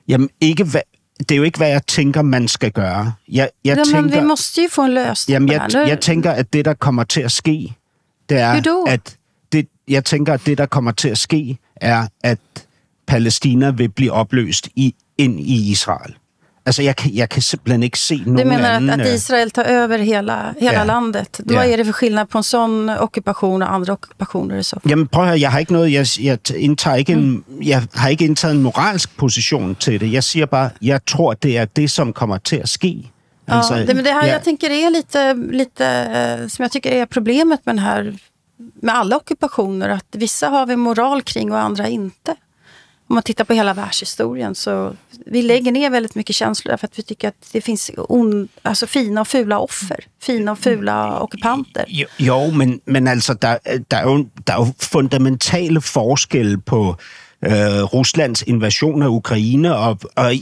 jamen 0.07 0.29
ikke, 0.41 0.63
det 1.19 1.31
er 1.31 1.35
jo 1.35 1.43
ikke, 1.43 1.57
hva 1.57 1.67
jeg 1.67 1.85
tænker, 1.87 2.21
man 2.21 2.47
skal 2.47 2.71
gjøre. 2.71 3.13
Jeg, 3.27 3.49
jeg 3.65 3.77
ja, 3.77 4.01
men 4.01 4.11
vi 4.11 4.21
måste 4.21 4.61
ju 4.61 4.67
få 4.71 4.81
en 4.81 4.93
lösning 4.93 5.33
jamen, 5.33 5.49
jeg, 5.51 5.87
jeg 5.87 5.99
tænker, 5.99 6.31
at 6.31 6.53
det, 6.53 6.65
der 6.65 6.73
kommer 6.73 7.03
til 7.03 7.25
å 7.25 7.29
ske, 7.29 7.73
det 8.29 8.39
er, 8.39 8.83
at 8.87 9.17
det, 9.51 9.67
jeg 9.87 10.05
tænker, 10.05 10.33
at 10.33 10.45
det, 10.45 10.57
der 10.57 10.65
kommer 10.65 10.91
til 10.91 11.09
at 11.09 11.17
ske, 11.17 11.57
er, 11.75 12.07
at 12.23 12.39
Palæstina 13.07 13.71
vil 13.71 13.89
bli 13.89 14.09
oppløst 14.09 14.69
i, 14.75 14.95
ind 15.17 15.39
i 15.39 15.71
Israel. 15.71 16.15
Jeg 16.65 16.95
kan, 16.95 17.11
jeg 17.11 17.29
kan 17.29 17.41
simpelthen 17.41 17.83
ikke 17.83 17.99
se 17.99 18.15
noen 18.23 18.37
Du 18.37 18.47
mener 18.47 18.93
at, 18.93 18.99
øh, 19.03 19.13
Israel 19.13 19.49
tar 19.51 19.67
over 19.67 19.97
hele, 19.97 20.35
hele 20.59 20.71
Ja. 20.71 20.83
landet? 20.83 21.41
Ja. 21.49 21.63
er 21.63 21.73
är 21.73 21.77
det 21.77 21.85
for 21.85 21.93
skillnad 21.93 22.29
på 22.29 22.37
en 22.37 22.43
sånn 22.43 22.89
okkupasjon 22.99 23.61
og 23.61 23.75
andre 23.75 23.93
okkupasjoner? 23.93 24.59
i 24.59 24.63
så 24.63 24.79
fall? 24.79 24.89
Jamen 24.89 25.07
prøv 25.07 25.33
at 25.33 25.41
jeg 25.41 25.51
har 25.51 25.59
ikke 25.59 25.73
noe, 25.73 25.91
jeg, 25.91 26.07
jeg, 26.19 26.39
ikke 26.99 27.13
en, 27.13 27.43
jeg 27.61 27.81
har 27.95 28.09
ikke 28.09 28.25
inntatt 28.25 28.51
en 28.51 28.63
moralsk 28.63 29.17
position 29.17 29.75
til 29.75 29.99
det. 29.99 30.11
Jeg 30.13 30.23
sier 30.23 30.45
bare, 30.45 30.71
jeg 30.81 31.05
tror, 31.05 31.33
det 31.33 31.57
er 31.57 31.65
det, 31.65 31.89
som 31.91 32.13
kommer 32.13 32.37
til 32.37 32.61
å 32.63 32.67
ske. 32.67 33.09
Altså, 33.47 33.75
ja, 33.75 33.85
det, 33.85 33.95
men 33.95 34.05
det 34.05 34.13
her, 34.13 34.25
ja, 34.25 34.33
jeg 34.37 34.43
tenker 34.43 34.71
er 34.71 34.89
lite, 34.89 35.33
lite 35.51 35.83
eh, 35.83 36.47
som 36.47 36.63
jeg 36.63 36.71
syns 36.71 36.85
er 36.85 37.05
problemet 37.05 37.59
med 37.65 37.75
den 37.75 37.83
her 37.83 38.13
med 38.81 38.93
alle 38.93 39.15
okkupasjoner, 39.19 39.97
at 39.97 40.19
vissa 40.19 40.49
har 40.53 40.65
vi 40.69 40.77
moral 40.79 41.23
kring 41.27 41.51
og 41.51 41.59
andre 41.59 41.89
inte. 41.91 42.37
Om 43.13 43.15
man 43.15 43.23
tittar 43.23 43.45
på 43.45 43.53
hela 43.53 43.73
världshistorien 43.73 44.55
så 44.55 44.95
vi 45.25 45.41
lägger 45.41 45.71
ner 45.71 45.89
väldigt 45.89 46.15
mycket 46.15 46.35
känslor 46.35 46.77
för 46.77 46.87
att 46.87 46.99
vi 46.99 47.03
tycker 47.03 47.27
att 47.27 47.49
det 47.51 47.61
finns 47.61 47.91
on, 47.97 48.47
alltså 48.61 48.87
fina 48.87 49.21
och 49.21 49.27
fula 49.27 49.59
offer. 49.59 50.05
Fina 50.21 50.51
och 50.51 50.59
fula 50.59 51.19
ockupanter. 51.19 51.85
Jo, 51.87 52.07
jo 52.17 52.51
men, 52.51 52.81
men 52.85 53.05
der, 53.05 53.57
er 53.97 54.03
jo, 54.03 54.29
der 54.47 54.53
er 54.53 54.57
jo 54.57 54.73
fundamentale 54.79 55.81
forskelle 55.81 56.57
på 56.57 56.95
øh, 57.45 57.83
Ruslands 57.83 58.41
invasion 58.41 59.03
af 59.03 59.07
Ukraine 59.07 59.75
og, 59.75 59.99
og 60.15 60.33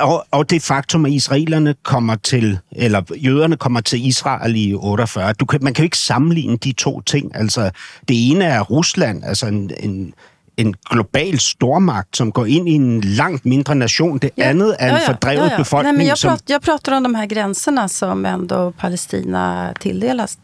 og, 0.00 0.26
og 0.30 0.50
det 0.50 0.62
faktum, 0.62 1.06
at 1.06 1.12
israelerne 1.12 1.74
kommer 1.82 2.16
til, 2.16 2.58
eller 2.72 3.02
jøderne 3.16 3.56
kommer 3.56 3.80
til 3.80 4.06
Israel 4.06 4.56
i 4.56 4.74
48. 4.74 5.32
Du 5.32 5.44
kan, 5.44 5.60
man 5.62 5.74
kan 5.74 5.82
jo 5.82 5.86
ikke 5.86 5.98
sammenligne 5.98 6.56
de 6.56 6.72
to 6.72 7.00
ting. 7.00 7.36
Altså, 7.36 7.70
det 8.08 8.30
ene 8.30 8.44
er 8.44 8.60
Rusland, 8.60 9.24
altså 9.24 9.46
en, 9.46 9.70
en, 9.80 10.14
en 10.56 10.74
global 10.90 11.38
stormakt 11.40 12.16
som 12.16 12.32
går 12.32 12.46
inn 12.48 12.68
i 12.68 12.74
en 12.78 13.00
langt 13.00 13.44
mindre 13.44 13.74
nation. 13.74 14.18
Det 14.18 14.30
andet 14.36 14.76
er 14.78 14.94
en 14.94 15.02
fordrevet 15.06 15.52
befolkning, 15.56 15.92
Nej, 15.92 15.98
men 15.98 16.06
jag, 16.06 16.18
som... 16.18 16.30
prater, 16.30 16.54
jeg 16.54 16.60
prater 16.60 16.96
om 16.96 17.04
de 17.04 17.16
her 17.16 17.26
grensene 17.26 17.88
som 17.88 18.26
ändå 18.26 18.70
Palestina 18.78 19.72
tildeles. 19.80 20.38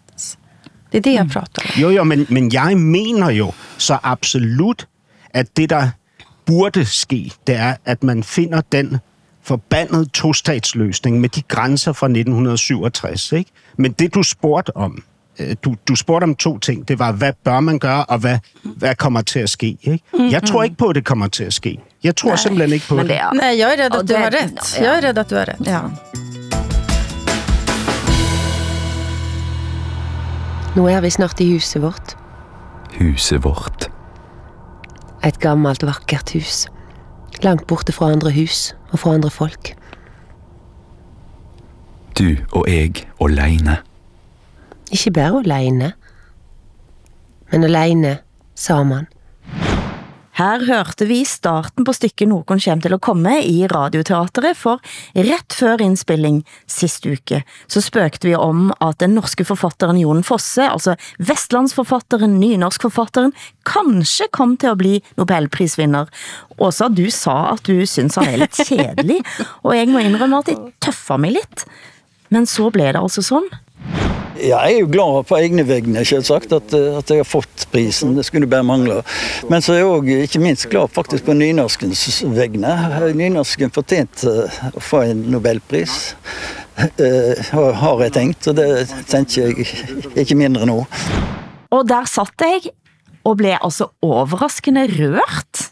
Det 0.93 0.99
er 0.99 1.03
det 1.03 1.13
jeg 1.13 1.29
prater 1.33 1.63
om. 1.65 1.81
Jo, 1.81 1.91
jo, 1.91 2.05
men, 2.05 2.27
men 2.29 2.53
jeg 2.53 2.77
mener 2.77 3.31
jo 3.31 3.53
så 3.79 3.99
absolut, 4.03 4.89
at 5.31 5.57
det, 5.57 5.71
der 5.71 5.89
burde 6.47 6.85
ske, 6.85 7.33
det 7.47 7.57
er, 7.57 7.77
at 7.85 8.03
man 8.03 8.23
finner 8.23 8.61
den 8.73 8.99
forbandede 9.43 10.05
tostatsløsning 10.05 11.21
med 11.21 11.29
de 11.29 11.43
grænser 11.43 11.93
fra 11.93 12.07
1967. 12.07 13.33
Ikke? 13.33 13.51
Men 13.77 13.93
det, 13.93 14.15
du 14.15 14.23
spurgte 14.23 14.77
om, 14.77 15.03
du, 15.65 15.75
du 15.89 15.95
spurgte 15.95 16.25
om 16.25 16.35
to 16.35 16.59
ting. 16.59 16.89
Det 16.89 16.99
var, 16.99 17.13
hvad 17.13 17.33
bør 17.45 17.61
man 17.61 17.79
gøre, 17.79 18.05
og 18.05 18.19
hvad, 18.19 18.39
hvad 18.63 18.95
kommer 18.95 19.23
til 19.23 19.39
at 19.39 19.51
ske? 19.51 19.77
Ikke? 19.83 20.01
Jeg 20.31 20.43
tror 20.43 20.63
ikke 20.63 20.77
på, 20.77 20.87
at 20.87 20.95
det 20.95 21.05
kommer 21.05 21.27
til 21.27 21.45
at 21.45 21.53
ske. 21.53 21.79
Jeg 22.05 22.17
tror 22.17 22.37
simpelthen 22.37 22.73
ikke 22.73 22.89
på 22.89 22.97
det. 22.97 23.07
det 23.09 23.17
er, 23.17 23.33
Nej, 23.33 23.55
jeg 23.59 23.75
er 23.79 23.85
redd, 23.85 23.95
at 24.01 24.09
du 24.09 24.15
har 24.15 24.27
ret. 24.27 24.81
Jeg 24.81 24.97
er 24.99 25.09
redd, 25.09 25.19
at 25.19 25.31
du 25.31 25.35
har 25.35 25.49
ret. 25.49 25.67
ja. 25.67 25.81
Nå 30.77 30.87
er 30.89 31.01
vi 31.05 31.11
snart 31.11 31.41
i 31.41 31.53
huset 31.53 31.83
vårt. 31.83 32.17
Huset 33.01 33.45
vårt. 33.45 33.91
Et 35.27 35.39
gammelt, 35.41 35.85
vakkert 35.87 36.33
hus. 36.33 36.67
Langt 37.43 37.67
borte 37.67 37.93
fra 37.93 38.11
andre 38.13 38.33
hus 38.33 38.75
og 38.93 38.99
fra 38.99 39.15
andre 39.15 39.31
folk. 39.31 39.75
Du 42.19 42.37
og 42.53 42.65
jeg 42.69 42.93
aleine. 43.21 43.77
Ikke 44.93 45.15
bare 45.17 45.41
aleine, 45.41 45.95
men 47.53 47.65
aleine 47.65 48.19
sammen. 48.55 49.09
Her 50.33 50.63
hørte 50.65 51.05
vi 51.05 51.19
starten 51.29 51.85
på 51.85 51.93
stykket 51.93 52.31
Noen 52.31 52.47
kommer 52.49 52.81
til 52.81 52.95
å 52.97 53.01
komme 53.05 53.35
i 53.45 53.67
Radioteatret, 53.69 54.57
for 54.57 54.81
rett 55.13 55.53
før 55.53 55.83
innspilling 55.85 56.39
sist 56.65 57.05
uke 57.05 57.43
så 57.69 57.83
spøkte 57.85 58.31
vi 58.31 58.35
om 58.39 58.71
at 58.81 59.03
den 59.03 59.13
norske 59.19 59.45
forfatteren 59.45 60.01
Jon 60.01 60.25
Fosse, 60.25 60.65
altså 60.65 60.97
vestlandsforfatteren, 61.21 62.39
nynorskforfatteren, 62.41 63.35
kanskje 63.69 64.31
kom 64.33 64.57
til 64.57 64.73
å 64.73 64.81
bli 64.81 64.95
Nobelprisvinner. 65.21 66.09
Åsa, 66.57 66.89
du 66.89 67.05
sa 67.13 67.53
at 67.53 67.69
du 67.69 67.85
syns 67.89 68.17
han 68.17 68.33
er 68.33 68.41
litt 68.47 68.57
kjedelig, 68.57 69.21
og 69.67 69.77
jeg 69.77 69.93
må 69.93 70.01
innrømme 70.01 70.41
at 70.41 70.53
jeg 70.53 70.73
tøffa 70.81 71.21
meg 71.21 71.37
litt. 71.37 71.67
Men 72.33 72.49
så 72.49 72.73
ble 72.73 72.89
det 72.89 73.01
altså 73.01 73.21
sånn. 73.25 73.53
Ja, 74.41 74.63
jeg 74.65 74.79
er 74.79 74.81
jo 74.81 74.89
glad 74.91 75.27
på 75.29 75.37
egne 75.37 75.65
vegne 75.69 76.05
selvsagt, 76.09 76.53
at, 76.57 76.73
eh, 76.75 76.97
at 76.99 77.11
jeg 77.11 77.21
har 77.21 77.29
fått 77.29 77.67
prisen. 77.73 78.15
Det 78.17 78.25
skulle 78.25 78.49
bare 78.49 78.65
mangle. 78.67 79.03
Men 79.53 79.65
så 79.65 79.75
er 79.75 79.83
jeg 79.83 79.91
òg 79.91 80.11
ikke 80.25 80.43
minst 80.43 80.69
glad 80.73 80.93
faktisk 80.95 81.27
på 81.29 81.37
nynorskens 81.37 82.23
vegne. 82.33 82.73
Nynorsken 83.19 83.73
fortjente 83.75 84.33
å 84.73 84.83
få 84.83 85.05
en 85.11 85.27
nobelpris. 85.33 86.15
eh, 86.99 87.53
har 87.53 88.03
jeg 88.07 88.15
tenkt, 88.17 88.49
og 88.49 88.57
det 88.57 88.69
tenker 89.11 89.53
jeg 89.53 89.69
ikke 90.17 90.39
mindre 90.39 90.67
nå. 90.67 90.79
Og 91.73 91.85
der 91.89 92.09
satt 92.09 92.41
jeg 92.41 92.73
og 93.29 93.37
ble 93.39 93.53
altså 93.61 93.91
overraskende 94.03 94.87
rørt. 94.97 95.72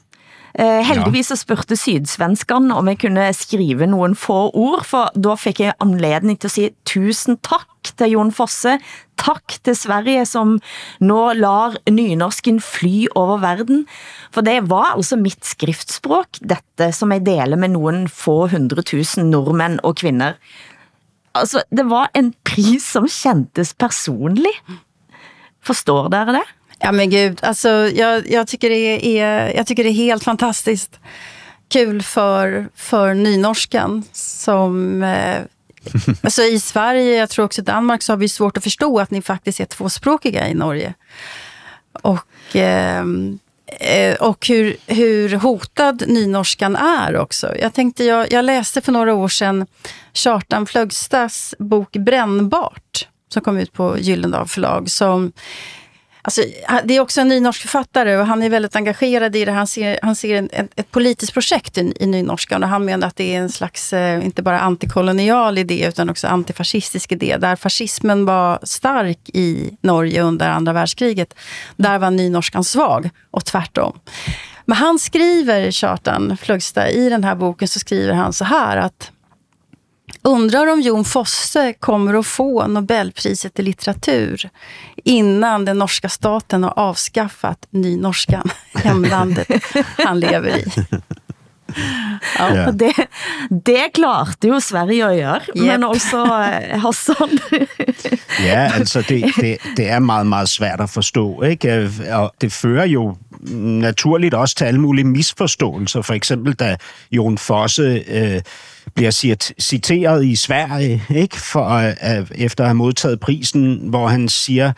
Eh, 0.60 0.82
heldigvis 0.84 1.30
så 1.30 1.38
spurte 1.40 1.76
sydsvenskene 1.78 2.74
om 2.76 2.88
jeg 2.90 2.98
kunne 3.06 3.30
skrive 3.32 3.86
noen 3.88 4.12
få 4.18 4.50
ord, 4.50 4.82
for 4.84 5.08
da 5.16 5.32
fikk 5.40 5.62
jeg 5.64 5.76
anledning 5.80 6.36
til 6.36 6.50
å 6.50 6.52
si 6.52 6.66
tusen 6.88 7.38
takk 7.46 7.92
til 7.96 8.12
Jon 8.12 8.32
Fosse, 8.34 8.74
takk 9.20 9.56
til 9.64 9.76
Sverige, 9.78 10.26
som 10.28 10.58
nå 11.00 11.20
lar 11.38 11.78
nynorsken 11.88 12.60
fly 12.60 13.06
over 13.16 13.40
verden, 13.40 13.86
for 14.34 14.44
det 14.44 14.58
var 14.68 14.98
altså 14.98 15.16
mitt 15.20 15.48
skriftspråk, 15.48 16.42
dette 16.44 16.90
som 16.96 17.14
jeg 17.14 17.24
deler 17.30 17.60
med 17.60 17.72
noen 17.78 18.04
få 18.12 18.42
hundre 18.52 18.84
tusen 18.84 19.32
nordmenn 19.32 19.80
og 19.80 19.96
kvinner. 20.02 20.36
Altså, 21.40 21.64
det 21.72 21.88
var 21.88 22.12
en 22.18 22.34
pris 22.44 22.84
som 22.84 23.08
kjentes 23.08 23.72
personlig. 23.80 24.52
Forstår 25.64 26.12
dere 26.12 26.40
det? 26.40 26.46
Ja 26.82 26.92
men 26.92 27.10
gud, 27.10 27.38
alltså 27.42 27.68
jag, 27.68 28.30
jag, 28.30 28.48
tycker 28.48 28.70
det 28.70 29.18
är, 29.20 29.56
jag 29.56 29.66
tycker 29.66 29.84
det 29.84 29.90
är 29.90 29.94
helt 29.94 30.24
fantastiskt 30.24 31.00
kul 31.68 32.02
för, 32.02 32.68
för 32.74 33.14
nynorskan 33.14 34.04
som 34.12 35.02
eh, 35.02 35.38
alltså 36.22 36.42
i 36.42 36.60
Sverige, 36.60 37.16
jag 37.16 37.30
tror 37.30 37.44
också 37.44 37.62
Danmark, 37.62 38.02
så 38.02 38.12
har 38.12 38.16
vi 38.16 38.28
svårt 38.28 38.56
att 38.56 38.64
förstå 38.64 39.00
att 39.00 39.10
ni 39.10 39.22
faktiskt 39.22 39.60
är 39.60 39.64
tvåspråkiga 39.64 40.48
i 40.48 40.54
Norge. 40.54 40.94
Och, 42.02 42.56
eh, 42.56 43.04
och 44.20 44.46
hur, 44.46 44.76
hur 44.86 45.34
hotad 45.36 46.04
nynorskan 46.06 46.76
är 46.76 47.16
också. 47.16 47.56
Jag 47.58 47.74
tänkte, 47.74 48.04
jag, 48.04 48.32
jag 48.32 48.44
läste 48.44 48.80
för 48.80 48.92
några 48.92 49.14
år 49.14 49.28
sedan 49.28 49.66
Kjartan 50.12 50.66
Flögstas 50.66 51.54
bok 51.58 51.92
Brännbart, 51.92 53.08
som 53.28 53.42
kom 53.42 53.58
ut 53.58 53.72
på 53.72 53.98
Gyllendal 53.98 54.48
förlag, 54.48 54.90
som 54.90 55.32
Alltså, 56.22 56.42
det 56.84 56.96
är 56.96 57.00
också 57.00 57.20
en 57.20 57.28
nynorsk 57.28 57.60
författare 57.60 58.16
och 58.16 58.26
han 58.26 58.42
är 58.42 58.50
väldigt 58.50 58.76
engagerad 58.76 59.36
i 59.36 59.44
det. 59.44 59.52
Han 59.52 59.66
ser, 59.66 59.98
han 60.02 60.16
ser 60.16 60.36
en, 60.36 60.48
ett, 60.52 60.70
ett 60.76 60.90
politiskt 60.90 61.32
projekt 61.32 61.78
i, 61.78 61.92
i 62.00 62.06
nynorskan 62.06 62.62
och 62.62 62.68
han 62.68 62.84
menar 62.84 63.06
att 63.06 63.16
det 63.16 63.34
är 63.34 63.40
en 63.40 63.48
slags, 63.48 63.92
eh, 63.92 64.24
inte 64.24 64.42
bara 64.42 64.60
antikolonial 64.60 65.58
idé 65.58 65.86
utan 65.88 66.10
också 66.10 66.26
antifascistisk 66.26 67.12
idé. 67.12 67.36
Där 67.36 67.56
fascismen 67.56 68.24
var 68.24 68.58
stark 68.62 69.28
i 69.32 69.76
Norge 69.80 70.22
under 70.22 70.48
andra 70.48 70.72
världskriget, 70.72 71.34
där 71.76 71.98
var 71.98 72.10
nynorskan 72.10 72.64
svag 72.64 73.10
och 73.30 73.44
tvärtom. 73.44 73.98
Men 74.64 74.76
han 74.76 74.98
skriver, 74.98 75.70
Kjartan 75.70 76.36
Flugsta, 76.36 76.90
i 76.90 77.08
den 77.08 77.24
här 77.24 77.34
boken 77.34 77.68
så 77.68 77.78
skriver 77.78 78.14
han 78.14 78.32
så 78.32 78.44
här 78.44 78.76
att 78.76 79.12
Undrar 80.22 80.66
om 80.66 80.80
Jon 80.80 81.04
Fosse 81.04 81.74
kommer 81.80 82.14
att 82.14 82.26
få 82.26 82.66
Nobelpriset 82.66 83.58
i 83.58 83.62
litteratur 83.62 84.50
innan 85.04 85.64
den 85.64 85.78
norska 85.78 86.08
staten 86.08 86.64
har 86.64 86.72
avskaffat 86.76 87.66
nynorskan, 87.70 88.50
hemlandet 88.74 89.48
han 89.98 90.20
lever 90.20 90.58
i. 90.58 90.64
Ja. 92.38 92.54
ja. 92.54 92.70
Det, 92.72 92.92
det 93.64 93.88
klarte 93.94 94.48
jo 94.50 94.60
Sverige 94.60 95.06
å 95.06 95.12
gjøre, 95.14 95.52
yep. 95.54 95.60
men 95.66 95.84
også 95.86 96.22
eh, 96.42 96.78
Hassan. 96.82 97.36
ja, 98.48 98.64
altså 98.74 99.02
det, 99.08 99.20
det, 99.36 99.52
det 99.76 99.86
er 99.88 100.02
meget, 100.02 100.26
veldig 100.30 100.50
svært 100.50 100.84
å 100.84 100.88
forstå, 100.90 101.26
ikke? 101.52 101.76
Og 102.18 102.34
det 102.42 102.52
fører 102.52 102.90
jo 102.90 103.04
naturlig 103.80 104.34
også 104.34 104.60
til 104.60 104.72
alle 104.72 104.82
mulige 104.82 105.08
misforståelser. 105.08 106.02
For 106.02 106.18
eksempel 106.18 106.58
da 106.58 106.74
Jon 107.14 107.38
Fosse 107.38 108.02
øh, 108.02 108.40
bliver 108.94 109.10
citeret 109.60 110.24
i 110.24 110.36
Sverige, 110.36 111.02
ikke? 111.10 111.36
For, 111.36 111.64
øh, 111.68 112.26
efter 112.34 112.64
at 112.64 112.68
have 112.68 112.74
modtaget 112.74 113.20
prisen, 113.20 113.80
hvor 113.88 114.08
han 114.08 114.28
siger, 114.28 114.72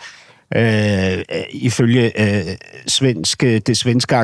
øh, 0.57 1.19
ifølge 1.51 2.21
øh, 2.21 2.57
svenske, 2.87 3.59
det 3.59 3.77
svenske 3.77 4.17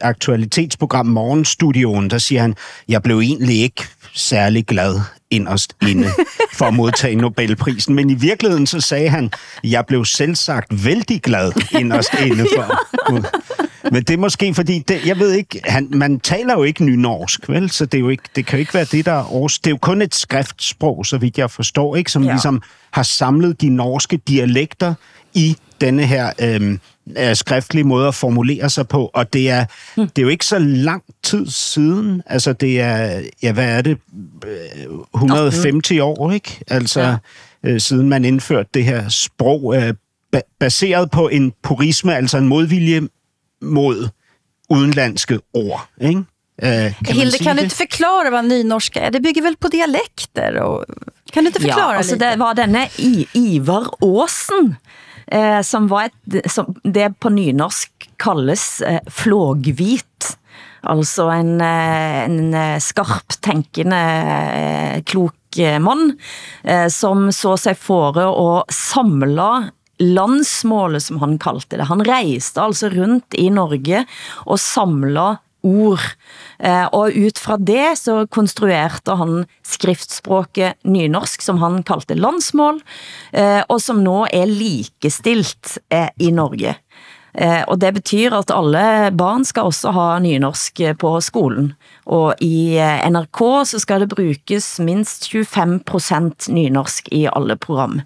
aktualitetsprogram 0.00 1.06
Morgenstudioen, 1.06 2.10
der 2.10 2.18
siger 2.18 2.40
han, 2.40 2.54
jeg 2.88 3.02
blev 3.02 3.18
egentlig 3.18 3.62
ikke 3.62 3.84
særlig 4.14 4.66
glad 4.66 5.00
inderst 5.30 5.76
inde 5.88 6.08
for 6.52 6.64
at 6.64 6.74
modtage 6.74 7.16
Nobelprisen. 7.16 7.94
Men 7.94 8.10
i 8.10 8.14
virkeligheden 8.14 8.66
så 8.66 8.80
sagde 8.80 9.08
han, 9.08 9.30
jeg 9.64 9.86
blev 9.86 10.04
selvsagt 10.04 10.84
vældig 10.84 11.22
glad 11.22 11.52
inderst 11.80 12.14
inde 12.26 12.46
for. 12.56 12.78
Men 13.90 14.02
det 14.02 14.10
er 14.10 14.18
måske 14.18 14.54
fordi, 14.54 14.78
det, 14.78 15.06
jeg 15.06 15.18
ved 15.18 15.32
ikke, 15.32 15.60
han, 15.64 15.88
man 15.90 16.20
taler 16.20 16.54
jo 16.54 16.62
ikke 16.62 16.84
nynorsk, 16.84 17.48
vel? 17.48 17.70
Så 17.70 17.86
det, 17.86 17.94
er 17.94 18.00
jo 18.00 18.08
ikke, 18.08 18.22
det 18.36 18.46
kan 18.46 18.58
jo 18.58 18.60
ikke 18.60 18.74
være 18.74 18.84
det, 18.84 19.06
der 19.06 19.12
er 19.12 19.32
års. 19.32 19.58
Det 19.58 19.66
er 19.66 19.70
jo 19.70 19.78
kun 19.78 20.02
et 20.02 20.14
skriftsprog, 20.14 21.06
så 21.06 21.18
vidt 21.18 21.38
jeg 21.38 21.50
forstår, 21.50 21.96
ikke? 21.96 22.12
Som 22.12 22.24
ja. 22.24 22.30
ligesom 22.30 22.62
har 22.90 23.02
samlet 23.02 23.60
de 23.60 23.68
norske 23.68 24.16
dialekter 24.16 24.94
i 25.34 25.56
denne 25.80 26.06
her 26.06 26.32
øh, 26.40 26.78
skriftlige 27.36 27.84
måde 27.84 28.08
at 28.08 28.14
formulere 28.14 28.70
sig 28.70 28.88
på, 28.88 29.10
og 29.14 29.32
det 29.32 29.50
er, 29.50 29.64
hmm. 29.96 30.08
det 30.08 30.18
er 30.18 30.22
jo 30.22 30.28
ikke 30.28 30.46
så 30.46 30.58
lang 30.58 31.02
tid 31.22 31.46
siden, 31.46 32.22
altså 32.26 32.52
det 32.52 32.80
er, 32.80 33.22
ja, 33.42 33.52
hvad 33.52 33.68
er 33.68 33.82
det, 33.82 33.98
150 35.14 35.90
år, 36.00 36.32
ikke? 36.32 36.60
Altså, 36.68 37.00
ja. 37.00 37.16
øh, 37.64 37.80
siden 37.80 38.08
man 38.08 38.24
indførte 38.24 38.68
det 38.74 38.84
her 38.84 39.08
sprog, 39.08 39.76
øh, 39.76 39.94
baseret 40.60 41.10
på 41.10 41.28
en 41.28 41.52
purisme, 41.62 42.16
altså 42.16 42.38
en 42.38 42.48
modvilje 42.48 43.08
mod 43.62 44.10
udenlandske 44.72 45.40
ord, 45.56 45.86
ikke? 46.00 46.26
Eh, 46.62 46.94
kan 47.02 47.16
Hilde, 47.16 47.38
kan 47.42 47.56
du 47.56 47.64
ikke 47.64 47.80
forklare 47.88 48.30
hva 48.30 48.42
nynorsk 48.44 48.98
er? 49.00 49.10
Det 49.14 49.22
bygger 49.24 49.46
vel 49.48 49.56
på 49.58 49.70
dialekter? 49.72 50.58
Og... 50.62 50.84
Kan 51.32 51.44
du 51.44 51.50
ikke 51.50 51.64
forklare 51.64 51.96
ja, 51.96 52.02
altså? 52.02 52.18
Det 52.20 52.34
var 52.38 52.58
denne 52.58 52.84
I 53.02 53.24
Ivar 53.38 53.88
Åsen, 54.04 54.74
eh, 55.26 55.58
som 55.66 55.88
var 55.90 56.10
et, 56.10 56.38
som 56.52 56.70
det 56.84 57.08
på 57.18 57.32
nynorsk 57.32 58.06
kalles 58.22 58.66
eh, 58.86 59.00
flågvit. 59.10 60.36
Altså 60.92 61.28
en, 61.30 61.56
en 61.62 62.56
skarp 62.82 63.36
tenkende 63.42 64.00
eh, 64.02 64.96
klok 65.06 65.38
mann, 65.80 66.16
eh, 66.64 66.88
som 66.88 67.28
så 67.34 67.56
seg 67.60 67.78
fore 67.78 68.24
å 68.26 68.64
samla 68.72 69.50
landsmålet, 70.02 71.06
som 71.06 71.22
han 71.22 71.38
kalte 71.42 71.78
det. 71.78 71.88
Han 71.90 72.04
reiste 72.06 72.62
altså 72.62 72.90
rundt 72.92 73.38
i 73.38 73.48
Norge 73.54 74.04
og 74.44 74.60
samla 74.60 75.30
ord. 75.62 76.02
Eh, 76.58 76.86
og 76.94 77.14
ut 77.14 77.38
fra 77.38 77.56
det 77.58 77.94
så 78.02 78.22
konstruerte 78.30 79.16
han 79.18 79.44
skriftspråket 79.66 80.82
nynorsk, 80.84 81.42
som 81.42 81.62
han 81.62 81.82
kalte 81.86 82.18
landsmål, 82.18 82.82
eh, 83.32 83.62
og 83.68 83.80
som 83.82 84.02
nå 84.04 84.26
er 84.32 84.50
likestilt 84.50 85.78
eh, 85.92 86.10
i 86.18 86.32
Norge. 86.34 86.76
Og 87.32 87.78
det 87.80 87.94
betyr 87.96 88.34
at 88.36 88.50
alle 88.52 89.08
barn 89.16 89.46
skal 89.48 89.70
også 89.70 89.94
ha 89.96 90.18
nynorsk 90.20 90.82
på 91.00 91.12
skolen. 91.24 91.70
Og 92.04 92.36
i 92.44 92.76
NRK 93.08 93.40
så 93.70 93.80
skal 93.80 94.04
det 94.04 94.10
brukes 94.12 94.66
minst 94.84 95.30
25% 95.32 96.50
nynorsk 96.52 97.08
i 97.08 97.22
alle 97.32 97.56
program. 97.56 98.02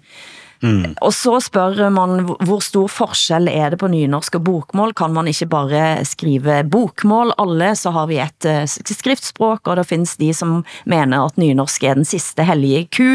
Mm. 0.63 0.95
Og 1.05 1.13
så 1.13 1.37
spør 1.43 1.87
man, 1.93 2.23
hvor 2.25 2.61
stor 2.65 2.89
forskjell 2.91 3.49
er 3.51 3.73
det 3.73 3.79
på 3.81 3.89
nynorsk 3.91 4.39
og 4.39 4.45
bokmål? 4.47 4.93
Kan 4.97 5.13
man 5.13 5.29
ikke 5.29 5.49
bare 5.51 5.83
skrive 6.07 6.63
bokmål 6.67 7.35
alle, 7.37 7.73
så 7.77 7.93
har 7.95 8.09
vi 8.09 8.19
et 8.23 8.47
uh, 8.49 8.65
skriftspråk, 8.65 9.67
og 9.67 9.77
det 9.79 9.87
finnes 9.89 10.15
de 10.19 10.31
som 10.35 10.59
mener 10.89 11.27
at 11.27 11.37
nynorsk 11.39 11.85
er 11.87 11.99
den 11.99 12.07
siste 12.07 12.45
hellige 12.47 12.87
ku 12.97 13.09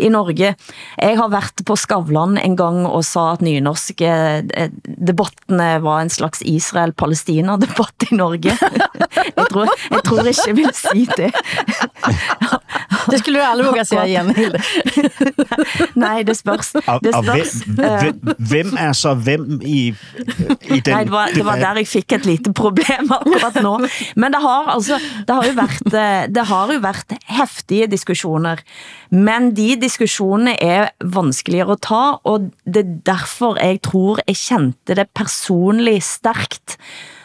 i 0.00 0.10
Norge. 0.12 0.54
Jeg 0.98 1.18
har 1.20 1.32
vært 1.32 1.64
på 1.66 1.78
Skavlan 1.78 2.38
en 2.40 2.56
gang 2.58 2.82
og 2.88 3.04
sa 3.06 3.32
at 3.34 3.44
nynorsk 3.44 4.02
uh, 4.02 4.40
debattene 4.84 5.72
var 5.84 6.04
en 6.04 6.12
slags 6.12 6.42
Israel-Palestina-debatt 6.46 8.10
i 8.10 8.18
Norge. 8.18 8.56
jeg, 9.36 9.46
tror, 9.52 9.70
jeg 9.90 10.04
tror 10.06 10.32
ikke 10.32 10.48
jeg 10.50 10.58
vil 10.58 10.74
si 10.76 11.06
det. 11.16 11.30
Det 13.10 13.20
skulle 13.22 13.40
du 13.40 13.44
aldrig 13.44 13.66
våga 13.68 13.84
säga 13.84 14.06
igjen, 14.06 14.30
Hilde. 14.34 14.60
Nei, 16.04 16.22
det 16.26 16.36
spørs. 16.38 16.72
Det 17.02 17.12
spørs. 17.14 17.54
hvem, 17.66 18.20
hvem 18.38 18.72
er 18.78 18.92
så 18.96 19.14
hvem 19.14 19.60
i, 19.62 19.80
i 19.90 20.80
den 20.80 20.94
Nei, 20.94 21.04
det 21.04 21.14
var, 21.14 21.34
det 21.34 21.44
var 21.46 21.60
der 21.62 21.82
jeg 21.82 21.90
fikk 21.90 22.16
et 22.18 22.28
lite 22.28 22.54
problem 22.56 23.12
akkurat 23.16 23.60
nå. 23.64 23.76
Men 24.20 24.36
det 24.36 24.42
har, 24.44 24.72
altså, 24.76 25.00
det 25.26 25.36
har 25.36 25.48
jo 25.48 25.54
været, 25.58 25.94
eh, 26.04 26.24
det 26.30 26.46
har 26.50 26.74
jo 26.74 26.80
vært 26.84 27.14
heftige 27.30 27.90
diskusjoner. 27.90 28.64
Men 29.10 29.52
de 29.56 29.72
diskusjonene 29.80 30.56
er 30.62 30.90
vanskeligere 31.02 31.76
å 31.76 31.80
ta, 31.82 32.04
og 32.24 32.50
det 32.64 32.84
er 32.84 32.98
derfor 33.12 33.58
jeg 33.60 33.82
tror 33.86 34.22
jeg 34.26 34.38
kjente 34.38 34.96
det 34.98 35.08
personlig 35.16 35.98
stærkt 36.06 36.78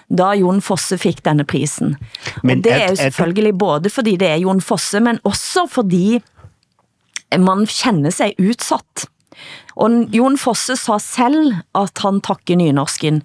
da 0.09 0.33
Jon 0.37 0.61
Fosse 0.61 0.97
fikk 1.01 1.23
denne 1.25 1.45
prisen. 1.47 1.95
Men 2.43 2.59
og 2.59 2.67
det 2.67 2.73
er 2.75 2.87
jo 2.91 2.99
selvfølgelig 2.99 3.57
både 3.57 3.91
fordi 3.93 4.15
det 4.21 4.29
er 4.29 4.41
Jon 4.43 4.61
Fosse, 4.61 5.01
men 5.01 5.19
også 5.25 5.65
fordi 5.71 6.21
man 7.41 7.65
kjenner 7.67 8.13
seg 8.13 8.37
utsatt. 8.39 9.07
Og 9.75 10.07
Jon 10.15 10.37
Fosse 10.39 10.77
sa 10.79 10.95
selv 11.03 11.51
at 11.75 11.99
han 12.05 12.21
takker 12.23 12.55
nynorsken. 12.55 13.21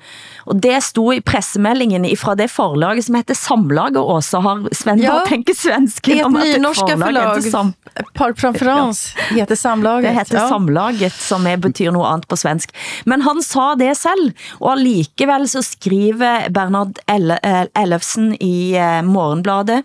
Og 0.50 0.58
det 0.64 0.80
sto 0.82 1.04
i 1.14 1.20
pressemeldingen 1.22 2.04
fra 2.18 2.34
det 2.38 2.48
forlaget 2.50 3.06
som 3.06 3.14
heter 3.20 3.38
Samlaget, 3.38 4.00
også 4.02 4.40
har 4.42 4.64
Sven 4.74 4.98
Ja, 5.02 5.20
tenker 5.28 5.54
svensken 5.54 6.24
om 6.26 6.36
at 6.40 6.48
et 6.50 6.64
forlag 6.64 7.36
heter 7.36 7.50
Sam 7.50 7.74
par 8.18 8.32
preferens, 8.34 9.14
heter 9.30 9.54
Samlaget. 9.58 10.08
det 10.11 10.14
heter 10.18 10.38
Ja. 10.40 10.48
Samlaget, 10.48 11.12
som 11.12 11.46
er, 11.46 11.56
betyr 11.56 11.92
noe 11.94 12.06
annet 12.11 12.26
på 12.28 12.36
svensk. 12.38 12.72
Men 13.06 13.22
han 13.22 13.42
sa 13.42 13.74
det 13.78 13.96
selv, 13.96 14.32
og 14.61 14.72
allikevel 14.76 15.46
så 15.48 15.62
skriver 15.62 16.50
Bernard 16.50 16.98
Elle- 17.06 17.38
eh, 17.42 17.66
Ellefsen 17.78 18.34
i 18.40 18.74
eh, 18.74 19.02
Morgenbladet 19.06 19.84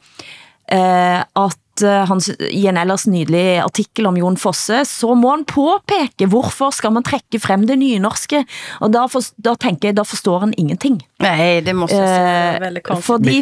eh, 0.71 1.21
at 1.21 1.57
eh, 1.83 2.05
han, 2.09 2.21
i 2.49 2.65
en 2.69 2.77
ellers 2.77 3.07
nydelig 3.07 3.59
artikkel 3.63 4.07
om 4.07 4.17
Jon 4.19 4.37
Fosse, 4.37 4.83
så 4.87 5.13
må 5.17 5.33
han 5.33 5.45
påpeke 5.49 6.29
hvorfor 6.31 6.71
skal 6.75 6.95
man 6.95 7.03
trekke 7.03 7.41
frem 7.41 7.65
det 7.67 7.79
nynorske, 7.81 8.45
og 8.79 8.93
da, 8.93 9.05
for, 9.11 9.25
da 9.41 9.55
tenker 9.59 9.91
jeg, 9.91 9.99
da 9.99 10.07
forstår 10.07 10.45
han 10.47 10.55
ingenting. 10.57 11.01
Nei, 11.23 11.61
det 11.65 11.75
må 11.75 11.89
jeg 11.91 11.97
si. 11.97 12.01
Eh, 12.05 12.61
Väldigt 12.61 12.87
konstigt. 12.87 13.05
fordi 13.05 13.37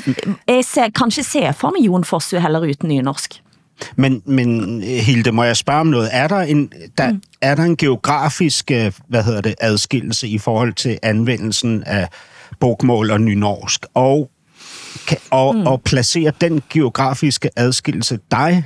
jeg 0.48 0.66
ser, 0.66 0.92
ikke 0.94 1.24
se 1.24 1.48
for 1.58 1.76
meg 1.76 1.86
Jon 1.86 2.08
Fosse 2.08 2.42
heller 2.42 2.66
uten 2.66 2.90
nynorsk. 2.90 3.44
Men, 3.96 4.22
men 4.26 4.82
Hilde, 4.84 5.32
må 5.32 5.44
jeg 5.44 5.58
spørre 5.58 5.80
om 5.80 5.88
noget? 5.88 6.10
Er 6.12 6.28
der 6.28 6.40
en, 6.40 6.72
der, 6.98 7.12
mm. 7.12 7.22
er 7.42 7.56
der 7.56 7.64
en 7.64 7.78
geografisk 7.78 8.72
øh, 8.72 8.92
hvad 9.08 9.24
hedder 9.24 9.42
det, 9.42 9.56
adskillelse 9.62 10.28
i 10.28 10.38
forhold 10.38 10.74
til 10.74 11.00
anvendelsen 11.04 11.84
af 11.84 12.08
bokmål 12.60 13.12
og 13.12 13.22
nynorsk? 13.22 13.86
Og, 13.94 14.30
kan, 15.08 15.22
og, 15.32 15.56
mm. 15.56 15.68
og 15.68 15.82
placerer 15.88 16.36
den 16.42 16.62
geografiske 16.70 17.52
adskillelse 17.56 18.20
deg 18.32 18.64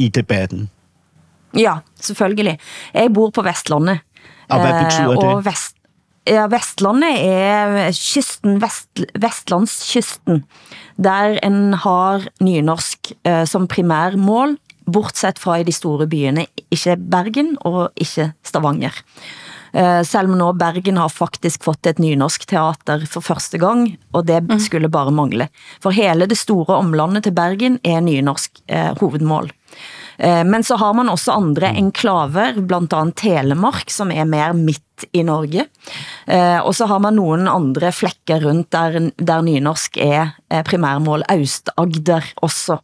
i 0.00 0.08
debatten? 0.08 0.68
Ja, 1.56 1.80
selvfølgelig. 2.00 2.58
Jeg 2.94 3.12
bor 3.14 3.30
på 3.34 3.42
Vestlandet. 3.42 4.04
Og 4.50 4.62
hva 4.62 4.72
betyr 4.84 5.12
det? 5.14 5.26
Og 5.26 5.44
vest, 5.46 5.76
ja, 6.28 6.46
Vestlandet 6.50 7.20
er 7.26 7.92
kysten, 7.96 8.58
vest, 8.62 9.04
Vestlandskysten, 9.18 10.44
der 11.00 11.38
en 11.46 11.74
har 11.84 12.26
nynorsk 12.42 13.12
eh, 13.24 13.44
som 13.48 13.68
primærmål, 13.70 14.58
bortsett 14.90 15.38
fra 15.38 15.60
i 15.60 15.66
de 15.66 15.74
store 15.74 16.08
byene, 16.10 16.48
ikke 16.72 16.96
Bergen 17.10 17.54
og 17.66 17.92
ikke 18.00 18.32
Stavanger. 18.46 18.96
Eh, 19.72 20.02
Selv 20.02 20.30
om 20.32 20.38
nå 20.38 20.52
Bergen 20.58 20.96
har 20.96 21.08
faktisk 21.08 21.62
fått 21.64 21.86
et 21.86 21.98
nynorsk 22.02 22.46
teater 22.50 23.06
for 23.06 23.22
første 23.22 23.58
gang, 23.58 23.96
og 24.12 24.26
det 24.26 24.42
skulle 24.60 24.90
bare 24.90 25.12
mangle. 25.14 25.48
For 25.82 25.92
hele 25.92 26.26
det 26.26 26.38
store 26.38 26.78
omlandet 26.80 27.24
til 27.26 27.32
Bergen 27.36 27.78
er 27.84 28.00
nynorsk 28.00 28.62
eh, 28.68 28.92
hovedmål. 29.00 29.50
Eh, 30.18 30.44
Men 30.44 30.62
så 30.62 30.76
har 30.76 30.94
man 30.94 31.08
også 31.08 31.32
andre 31.36 31.70
enklaver, 31.78 32.60
bl.a. 32.60 33.04
Telemark, 33.16 33.90
som 33.90 34.10
er 34.10 34.24
mer 34.24 34.52
midt 34.52 35.06
i 35.12 35.22
Norge. 35.22 35.66
Eh, 36.26 36.58
Og 36.60 36.74
så 36.74 36.86
har 36.86 37.00
man 37.00 37.16
noen 37.16 37.48
andre 37.48 37.92
flekker 37.92 38.42
rundt 38.44 38.70
der, 38.70 39.12
der 39.16 39.42
nynorsk 39.42 39.96
er 39.96 40.34
primærmål. 40.66 41.22
Aust-Agder 41.30 42.24
også. 42.42 42.80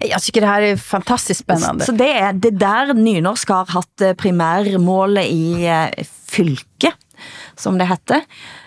Jag 0.00 0.20
syns 0.22 0.32
det 0.38 0.46
her 0.46 0.62
er 0.72 0.76
fantastisk 0.80 1.40
spennende. 1.44 1.84
Så 1.86 1.92
det 1.96 2.08
er 2.20 2.32
det 2.32 2.54
der 2.60 2.94
nynorsk 2.94 3.50
har 3.54 3.66
hatt 3.74 4.04
eh, 4.04 4.14
primærmålet 4.18 5.26
i 5.30 5.66
fylket, 6.28 6.94
som 7.58 7.78
det 7.78 7.88
heter. 7.90 8.22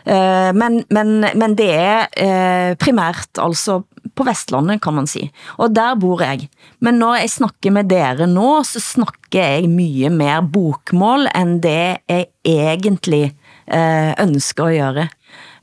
Eh, 0.06 0.52
Men, 0.54 0.84
men, 0.90 1.20
men 1.36 1.56
det 1.56 1.70
er 1.72 2.08
eh, 2.20 2.76
primært 2.76 3.40
altså 3.40 3.84
på 4.16 4.26
Vestlandet, 4.28 4.82
kan 4.84 4.94
man 4.98 5.08
si. 5.08 5.28
Og 5.58 5.72
der 5.76 5.96
bor 5.96 6.20
jeg. 6.26 6.50
Men 6.84 6.98
når 7.00 7.22
jeg 7.22 7.30
snakker 7.38 7.72
med 7.72 7.88
dere 7.92 8.28
nå, 8.28 8.64
så 8.68 8.82
snakker 8.84 9.40
jeg 9.62 9.70
mye 9.72 10.10
mer 10.12 10.42
bokmål 10.52 11.30
enn 11.34 11.60
det 11.64 12.02
jeg 12.10 12.28
egentlig 12.44 13.24
eh, 13.68 14.12
ønsker 14.20 14.68
å 14.68 14.74
gjøre. 14.76 15.06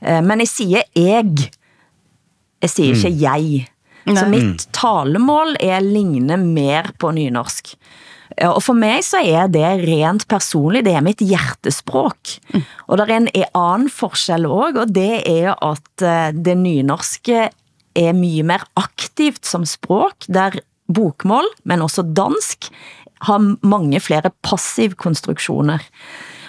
Eh, 0.01 0.21
Men 0.25 0.41
jeg 0.41 0.49
sier 0.55 0.87
jeg. 0.97 1.51
Jeg 2.63 2.73
sier 2.73 2.95
ikke 2.97 3.13
jeg. 3.21 3.67
Så 4.17 4.25
mitt 4.31 4.67
talemål 4.75 5.57
er 5.61 5.83
lignende 5.85 6.39
mer 6.41 6.93
på 6.97 7.11
nynorsk. 7.15 7.75
Og 8.45 8.59
for 8.63 8.77
meg 8.77 9.01
så 9.03 9.19
er 9.25 9.49
det 9.51 9.65
rent 9.83 10.25
personlig, 10.29 10.83
det 10.85 10.93
er 10.95 11.03
mitt 11.03 11.21
hjertespråk. 11.23 12.37
Og 12.87 12.99
det 12.99 13.07
er 13.07 13.15
en 13.17 13.29
annen 13.57 13.89
forskjell 13.91 14.47
også, 14.47 14.83
og 14.85 14.93
det 14.95 15.23
er 15.27 15.51
at 15.55 16.05
eh, 16.05 16.29
det 16.35 16.55
nynorske 16.61 17.49
er 17.99 18.15
mye 18.15 18.45
mer 18.47 18.63
aktivt 18.79 19.49
som 19.49 19.65
språk, 19.67 20.29
der 20.31 20.61
bokmål, 20.89 21.49
men 21.67 21.83
også 21.85 22.05
dansk, 22.15 22.69
har 23.27 23.43
mange 23.67 23.99
flere 23.99 24.31
passivkonstruksjoner. 24.45 25.83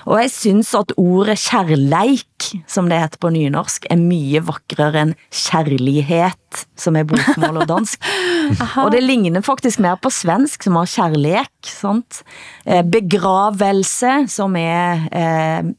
Og 0.09 0.17
jeg 0.23 0.31
synes 0.33 0.71
at 0.79 0.93
ordet 1.01 1.37
kjærleik, 1.43 2.51
som 2.71 2.89
det 2.91 3.01
heter 3.03 3.21
på 3.21 3.33
nynorsk, 3.35 3.87
er 3.91 4.01
mye 4.01 4.41
vakrere 4.47 5.05
enn 5.05 5.13
kjærlighet, 5.29 6.63
som 6.79 6.97
er 6.99 7.09
bokmål 7.09 7.63
og 7.63 7.69
dansk. 7.71 8.09
og 8.83 8.91
det 8.95 9.03
ligner 9.05 9.45
faktisk 9.45 9.83
mer 9.85 9.99
på 10.01 10.13
svensk, 10.15 10.65
som 10.67 10.79
har 10.81 10.91
kjærlek, 10.91 11.53
sant? 11.69 12.23
Eh, 12.65 12.83
begravelse, 12.87 14.25
som 14.33 14.57
er 14.59 15.07
eh, 15.13 15.71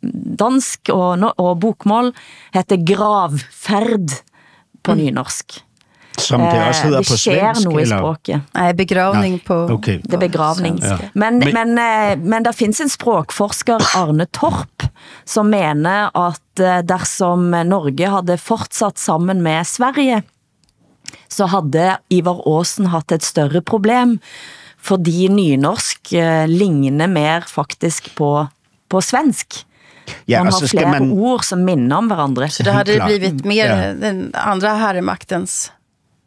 dansk 0.44 0.94
og, 0.94 1.28
og 1.36 1.58
bokmål, 1.64 2.14
heter 2.56 2.86
gravferd 2.88 4.22
på 4.86 4.98
nynorsk. 4.98 5.62
Som 6.22 6.42
det 6.42 6.60
også 6.62 6.86
Eh, 6.88 6.92
det 6.92 7.02
på 7.08 7.18
svensk? 7.18 7.66
noe 7.66 7.82
i 7.82 7.86
språket. 7.90 8.42
Nei, 8.56 8.68
begravning 8.78 9.40
på... 9.46 9.58
Okay. 9.78 9.98
Det 10.04 10.14
er 10.18 10.22
begravning. 10.28 10.78
Ja. 10.82 10.98
Men, 11.14 11.40
Men- 11.40 11.54
men, 11.74 11.76
det 11.76 12.20
men 12.24 12.46
en 12.46 12.90
språkforsker, 12.90 13.82
Arne 13.98 14.26
Torp, 14.32 14.86
som 15.26 15.50
mener 15.50 16.10
at 16.14 16.60
eh, 16.60 16.82
dersom 16.82 17.50
Norge 17.68 18.08
hadde 18.10 18.38
fortsatt 18.38 18.98
sammen 19.02 19.42
med 19.42 19.66
Sverige, 19.68 20.22
så 21.28 21.48
hadde 21.52 21.98
Ivar 22.10 22.42
Aasen 22.48 22.88
hatt 22.92 23.12
et 23.12 23.24
større 23.24 23.62
problem, 23.62 24.20
fordi 24.82 25.28
nynorsk 25.30 26.14
eh, 26.14 26.48
ligner 26.48 27.08
mer 27.08 27.42
faktisk 27.48 28.14
på, 28.16 28.48
på 28.90 29.02
svensk. 29.02 29.66
Ja, 30.26 30.42
man 30.44 30.52
har 30.54 30.68
flere 30.68 30.90
man- 30.92 31.12
ord 31.14 31.44
som 31.46 31.62
minner 31.64 31.98
om 32.02 32.10
hverandre. 32.10 32.50
Så 32.52 32.64
det 32.66 32.74
hadde 32.74 32.96
blitt 32.98 33.06
blivit 33.22 33.46
mer 33.46 33.66
Ja. 33.70 33.94
den 33.94 34.32
andre 34.36 34.74
herremaktens 34.82 35.70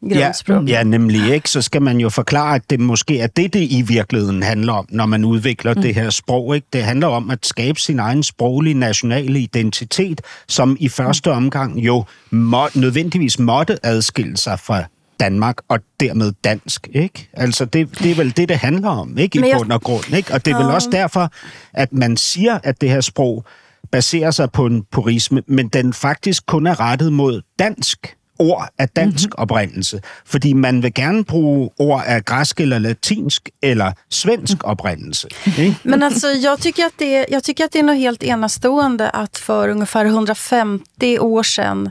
Ja, 0.09 0.31
ja, 0.67 0.83
nemlig 0.83 1.33
ikke. 1.33 1.49
Så 1.49 1.61
skal 1.61 1.81
man 1.81 1.97
jo 1.97 2.09
forklare, 2.09 2.55
at 2.55 2.69
det 2.69 2.79
måske 2.79 3.19
er 3.19 3.27
det, 3.27 3.53
det 3.53 3.67
i 3.71 3.81
virkeligheden 3.87 4.43
handler 4.43 4.73
om, 4.73 4.85
når 4.89 5.05
man 5.05 5.25
udvikler 5.25 5.73
mm. 5.73 5.81
det 5.81 5.95
her 5.95 6.09
sprog. 6.09 6.55
Ikke? 6.55 6.67
Det 6.73 6.83
handler 6.83 7.07
om 7.07 7.29
at 7.29 7.45
skabe 7.45 7.79
sin 7.79 7.99
egen 7.99 8.23
sproglige 8.23 8.73
nationale 8.73 9.39
identitet, 9.39 10.21
som 10.47 10.77
i 10.79 10.89
første 10.89 11.31
omgang 11.31 11.79
jo 11.79 12.03
må, 12.29 12.67
nødvendigvis 12.75 13.39
måtte 13.39 13.85
adskille 13.85 14.37
sig 14.37 14.59
fra 14.59 14.83
Danmark 15.19 15.57
og 15.67 15.79
dermed 15.99 16.33
dansk, 16.43 16.87
ikke? 16.93 17.29
Altså, 17.33 17.65
det, 17.65 17.99
det 17.99 18.11
er 18.11 18.15
vel 18.15 18.37
det, 18.37 18.49
det 18.49 18.57
handler 18.57 18.89
om, 18.89 19.17
ikke? 19.17 19.39
I 19.39 19.41
jeg- 19.41 19.57
bund 19.57 19.71
og 19.71 19.81
grund, 19.81 20.13
ikke? 20.17 20.33
Og 20.33 20.45
det 20.45 20.53
er 20.53 20.57
vel 20.57 20.75
også 20.75 20.89
derfor, 20.91 21.31
at 21.73 21.93
man 21.93 22.17
siger, 22.17 22.59
at 22.63 22.81
det 22.81 22.89
her 22.89 23.01
sprog 23.01 23.45
baserer 23.91 24.31
sig 24.31 24.51
på 24.51 24.65
en 24.65 24.83
purisme, 24.91 25.41
men 25.47 25.67
den 25.67 25.93
faktisk 25.93 26.45
kun 26.45 26.67
er 26.67 26.79
rettet 26.79 27.13
mod 27.13 27.41
dansk 27.59 28.15
ord 28.39 28.69
af 28.77 28.89
dansk 28.89 29.25
mm-hmm. 29.29 29.41
oprindelse. 29.41 30.01
Fordi 30.25 30.53
man 30.53 30.83
vil 30.83 30.93
gerne 30.93 31.23
bruge 31.25 31.69
ord 31.79 32.03
af 32.05 32.25
græsk 32.25 32.59
eller 32.61 32.79
latinsk 32.79 33.49
eller 33.63 33.91
svensk 34.09 34.63
oprindelse. 34.63 35.27
Ikke? 35.45 35.75
Men 35.83 36.03
altså, 36.03 36.27
jeg 36.29 36.57
tycker, 36.59 36.85
at 36.85 36.91
det, 36.99 37.25
jag 37.31 37.43
tycker 37.43 37.65
att 37.65 37.73
det 37.73 37.79
är 37.79 37.83
något 37.83 37.97
helt 37.97 38.23
enastående 38.23 39.09
att 39.09 39.37
för 39.37 39.69
ungefär 39.69 40.05
150 40.05 41.19
år 41.19 41.43
sedan 41.43 41.89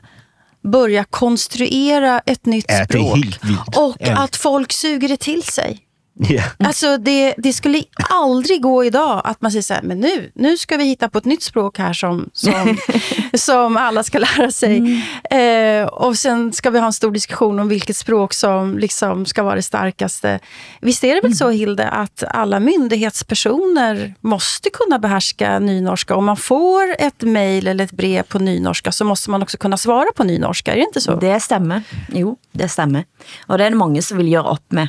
börja 0.73 1.05
konstruera 1.05 2.21
ett 2.27 2.47
nytt 2.47 2.65
Ja, 2.69 2.75
det 2.75 2.81
är 2.81 2.85
språk. 2.85 3.17
helt 3.17 3.45
vildt. 3.45 3.77
Och 3.77 3.97
Ja. 4.01 4.25
att 4.25 4.37
folk 4.37 4.73
suger 4.73 5.09
det 5.09 5.17
till 5.21 5.43
sig. 5.43 5.79
Ja. 6.17 6.43
Alltså 6.59 6.99
det, 6.99 7.35
det 7.39 7.53
skulle 7.53 7.83
aldrig 8.11 8.63
gå 8.63 8.85
idag 8.85 9.21
att 9.25 9.41
man 9.41 9.51
säger 9.51 9.63
så 9.63 9.75
här, 9.75 9.83
men 9.83 10.01
nu, 10.01 10.31
nu 10.35 10.57
ska 10.57 10.77
vi 10.77 10.85
hitta 10.85 11.09
på 11.09 11.19
ett 11.19 11.25
nytt 11.25 11.43
språk 11.43 11.79
här 11.79 11.93
som, 11.93 12.31
som, 12.33 12.79
som 13.35 13.77
alla 13.77 14.03
ska 14.03 14.19
lära 14.19 14.51
sig. 14.51 15.05
Eh, 15.31 15.87
och 15.87 16.19
sen 16.19 16.53
ska 16.53 16.71
vi 16.71 16.79
ha 16.79 16.87
en 16.87 16.93
stor 16.93 17.11
diskussion 17.11 17.59
om 17.59 17.69
vilket 17.69 17.97
språk 17.97 18.35
som 18.35 18.79
liksom 18.79 19.27
ska 19.27 19.43
vara 19.43 19.55
det 19.55 19.63
starkaste. 19.63 20.41
Visst 20.81 21.05
är 21.05 21.15
det 21.15 21.21
väl 21.21 21.37
så 21.37 21.51
Hilde 21.51 21.89
att 21.89 22.25
alla 22.29 22.61
myndighetspersoner 22.61 24.15
måste 24.21 24.71
kunna 24.71 24.99
behärska 24.99 25.59
nynorska. 25.59 26.17
Om 26.17 26.25
man 26.25 26.37
får 26.37 26.97
ett 26.99 27.23
mejl 27.23 27.67
eller 27.67 27.85
ett 27.85 27.93
brev 27.93 28.23
på 28.23 28.39
nynorska 28.39 28.93
så 28.93 29.05
måste 29.05 29.31
man 29.31 29.43
också 29.43 29.57
kunna 29.57 29.77
svara 29.77 30.13
på 30.17 30.25
nynorska, 30.25 30.73
är 30.73 30.77
det 30.77 30.83
inte 30.83 31.01
så? 31.01 31.15
Det 31.15 31.41
stämmer. 31.41 31.83
Jo, 32.09 32.37
det 32.53 32.69
stämmer. 32.69 33.05
Og 33.49 33.59
det 33.59 33.67
er 33.67 33.71
det 33.71 33.79
mange 33.79 34.03
som 34.03 34.19
vil 34.19 34.29
gjøre 34.33 34.57
opp 34.57 34.73
med. 34.73 34.89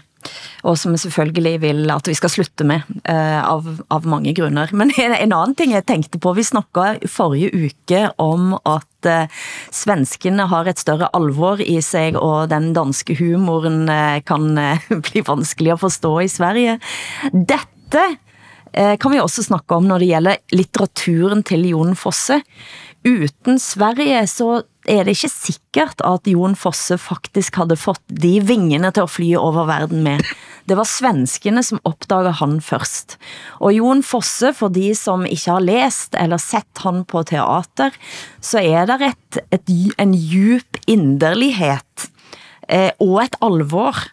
Og 0.65 0.77
som 0.79 0.95
selvfølgelig 0.97 1.59
vil 1.63 1.91
at 1.93 2.07
vi 2.09 2.15
skal 2.17 2.31
slutte 2.33 2.65
med, 2.67 2.85
eh, 3.03 3.39
av, 3.41 3.67
av 3.93 4.07
mange 4.09 4.33
grunner. 4.37 4.71
Men 4.73 4.93
en, 5.01 5.13
en 5.13 5.35
annen 5.37 5.55
ting 5.57 5.75
jeg 5.75 5.87
tenkte 5.89 6.21
på, 6.21 6.35
vi 6.37 6.45
snakket 6.47 7.05
i 7.05 7.11
forrige 7.11 7.51
uke 7.53 8.01
om 8.21 8.55
at 8.57 9.09
eh, 9.09 9.31
svenskene 9.75 10.47
har 10.51 10.69
et 10.69 10.81
større 10.81 11.11
alvor 11.17 11.61
i 11.61 11.77
seg, 11.85 12.19
og 12.19 12.49
den 12.53 12.71
danske 12.77 13.17
humoren 13.19 13.85
eh, 13.91 14.21
kan 14.25 14.51
bli 15.09 15.25
vanskelig 15.25 15.75
å 15.75 15.81
forstå 15.85 16.15
i 16.25 16.31
Sverige. 16.31 16.79
Dette 17.31 18.07
kan 18.75 19.07
vi 19.13 19.21
også 19.23 19.45
snakke 19.45 19.77
om 19.77 19.85
når 19.87 20.01
det 20.01 20.07
gjelder 20.09 20.39
litteraturen 20.51 21.45
til 21.47 21.61
Jon 21.69 21.93
Fosse. 21.95 22.41
Uten 23.07 23.55
Sverige 23.61 24.25
så 24.27 24.49
er 24.89 25.05
det 25.05 25.15
ikke 25.15 25.31
sikkert 25.31 26.01
at 26.05 26.27
Jon 26.29 26.55
Fosse 26.57 26.97
faktisk 27.01 27.59
hadde 27.61 27.77
fått 27.79 28.03
de 28.07 28.37
vingene 28.45 28.91
til 28.95 29.05
å 29.05 29.11
fly 29.11 29.31
over 29.39 29.67
verden 29.69 30.03
med. 30.05 30.23
Det 30.65 30.77
var 30.77 30.87
svenskene 30.89 31.61
som 31.65 31.81
oppdaga 31.85 32.33
han 32.39 32.57
først. 32.63 33.17
Og 33.61 33.75
Jon 33.75 34.01
Fosse, 34.05 34.53
for 34.57 34.73
de 34.73 34.89
som 34.97 35.25
ikke 35.29 35.57
har 35.57 35.65
lest 35.65 36.17
eller 36.17 36.41
sett 36.41 36.83
han 36.85 37.03
på 37.09 37.21
teater, 37.29 37.93
så 38.41 38.63
er 38.63 38.89
det 38.89 38.99
et, 39.11 39.39
et, 39.59 39.75
en 40.01 40.15
djup 40.15 40.81
inderlighet 40.89 42.09
eh, 42.69 42.91
og 42.99 43.21
et 43.25 43.39
alvor 43.45 44.05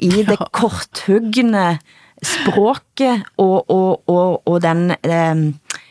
i 0.00 0.10
det 0.30 0.38
korthugne 0.56 1.78
språket 2.20 3.24
og, 3.40 3.70
og, 3.72 4.02
og, 4.10 4.42
og 4.44 4.58
den, 4.64 4.90
eh, 5.06 5.46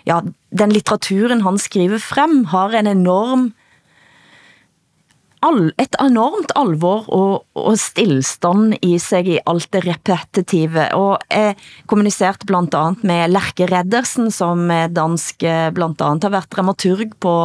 ja, 0.10 0.20
den 0.50 0.76
litteraturen 0.76 1.42
han 1.46 1.58
skriver 1.62 2.02
frem 2.04 2.44
har 2.54 2.76
en 2.76 2.90
enorm 2.92 3.50
all, 5.46 5.70
et 5.80 5.96
enormt 6.02 6.52
alvor 6.60 7.08
og, 7.16 7.46
og 7.58 7.78
stillstand 7.80 8.76
i 8.86 8.98
seg 9.02 9.30
i 9.32 9.40
alt 9.50 9.70
det 9.74 9.84
repetitive, 9.86 10.90
og 10.98 11.24
er 11.32 11.56
kommunisert 11.90 12.46
blant 12.50 12.76
annet 12.78 13.06
med 13.08 13.34
Lerke 13.34 13.70
Reddersen, 13.70 14.30
som 14.36 14.68
er 14.74 14.92
dansk, 14.94 15.46
blant 15.76 16.04
annet 16.06 16.28
har 16.28 16.36
vært 16.36 16.52
dramaturg 16.56 17.16
på, 17.24 17.36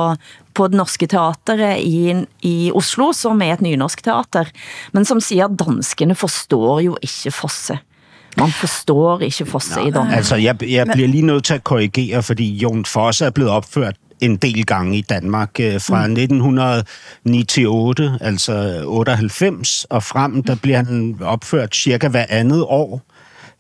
på 0.55 0.69
det 0.71 0.81
norske 0.81 1.09
teateret 1.11 1.83
i, 1.83 2.15
i 2.47 2.57
Oslo, 2.75 3.13
som 3.17 3.43
er 3.45 3.57
et 3.57 3.65
nynorsk 3.65 4.05
teater, 4.07 4.51
men 4.93 5.09
som 5.09 5.23
sier 5.23 5.49
at 5.49 5.59
danskene 5.59 6.19
forstår 6.19 6.87
jo 6.89 7.01
ikke 7.03 7.35
Fosse. 7.35 7.81
Man 8.35 8.51
forstår 8.51 9.23
ikke 9.29 9.47
Fosse 9.47 9.79
i 9.79 9.93
Danmark. 9.95 10.17
Altså, 10.17 10.37
jeg, 10.43 10.59
jeg 10.67 10.87
blir 10.91 11.07
lige 11.07 11.27
nødt 11.27 11.47
til 11.47 11.61
å 11.61 11.63
korrigere, 11.63 12.23
fordi 12.27 12.49
Jon 12.59 12.83
Fosse 12.89 13.29
er 13.29 13.35
blevet 13.35 13.55
opført 13.55 14.01
en 14.25 14.37
del 14.37 14.66
gange 14.66 14.99
i 14.99 15.01
Danmark. 15.01 15.51
Øh, 15.61 15.81
fra 15.81 16.07
mm. 16.07 16.12
1909 16.12 17.45
til 17.45 17.68
8, 17.68 18.18
altså 18.20 18.83
98 18.87 19.85
og 19.91 20.03
frem, 20.03 20.43
der 20.43 20.57
bliver 20.62 20.77
han 20.77 21.16
opført 21.20 21.77
cirka 21.77 22.09
hver 22.09 22.27
andet 22.29 22.62
år 22.62 23.03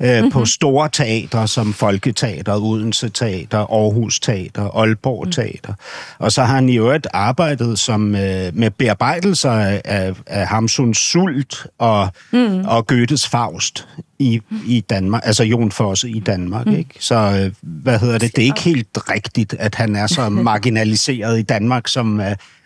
mm-hmm. 0.00 0.30
på 0.30 0.44
store 0.44 0.88
teatre 0.92 1.48
som 1.48 1.72
Folketeater, 1.72 2.62
Odense 2.62 3.08
Teater, 3.08 3.58
Aarhus 3.58 4.20
Teater, 4.20 4.76
Aalborg 4.76 5.32
Teater. 5.32 5.72
Mm. 5.72 6.24
Og 6.24 6.32
så 6.32 6.42
har 6.42 6.54
han 6.54 6.68
i 6.68 6.76
øvrigt 6.76 7.06
arbejdet 7.12 7.78
som, 7.78 8.14
øh, 8.14 8.50
med 8.54 8.70
bearbejdelser 8.70 9.50
af, 9.50 10.14
af 10.26 10.46
Hamsuns 10.46 10.98
Sult 10.98 11.66
og, 11.78 12.08
mm. 12.32 12.64
og 12.64 12.86
Goethes 12.86 13.28
Faust 13.28 13.88
i, 14.18 14.40
i 14.66 14.80
Danmark, 14.80 15.22
altså 15.24 15.44
Jon 15.44 15.70
Fosse 15.70 16.10
i 16.10 16.20
Danmark, 16.20 16.66
mm. 16.66 16.74
ikke? 16.74 16.94
Så 17.00 17.14
øh, 17.14 17.52
hvad 17.62 17.98
hedder 17.98 18.18
det? 18.18 18.36
Det 18.36 18.42
er 18.42 18.46
ikke 18.46 18.62
helt 18.62 19.10
rigtigt, 19.10 19.54
at 19.58 19.74
han 19.74 19.96
er 19.96 20.06
så 20.06 20.28
marginaliseret 20.28 21.38
i 21.38 21.42
Danmark, 21.42 21.88
som, 21.88 22.20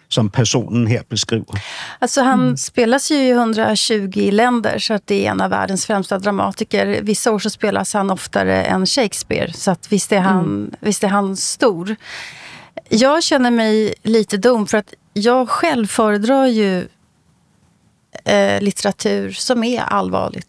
som 0.08 0.30
personen 0.30 0.86
her 0.86 1.02
beskriver. 1.08 1.62
Altså, 1.98 2.22
han 2.22 2.40
mm. 2.40 2.56
spelas 2.56 3.10
jo 3.10 3.16
i 3.16 3.30
120 3.30 4.30
länder 4.32 4.78
så 4.78 4.98
det 5.04 5.20
er 5.24 5.32
en 5.32 5.40
av 5.44 5.50
verdens 5.52 5.86
fremste 5.86 6.18
dramatiker. 6.18 7.00
Vissa 7.02 7.32
år 7.32 7.38
så 7.38 7.50
spelas 7.50 7.94
han 7.94 8.10
oftere 8.10 8.62
enn 8.64 8.86
Shakespeare 8.86 9.52
så 9.52 9.70
att 9.70 9.92
visst 9.92 10.12
er 10.12 10.24
han, 10.24 10.44
mm. 10.44 10.70
visst 10.80 11.04
er 11.04 11.12
han 11.12 11.36
stor. 11.36 11.96
Jeg 12.88 13.22
kjenner 13.22 13.52
meg 13.52 14.08
litt 14.08 14.32
dum 14.42 14.64
for 14.66 14.80
at 14.80 14.94
jeg 15.18 15.48
selv 15.60 15.90
foredrar 15.90 16.46
ju 16.46 16.88
eh, 18.24 18.60
litteratur 18.62 19.32
som 19.36 19.64
er 19.64 19.84
alvorlig. 19.84 20.44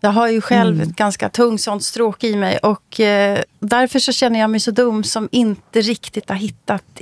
Jeg 0.00 0.16
har 0.16 0.28
jo 0.32 0.40
selv 0.40 0.70
mm. 0.70 0.78
ganske 0.78 0.96
ganska 0.96 1.28
tungt 1.28 1.60
sånt 1.60 1.84
stråk 1.84 2.24
i 2.24 2.34
meg, 2.36 2.58
og 2.64 3.00
eh, 3.00 3.42
derfor 3.60 3.98
så 3.98 4.12
känner 4.12 4.40
jag 4.40 4.50
mig 4.50 4.60
så 4.60 4.70
dum 4.70 5.04
som 5.04 5.28
ikke 5.32 5.80
riktigt 5.80 6.28
har 6.28 6.36
hittat 6.36 7.00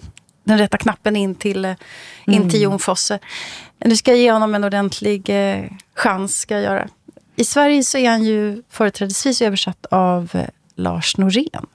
den 0.48 0.58
rätta 0.58 0.78
knappen 0.78 1.16
in 1.16 1.34
till, 1.34 1.64
mm. 2.26 2.50
till 2.50 2.62
Jon 2.62 2.78
Fosse. 2.78 3.18
Nu 3.84 3.96
ska 3.96 4.10
jag 4.10 4.20
ge 4.20 4.32
honom 4.32 4.54
en 4.54 4.64
ordentlig 4.64 5.30
eh, 5.30 5.64
chans. 5.94 6.38
Ska 6.38 6.54
jag 6.54 6.62
göra. 6.62 6.88
I 7.36 7.44
Sverige 7.44 7.84
så 7.84 7.98
är 7.98 8.10
han 8.10 8.24
ju 8.24 8.62
företrädesvis 8.70 9.42
översatt 9.42 9.86
av 9.90 10.30
eh, 10.32 10.44
Lars 10.76 11.16
Norén. 11.16 11.66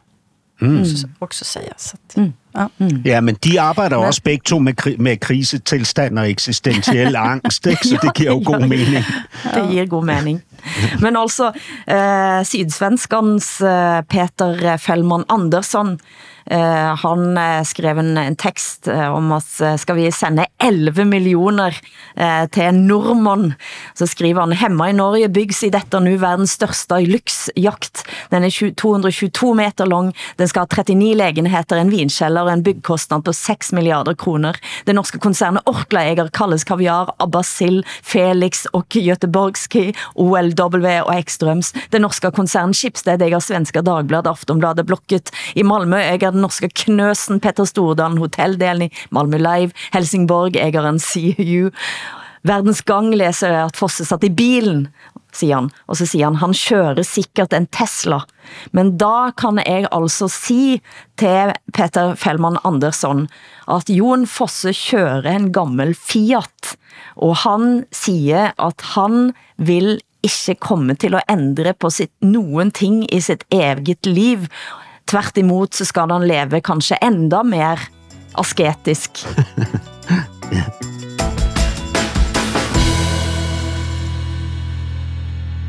Mm. 0.62 0.82
Också, 0.82 1.08
också 1.20 1.46
säga. 1.46 1.74
Så 1.78 1.96
att, 1.96 2.18
mm. 2.18 2.34
Ja. 2.52 2.70
Mm. 2.78 3.02
ja, 3.06 3.22
men 3.22 3.36
de 3.40 3.60
arbeider 3.60 3.98
men... 3.98 4.08
også 4.08 4.22
begge 4.22 4.44
to 4.46 4.60
med, 4.60 4.78
kri 4.78 4.98
med 4.98 5.20
krisetilstand 5.20 6.20
og 6.20 6.30
eksistentiel 6.30 7.16
angst, 7.32 7.66
ikke? 7.68 7.88
så 7.88 7.98
det 8.02 8.12
gir 8.18 8.30
jo 8.30 8.42
god 8.46 8.68
mening. 8.68 9.04
Det 9.56 9.64
gir 9.72 9.86
god 9.86 10.06
mening. 10.06 10.42
Men 11.02 11.18
altså, 11.18 11.52
eh, 11.88 12.44
sydsvenskans 12.46 13.62
eh, 13.62 14.02
Peter 14.02 14.78
Fellman 14.78 15.24
Andersson, 15.30 15.98
Eh, 15.98 16.00
han 16.50 17.38
eh, 17.38 17.62
skrev 17.64 18.00
en, 18.02 18.36
tekst 18.36 18.88
eh, 18.92 19.08
om 19.14 19.32
at 19.36 19.48
skal 19.80 19.98
vi 19.98 20.10
sende 20.12 20.46
11 20.64 21.06
millioner 21.08 21.76
til 22.54 22.62
en 22.62 22.82
nordmann, 22.86 23.54
så 23.98 24.06
skriver 24.08 24.44
han, 24.44 24.54
hemma 24.58 24.90
i 24.92 24.96
Norge 24.96 25.30
byggs 25.34 25.64
i 25.66 25.72
dette 25.74 25.98
nu 26.04 26.12
verdens 26.22 26.54
største 26.60 27.00
lyksjakt. 27.02 28.04
Den 28.30 28.46
er 28.46 28.54
222 28.54 29.54
meter 29.58 29.90
lang, 29.90 30.12
den 30.38 30.50
skal 30.50 30.68
ha 30.68 30.84
39 30.84 31.16
legenheter, 31.18 31.80
en 31.80 31.90
vinkjeller 31.90 32.46
og 32.46 32.54
en 32.54 32.66
byggkostnad 32.66 33.26
på 33.26 33.34
6 33.34 33.74
milliarder 33.74 34.18
kroner. 34.20 34.60
Det 34.86 34.94
norske 34.94 35.18
konsernet 35.24 35.66
Orkla 35.70 36.06
eier 36.12 36.30
kalles 36.36 36.68
Kaviar, 36.70 37.16
Abbasil, 37.24 37.82
Felix 38.06 38.68
og 38.78 38.94
Göteborgski, 38.94 39.90
OLW 40.22 40.88
og 41.02 41.14
Ekstrøms. 41.16 41.74
Det 41.90 42.02
norske 42.04 42.30
konsernet 42.36 42.78
Schibsted 42.78 43.26
eier 43.26 43.42
Svenska 43.44 43.82
Dagblad, 43.86 44.30
Aftonbladet, 44.30 44.86
Blokket. 44.90 45.34
I 45.58 45.66
Malmö 45.66 45.98
æger 46.04 46.33
den 46.34 46.44
norske 46.46 46.70
Knøsen, 46.84 47.42
Petter 47.44 47.68
Stordalen, 47.70 48.22
Hotelldelen 48.22 48.88
i 48.88 48.92
Malmö 49.16 49.40
Live, 49.42 49.74
Helsingborg, 49.96 50.58
eieren 50.60 51.02
CU. 51.02 51.72
Verdens 52.44 52.82
gang 52.84 53.14
leser 53.16 53.54
jeg 53.54 53.70
at 53.70 53.80
Fosse 53.80 54.04
satt 54.08 54.26
i 54.28 54.32
bilen, 54.34 54.88
sier 55.34 55.62
han. 55.62 55.70
Og 55.88 55.98
så 55.98 56.08
sier 56.10 56.28
han, 56.28 56.42
han 56.42 56.56
kjører 56.58 57.06
sikkert 57.08 57.56
en 57.56 57.70
Tesla. 57.72 58.20
Men 58.76 58.96
da 59.00 59.32
kan 59.40 59.62
jeg 59.64 59.88
altså 59.96 60.28
si 60.32 60.82
til 61.20 61.54
Peter 61.74 62.18
Fellmann 62.20 62.60
Andersson, 62.68 63.28
at 63.72 63.90
Jon 63.92 64.28
Fosse 64.30 64.76
kjører 64.76 65.30
en 65.32 65.52
gammel 65.56 65.96
Fiat. 65.96 66.76
Og 67.16 67.38
han 67.46 67.86
sier 67.96 68.52
at 68.60 68.90
han 68.94 69.32
vil 69.56 69.96
ikke 70.24 70.56
komme 70.64 70.96
til 71.00 71.18
å 71.18 71.24
endre 71.32 71.74
på 71.76 71.92
sitt, 71.92 72.12
noen 72.24 72.72
ting 72.76 73.04
i 73.12 73.20
sitt 73.24 73.44
eget 73.54 74.08
liv. 74.08 74.48
Tvært 75.10 75.38
imot 75.42 75.76
så 75.78 75.86
skal 75.88 76.12
han 76.14 76.28
leve 76.30 76.62
kanskje 76.64 76.98
enda 77.04 77.44
mer 77.44 77.82
asketisk. 78.40 79.24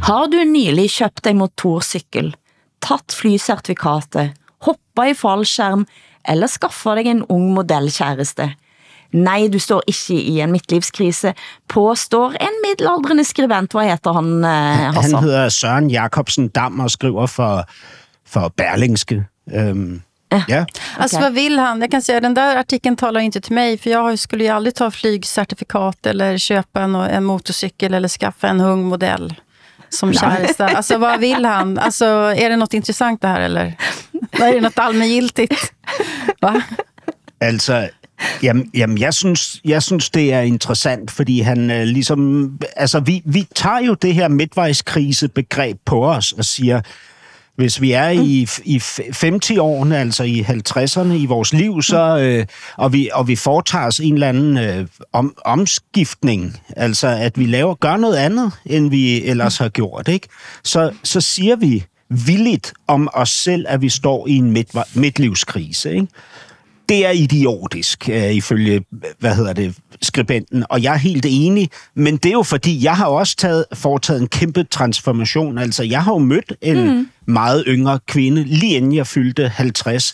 Har 0.05 0.27
du 0.29 0.37
nylig 0.45 0.91
kjøpt 0.99 1.31
en 1.31 1.39
motorsykkel, 1.41 2.35
tatt 2.85 3.15
flysertifikatet, 3.17 4.35
hoppa 4.67 5.07
i 5.09 5.15
fallskjerm 5.17 5.87
eller 6.29 6.51
skaffa 6.53 6.99
deg 6.99 7.09
en 7.09 7.23
ung 7.33 7.47
modellkjæreste? 7.57 8.51
Nei, 9.15 9.47
du 9.49 9.57
står 9.63 9.87
ikke 9.89 10.19
i 10.19 10.41
en 10.45 10.53
midtlivskrise, 10.53 11.33
påstår 11.73 12.37
en 12.43 12.61
middelaldrende 12.67 13.25
skribent. 13.25 13.73
Hva 13.73 13.87
heter 13.87 14.17
han, 14.19 14.31
eh, 14.45 14.91
Hassan? 14.91 15.15
Han 15.15 15.25
heter 15.25 15.49
Søren 15.55 15.91
Jakobsen 15.91 16.49
Dam 16.53 16.81
og 16.85 16.91
skriver 16.91 17.31
for 17.31 17.65
för 18.35 18.51
Berlingske. 18.57 19.25
Um, 19.53 20.03
Ja. 20.49 20.67
Alltså 20.99 21.21
vad 21.21 21.35
vill 21.35 21.59
han? 21.59 21.81
Jag 21.81 21.91
kan 21.91 22.03
säga 22.03 22.21
den 22.21 22.35
där 22.35 22.57
artikeln 22.57 22.97
talar 22.97 23.21
inte 23.21 23.41
till 23.41 23.55
mig 23.55 23.79
för 23.79 23.91
jag 23.91 24.19
skulle 24.19 24.45
ju 24.45 24.51
aldrig 24.51 24.75
ta 24.75 24.91
flygcertifikat 24.91 26.07
eller 26.07 26.39
köpa 26.39 26.83
en, 26.83 26.95
en 26.95 27.25
motorcykel 27.25 27.95
eller 27.95 28.09
skaffa 28.09 28.49
en 28.49 28.61
ung 28.61 28.85
modell 28.85 29.35
som 29.89 30.13
käresta. 30.13 30.69
Alltså 30.69 30.99
vad 30.99 31.21
vill 31.21 31.45
han? 31.45 31.79
Alltså 31.79 32.05
är 32.37 32.51
det 32.51 32.57
något 32.57 32.75
intressant 32.75 33.21
det 33.23 33.29
här 33.29 33.41
eller? 33.41 33.77
Är 34.33 34.55
det 34.55 34.61
något 34.61 34.79
allmängiltigt? 34.79 35.73
Va? 36.41 36.63
Altså, 37.45 37.89
Jamen, 38.43 38.71
jamen 38.75 38.99
jeg, 38.99 39.15
synes, 39.15 39.61
jeg 39.65 39.83
synes, 39.83 40.11
det 40.11 40.33
er 40.33 40.41
interessant, 40.41 41.11
fordi 41.11 41.41
han 41.41 41.71
øh, 41.71 41.83
ligesom... 41.83 42.51
Altså, 42.77 43.01
vi, 43.01 43.23
vi 43.25 43.47
tager 43.55 43.79
jo 43.79 43.95
det 43.95 44.15
her 44.15 44.29
midtvejskrisebegreb 44.29 45.77
på 45.85 46.07
os 46.07 46.33
og 46.33 46.45
siger, 46.45 46.81
hvis 47.57 47.81
vi 47.81 47.93
er 47.93 48.09
i, 48.09 48.49
i 48.65 48.77
50-årene, 48.77 49.99
altså 49.99 50.25
i 50.25 50.41
50'erne 50.41 51.13
i 51.13 51.27
vores 51.27 51.53
liv, 51.53 51.83
så, 51.83 52.19
øh, 52.19 52.47
og, 52.77 52.93
vi, 52.93 53.11
og 53.13 53.29
vi 53.29 53.37
foretager 53.37 53.87
os 53.87 54.01
en 54.01 54.15
eller 54.15 54.29
anden 54.29 54.59
øh, 54.59 54.87
om, 55.13 55.37
omskiftning, 55.45 56.61
altså 56.77 57.07
at 57.07 57.39
vi 57.39 57.47
laver, 57.47 57.75
gør 57.75 57.97
noget 57.97 58.17
andet, 58.17 58.53
end 58.67 58.91
vi 58.91 59.25
ellers 59.25 59.59
har 59.59 59.69
gjort, 59.69 60.09
ikke? 60.09 60.29
Så, 60.65 60.93
så 61.03 61.21
siger 61.21 61.57
vi 61.57 61.85
villigt 62.09 62.73
om 62.87 63.09
os 63.13 63.31
selv, 63.31 63.67
at 63.69 63.83
vi 63.83 63.89
står 63.89 64.27
i 64.27 64.37
en 64.37 64.51
midt, 64.51 64.69
midtlivskrise. 64.95 65.95
Ikke? 65.95 66.07
Det 66.89 67.07
er 67.07 67.11
idiotisk, 67.11 68.09
øh, 68.09 68.35
ifølge, 68.35 68.85
hvad 69.19 69.35
hedder 69.35 69.53
det, 69.53 69.75
skribenten, 70.03 70.65
og 70.69 70.83
jeg 70.83 70.93
er 70.93 70.99
helt 70.99 71.27
enig, 71.29 71.71
men 71.95 72.17
det 72.17 72.27
er 72.27 72.33
jo 72.33 72.43
fordi, 72.43 72.85
jeg 72.85 72.97
har 72.97 73.07
også 73.07 73.37
taget, 73.37 73.65
foretaget 73.75 74.21
en 74.21 74.29
kæmpe 74.29 74.65
transformation. 74.65 75.59
Altså, 75.59 75.83
jeg 75.83 76.05
har 76.05 76.13
jo 76.13 76.19
mødt 76.19 76.53
en 76.63 76.97
mm. 76.97 77.09
meget 77.27 77.65
yngre 77.67 77.99
kvinde, 78.07 78.45
lige 78.45 78.77
inden 78.77 78.95
jeg 78.95 79.07
fyldte 79.07 79.49
50, 79.49 80.13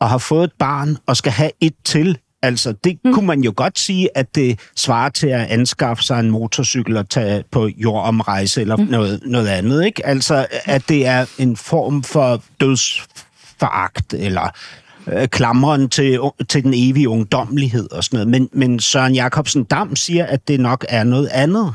og 0.00 0.08
har 0.08 0.18
fået 0.18 0.44
et 0.44 0.52
barn, 0.58 0.96
og 1.06 1.16
skal 1.16 1.32
have 1.32 1.50
et 1.60 1.74
til. 1.84 2.18
Altså, 2.42 2.74
det 2.84 2.98
mm. 3.04 3.14
kunne 3.14 3.26
man 3.26 3.40
jo 3.40 3.52
godt 3.56 3.78
sige, 3.78 4.08
at 4.18 4.34
det 4.34 4.58
svarer 4.76 5.08
til 5.08 5.26
at 5.26 5.46
anskaffe 5.46 6.02
sig 6.02 6.20
en 6.20 6.30
motorcykel 6.30 6.96
og 6.96 7.08
tage 7.08 7.44
på 7.52 7.68
jordomrejse 7.68 8.60
eller 8.60 8.76
mm. 8.76 8.84
noget, 8.84 9.20
noget 9.26 9.48
andet, 9.48 9.84
ikke? 9.84 10.06
Altså, 10.06 10.46
at 10.64 10.88
det 10.88 11.06
er 11.06 11.26
en 11.38 11.56
form 11.56 12.02
for 12.02 12.42
dødsforagt, 12.60 14.14
eller 14.14 14.50
øh, 15.06 15.28
klamren 15.28 15.88
til, 15.88 16.18
til 16.48 16.62
den 16.64 16.72
evige 16.76 17.08
ungdommelighed 17.08 17.92
og 17.92 18.04
sådan 18.04 18.16
noget. 18.16 18.28
Men, 18.28 18.48
men 18.52 18.80
Søren 18.80 19.14
Jacobsen 19.14 19.64
Dam 19.64 19.96
siger, 19.96 20.26
at 20.26 20.48
det 20.48 20.60
nok 20.60 20.84
er 20.88 21.04
noget 21.04 21.26
andet. 21.28 21.72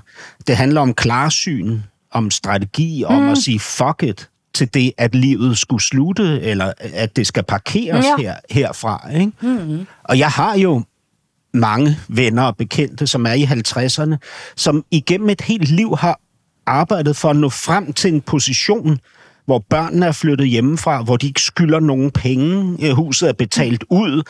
Det 0.48 0.58
handler 0.58 0.82
om 0.82 0.94
klarsyn, 0.94 1.80
om 2.12 2.32
strategi, 2.32 3.04
om 3.08 3.22
Mm. 3.22 3.30
at 3.30 3.38
sige 3.38 3.60
fuck 3.60 4.04
it 4.04 4.30
til 4.54 4.74
det, 4.74 4.92
at 4.98 5.16
livet 5.16 5.58
skulle 5.58 5.84
slutte, 5.84 6.42
eller 6.42 6.74
at 6.80 7.16
det 7.16 7.28
skal 7.28 7.44
parkeres 7.44 8.06
Ja. 8.06 8.16
her, 8.18 8.36
herfra. 8.50 9.10
Ikke? 9.14 9.32
Mm. 9.42 9.88
Og 10.04 10.20
jeg 10.20 10.30
har 10.30 10.58
jo 10.58 10.84
mange 11.54 11.98
venner 12.08 12.44
og 12.44 12.58
bekendte, 12.58 13.08
som 13.08 13.26
er 13.26 13.34
i 13.34 13.44
50'erne, 13.44 14.16
som 14.56 14.86
igennem 14.92 15.30
et 15.30 15.42
helt 15.42 15.70
liv 15.70 15.96
har 15.98 16.20
arbejdet 16.66 17.16
for 17.16 17.30
at 17.30 17.36
nå 17.36 17.50
frem 17.50 17.94
til 17.94 18.14
en 18.14 18.22
position, 18.22 19.00
hvor 19.50 19.64
børnene 19.70 20.06
er 20.06 20.12
flyttet 20.12 20.48
hjemmefra, 20.50 21.02
hvor 21.02 21.18
de 21.18 21.28
ikke 21.28 21.42
skylder 21.42 21.80
nogen 21.80 22.12
penge, 22.12 22.78
øh, 22.88 22.92
huset 22.96 23.30
er 23.30 23.34
betalt 23.34 23.84
ud, 23.90 24.24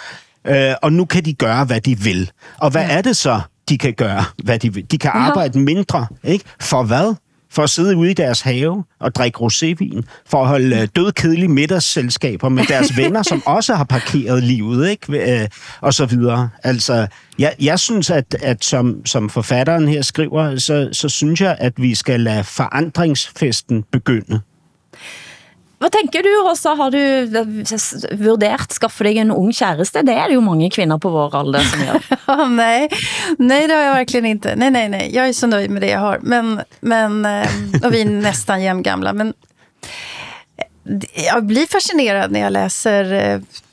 øh, 0.47 0.73
og 0.81 0.93
nu 0.93 1.05
kan 1.05 1.25
de 1.25 1.33
gøre, 1.33 1.65
hvad 1.65 1.81
de 1.81 1.99
vil. 1.99 2.31
Og 2.57 2.71
hvad 2.71 2.81
ja. 2.81 2.97
er 2.97 3.01
det 3.01 3.17
så, 3.17 3.41
de 3.69 3.77
kan 3.77 3.93
gøre, 3.93 4.23
hvad 4.43 4.59
de 4.59 4.73
vil? 4.73 4.91
De 4.91 4.97
kan 4.97 5.11
Ja. 5.13 5.19
arbejde 5.19 5.59
mindre, 5.59 6.07
ikke? 6.23 6.45
For 6.61 6.83
hvad? 6.83 7.15
For 7.51 7.63
at 7.63 7.69
sidde 7.69 7.97
ude 7.97 8.11
i 8.11 8.13
deres 8.13 8.41
have 8.41 8.83
og 8.99 9.15
drikke 9.15 9.37
rosévin, 9.39 10.01
for 10.29 10.41
at 10.41 10.47
holde 10.47 10.75
øh, 10.81 10.87
dødkedelige 10.95 11.47
middagsselskaber 11.47 12.49
med 12.49 12.63
deres 12.63 12.97
venner, 13.01 13.23
som 13.23 13.43
også 13.45 13.75
har 13.75 13.83
parkeret 13.83 14.43
livet, 14.43 14.89
ikke? 14.89 15.49
Og 15.81 15.93
så 15.93 16.05
videre. 16.05 16.49
Altså, 16.63 17.07
jeg, 17.39 17.53
jeg 17.61 17.79
synes, 17.79 18.09
at, 18.09 18.35
at 18.41 18.65
som, 18.65 19.05
som 19.05 19.29
forfatteren 19.29 19.87
her 19.87 20.01
skriver, 20.01 20.57
så, 20.57 20.89
så 20.91 21.09
synes 21.09 21.41
jeg, 21.41 21.55
at 21.59 21.73
vi 21.77 21.95
skal 21.95 22.19
lade 22.19 22.43
forandringsfesten 22.43 23.83
begynde. 23.91 24.39
Hvad 25.79 25.93
tenker 25.95 26.23
du, 26.23 26.29
Åsa? 26.51 26.73
Har 26.75 26.91
du 26.91 26.99
eh, 26.99 28.15
vurdert 28.19 28.73
skaffe 28.75 29.05
deg 29.07 29.21
en 29.21 29.31
ung 29.31 29.53
kjæreste? 29.55 30.03
Det 30.03 30.15
er 30.15 30.27
det 30.27 30.35
jo 30.35 30.43
mange 30.43 30.67
kvinner 30.75 30.99
på 30.99 31.11
vår 31.13 31.37
alder 31.39 31.63
som 31.69 31.85
gjør. 31.85 32.09
nei. 32.61 32.89
nei, 33.39 33.61
det 33.63 33.77
har 33.77 33.85
jeg 33.85 33.95
virkelig 34.01 34.33
ikke. 34.35 34.57
Nei, 34.59 34.73
nei, 34.75 34.85
nei. 34.91 35.05
Jeg 35.07 35.31
er 35.31 35.37
så 35.37 35.47
nøyd 35.47 35.71
med 35.71 35.85
det 35.85 35.93
jeg 35.93 36.03
har. 36.03 36.19
Men, 36.27 36.59
men, 36.81 37.21
og 37.79 37.89
vi 37.95 38.03
er 38.03 38.11
nesten 38.11 38.65
jevngamle. 38.65 39.15
Men 39.15 39.33
jeg 40.99 41.47
blir 41.47 41.69
fascinerad 41.69 42.33
når 42.33 42.45
jeg 42.45 42.55
leser 42.55 43.11
eh, 43.13 43.63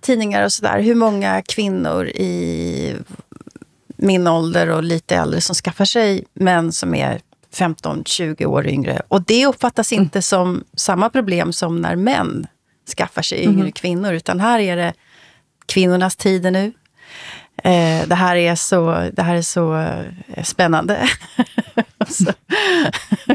tidningar 0.00 0.44
och 0.44 0.52
sådär. 0.52 0.80
Hur 0.80 0.94
många 0.94 1.42
kvinnor 1.42 2.06
i 2.06 2.96
min 3.96 4.26
ålder 4.26 4.70
og 4.70 4.84
lite 4.84 5.16
eldre 5.16 5.40
som 5.40 5.54
skaffar 5.54 5.88
seg 5.88 6.24
menn 6.34 6.72
som 6.72 6.94
är 6.94 7.20
15-20 7.54 8.44
år 8.44 8.66
yngre. 8.66 9.02
Och 9.08 9.22
det 9.22 9.46
uppfattas 9.46 9.92
inte 9.92 10.22
som 10.22 10.64
samma 10.76 11.10
problem 11.10 11.52
som 11.52 11.80
när 11.80 11.96
män 11.96 12.46
skaffar 12.96 13.22
sig 13.22 13.42
yngre 13.42 13.60
mm. 13.60 13.72
kvinnor. 13.72 14.12
Utan 14.12 14.40
här 14.40 14.58
är 14.58 14.76
det 14.76 14.92
kvinnornas 15.66 16.16
tider 16.16 16.50
nu. 16.50 16.72
Eh, 17.62 18.08
det, 18.08 18.14
här 18.14 18.36
är 18.36 18.54
så, 18.54 19.10
det 19.12 19.22
här 19.22 19.36
är 19.36 19.42
så 19.42 19.76
eh, 19.76 20.42
spännande. 20.44 21.08
så, 22.08 22.32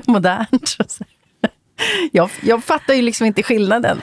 modernt. 0.12 0.78
jag, 2.12 2.30
jag 2.42 2.64
fattar 2.64 2.94
ju 2.94 3.02
liksom 3.02 3.28
inte 3.28 3.44
skillnaden. 3.44 4.00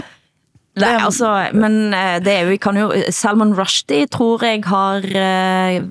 Nei, 0.77 0.95
altså, 1.01 1.29
men 1.53 1.95
eh, 1.95 2.19
det 2.21 2.33
er 2.35 2.43
jo, 2.45 2.51
vi 2.53 2.59
kan 2.61 2.77
jo, 2.77 2.91
Salman 3.11 3.55
Rushdie 3.57 4.09
tror 4.13 4.43
jeg 4.45 4.65
har 4.69 5.07
eh, 5.09 5.87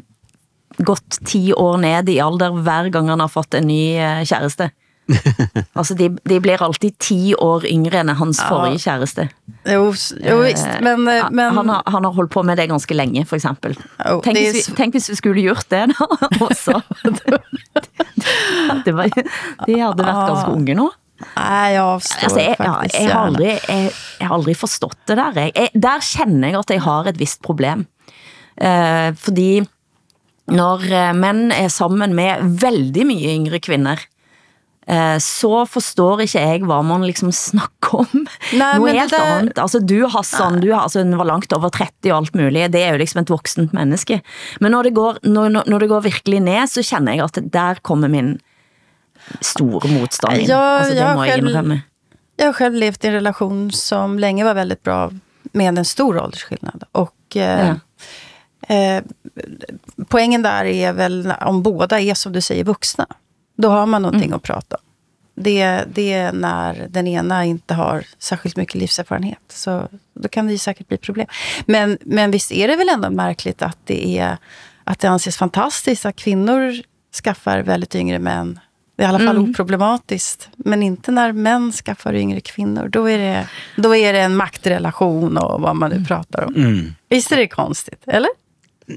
gått 0.84 1.20
ti 1.26 1.52
år 1.54 1.78
ned 1.80 2.10
i 2.10 2.20
alder 2.24 2.52
hver 2.66 2.90
gang 2.92 3.08
han 3.14 3.20
har 3.24 3.32
fått 3.32 3.54
en 3.56 3.68
ny 3.70 3.96
kjæreste. 4.28 4.72
altså, 5.78 5.94
de, 5.94 6.08
de 6.26 6.40
blir 6.42 6.58
alltid 6.66 6.96
ti 6.98 7.36
år 7.38 7.68
yngre 7.70 8.00
enn 8.02 8.10
hans 8.18 8.40
Ja. 8.42 8.48
forrige 8.50 8.80
kjæreste. 8.88 9.28
Jo, 9.70 9.92
jo 10.26 10.38
visst, 10.42 10.66
Eh, 10.66 10.82
men... 10.82 11.06
eh, 11.08 11.28
men 11.30 11.54
han, 11.54 11.70
har, 11.70 11.84
han 11.86 12.04
har 12.08 12.14
holdt 12.18 12.32
på 12.34 12.42
med 12.44 12.58
det 12.58 12.66
ganske 12.72 12.98
lenge, 12.98 13.22
for 13.30 13.38
eksempel. 13.38 13.76
Jo, 14.02 14.18
tenk, 14.26 14.40
hvis 14.42 14.70
vi, 14.70 14.76
tenk, 14.80 14.98
hvis 14.98 15.10
vi 15.14 15.16
skulle 15.20 15.44
gjort 15.46 15.70
det 15.70 15.84
da, 15.94 16.08
også. 16.50 16.82
det, 18.86 18.94
var, 18.98 19.10
de 19.14 19.78
hadde 19.80 20.06
vært 20.06 20.30
ganske 20.32 20.54
unge 20.56 20.78
nå. 20.78 20.88
Nei, 21.38 21.70
jeg 21.72 21.80
avstår 21.80 22.26
Altså, 22.28 22.40
jeg, 22.42 22.56
ja, 22.60 22.72
faktisk 22.74 22.98
jeg, 23.00 23.12
har 23.14 23.30
aldri, 23.30 23.52
jeg, 23.54 23.92
jeg 24.20 24.28
har 24.28 24.34
aldri, 24.36 24.56
forstått 24.60 24.98
det 25.08 25.16
der. 25.22 25.38
Jeg, 25.46 25.54
jeg, 25.56 25.84
der 25.86 26.04
kjenner 26.04 26.50
jeg 26.52 26.60
at 26.60 26.74
jeg 26.76 26.84
har 26.90 27.08
et 27.14 27.22
visst 27.22 27.40
problem. 27.46 27.86
Eh, 28.58 29.10
fordi 29.20 29.48
når 30.48 31.14
menn 31.18 31.52
er 31.52 31.70
sammen 31.74 32.14
med 32.16 32.44
veldig 32.62 33.06
mye 33.10 33.32
yngre 33.34 33.60
kvinder, 33.60 34.00
eh, 34.88 35.18
så 35.18 35.64
forstår 35.66 36.22
ikke 36.28 36.44
jeg, 36.44 36.62
hva 36.70 36.84
man 36.86 37.02
liksom 37.08 37.32
snakker 37.34 38.04
om. 38.04 38.28
Nei, 38.54 38.78
Noe 38.78 38.94
helt 38.94 39.10
det 39.10 39.18
der- 39.20 39.64
Altså, 39.64 39.80
du, 39.82 40.06
Hassan, 40.08 40.60
du 40.62 40.70
altså, 40.74 41.02
var 41.18 41.26
langt 41.26 41.54
over 41.54 41.70
30 41.74 42.12
og 42.12 42.18
alt 42.18 42.34
mulig. 42.36 42.68
Det 42.72 42.82
er 42.84 42.92
jo 42.94 43.02
liksom 43.02 43.22
et 43.22 43.30
voksent 43.34 43.74
menneske. 43.74 44.22
Men 44.62 44.72
når 44.74 44.84
det 44.84 44.94
går, 44.94 45.18
når, 45.24 45.50
når- 45.66 45.80
det 45.80 45.90
går 45.90 46.02
virkelig 46.04 46.42
ned, 46.42 46.70
så 46.70 46.84
kjenner 46.86 47.16
jeg 47.16 47.24
at 47.26 47.52
der 47.52 47.82
kommer 47.82 48.10
min 48.10 48.36
store 49.42 49.90
motstand 49.90 50.38
inn. 50.44 50.50
Ja, 50.50 50.80
altså, 50.80 50.94
det 50.94 51.02
må 51.02 51.18
har 51.18 51.26
jeg 51.26 51.40
selv- 51.40 51.50
indrømme. 51.50 51.84
Jag 52.38 52.46
har 52.46 52.54
själv 52.54 52.76
levt 52.76 53.04
i 53.06 53.08
en 53.08 53.14
relation 53.14 53.72
som 53.72 54.20
lenge 54.20 54.44
var 54.44 54.54
väldigt 54.54 54.84
bra 54.84 55.10
med 55.54 55.78
en 55.78 55.86
stor 55.86 56.18
åldersskillnad. 56.20 56.84
Och 56.92 57.38
eh, 57.38 57.76
eh, 58.68 59.04
poängen 60.08 60.42
där 60.42 60.66
är 60.66 60.94
väl 60.94 61.34
om 61.42 61.64
båda 61.64 62.00
är 62.00 62.14
som 62.14 62.32
du 62.32 62.42
säger 62.42 62.64
vuxna. 62.64 63.08
Då 63.58 63.70
har 63.70 63.86
man 63.86 64.02
någonting 64.02 64.32
att 64.34 64.44
prata 64.44 64.76
om. 64.76 64.82
Det, 65.44 65.84
det 65.94 66.14
är 66.14 66.34
när 66.34 66.88
den 66.90 67.08
ena 67.08 67.46
inte 67.46 67.74
har 67.74 68.04
särskilt 68.20 68.56
mycket 68.58 68.76
livserfarenhet. 68.76 69.40
Så 69.50 69.88
då 70.14 70.30
kan 70.30 70.46
det 70.46 70.52
ju 70.52 70.58
säkert 70.58 70.88
bli 70.88 70.98
problem. 70.98 71.28
Men, 71.66 71.98
men 72.02 72.32
visst 72.32 72.52
är 72.52 72.68
det 72.68 72.76
väl 72.76 72.90
ändå 72.90 73.10
märkligt 73.10 73.62
att 73.62 73.78
det, 73.84 74.18
är, 74.18 74.38
att 74.84 75.00
det 75.00 75.08
anses 75.08 75.38
fantastiskt 75.38 76.06
att 76.06 76.16
kvinnor 76.16 76.74
skaffar 77.24 77.60
väldigt 77.60 77.96
yngre 77.96 78.20
män. 78.20 78.60
Det 78.96 79.04
är 79.04 79.08
i 79.08 79.10
alla 79.10 79.20
fall 79.20 79.38
Mm. 79.38 79.50
oproblematiskt. 79.50 80.50
Men 80.58 80.84
inte 80.84 81.12
när 81.12 81.32
män 81.32 81.72
skaffar 81.72 82.14
yngre 82.16 82.42
kvinnor. 82.42 82.88
Då 82.88 83.10
är 83.10 83.18
det, 83.18 83.48
då 83.78 83.96
är 83.96 84.14
det 84.14 84.20
en 84.20 84.36
maktrelation 84.36 85.38
och 85.38 85.62
vad 85.62 85.76
man 85.76 85.90
nu 85.90 86.06
pratar 86.06 86.46
om. 86.46 86.56
Mm. 86.56 86.96
Visst 87.10 87.32
är 87.32 87.38
det 87.38 87.48
konstigt, 87.48 88.02
eller? 88.08 88.30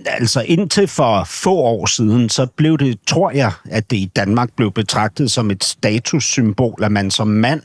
Altså 0.06 0.40
indtil 0.46 0.88
for 0.88 1.24
få 1.24 1.54
år 1.54 1.86
siden, 1.86 2.28
så 2.28 2.46
blev 2.46 2.78
det, 2.78 2.98
tror 3.06 3.30
jeg, 3.30 3.52
at 3.70 3.90
det 3.90 3.96
i 3.96 4.10
Danmark 4.16 4.48
blev 4.56 4.72
betragtet 4.72 5.30
som 5.30 5.50
et 5.50 5.64
statussymbol, 5.64 6.84
at 6.84 6.92
man 6.92 7.10
som 7.10 7.28
mand 7.28 7.62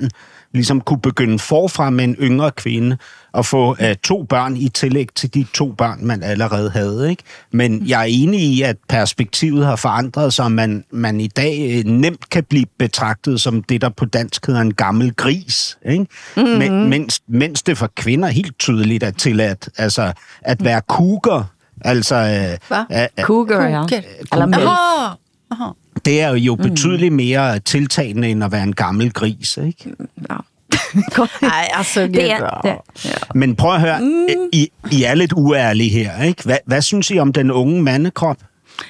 ligesom 0.53 0.81
kunne 0.81 1.01
begynde 1.01 1.39
forfra 1.39 1.89
med 1.89 2.03
en 2.03 2.15
yngre 2.19 2.51
kvinde 2.51 2.97
og 3.31 3.45
få 3.45 3.69
uh, 3.69 3.93
to 4.03 4.23
børn 4.23 4.57
i 4.57 4.69
tillæg 4.69 5.07
til 5.15 5.33
de 5.33 5.45
to 5.53 5.71
børn, 5.71 6.05
man 6.05 6.23
allerede 6.23 6.69
havde. 6.69 7.09
Ikke? 7.09 7.23
Men 7.51 7.87
jeg 7.87 8.01
er 8.01 8.05
enig 8.05 8.39
i, 8.39 8.61
at 8.61 8.77
perspektivet 8.89 9.65
har 9.65 9.75
forandret 9.75 10.33
sig, 10.33 10.45
og 10.45 10.51
man, 10.51 10.83
man 10.91 11.21
i 11.21 11.27
dag 11.27 11.83
uh, 11.85 11.91
nemt 11.91 12.29
kan 12.29 12.43
blive 12.43 12.65
betragtet 12.79 13.41
som 13.41 13.63
det, 13.63 13.81
der 13.81 13.89
på 13.89 14.05
dansk 14.05 14.45
hedder 14.45 14.61
en 14.61 14.73
gammel 14.73 15.15
gris. 15.15 15.77
Ikke? 15.85 16.05
Mhm. 16.37 16.45
Men, 16.45 16.89
mens, 16.89 17.21
mens 17.27 17.63
det 17.63 17.77
for 17.77 17.89
kvinder 17.95 18.27
helt 18.27 18.59
tydeligt 18.59 19.03
er 19.03 19.11
tilladt 19.11 19.69
altså, 19.77 20.13
at 20.41 20.63
være 20.63 20.81
cougar, 20.87 21.53
Altså, 21.81 22.15
øh, 22.15 22.57
Hva? 22.67 22.79
øh, 23.01 23.07
øh, 23.19 23.23
Cougar, 23.25 23.67
ja. 23.67 23.83
Eller! 24.31 25.17
Jaha. 25.51 25.69
det 26.05 26.21
er 26.21 26.29
jo 26.35 26.55
betydeligt 26.55 27.13
mere 27.13 27.59
tiltagende, 27.59 28.27
end 28.29 28.43
at 28.43 28.51
være 28.51 28.63
en 28.63 28.73
gammel 28.73 29.13
gris, 29.13 29.57
ikke? 29.57 29.93
Ja. 30.29 30.35
Nej, 31.41 31.67
alltså. 31.73 32.01
Det, 32.01 32.15
ja. 32.17 32.39
det, 32.63 32.75
ja. 33.05 33.11
Men 33.35 33.55
prøv 33.55 33.73
at 33.73 33.81
høre, 33.81 33.99
Mm. 33.99 34.27
I, 34.53 34.69
I 34.91 35.03
er 35.03 35.15
lidt 35.15 35.33
uærlige 35.35 35.89
her, 35.89 36.23
ikke? 36.23 36.43
Hvad, 36.43 36.57
hvad 36.65 36.81
synes 36.81 37.11
I 37.11 37.19
om 37.19 37.33
den 37.33 37.51
unge 37.51 37.81
mandekrop? 37.81 38.37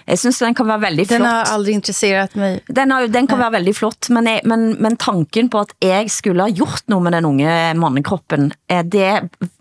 Jeg 0.05 0.19
synes 0.19 0.39
den 0.39 0.55
kan 0.57 0.67
være 0.67 0.81
veldig 0.83 1.05
flott. 1.07 1.19
Den 1.19 1.27
har 1.27 1.51
aldri 1.53 1.75
interessert 1.77 2.35
meg. 2.39 2.61
Den, 2.67 2.91
har, 2.91 3.07
den 3.11 3.27
kan 3.29 3.39
være 3.41 3.55
veldig 3.57 3.73
flott, 3.77 4.09
men, 4.15 4.27
jeg, 4.29 4.43
men, 4.49 4.65
men 4.83 4.97
tanken 4.99 5.49
på 5.51 5.63
at 5.63 5.73
jeg 5.83 6.11
skulle 6.13 6.47
ha 6.47 6.51
gjort 6.51 6.87
noe 6.91 7.03
med 7.03 7.15
den 7.17 7.27
unge 7.29 7.53
mannekroppen, 7.79 8.51
eh, 8.71 8.83
det 8.83 9.11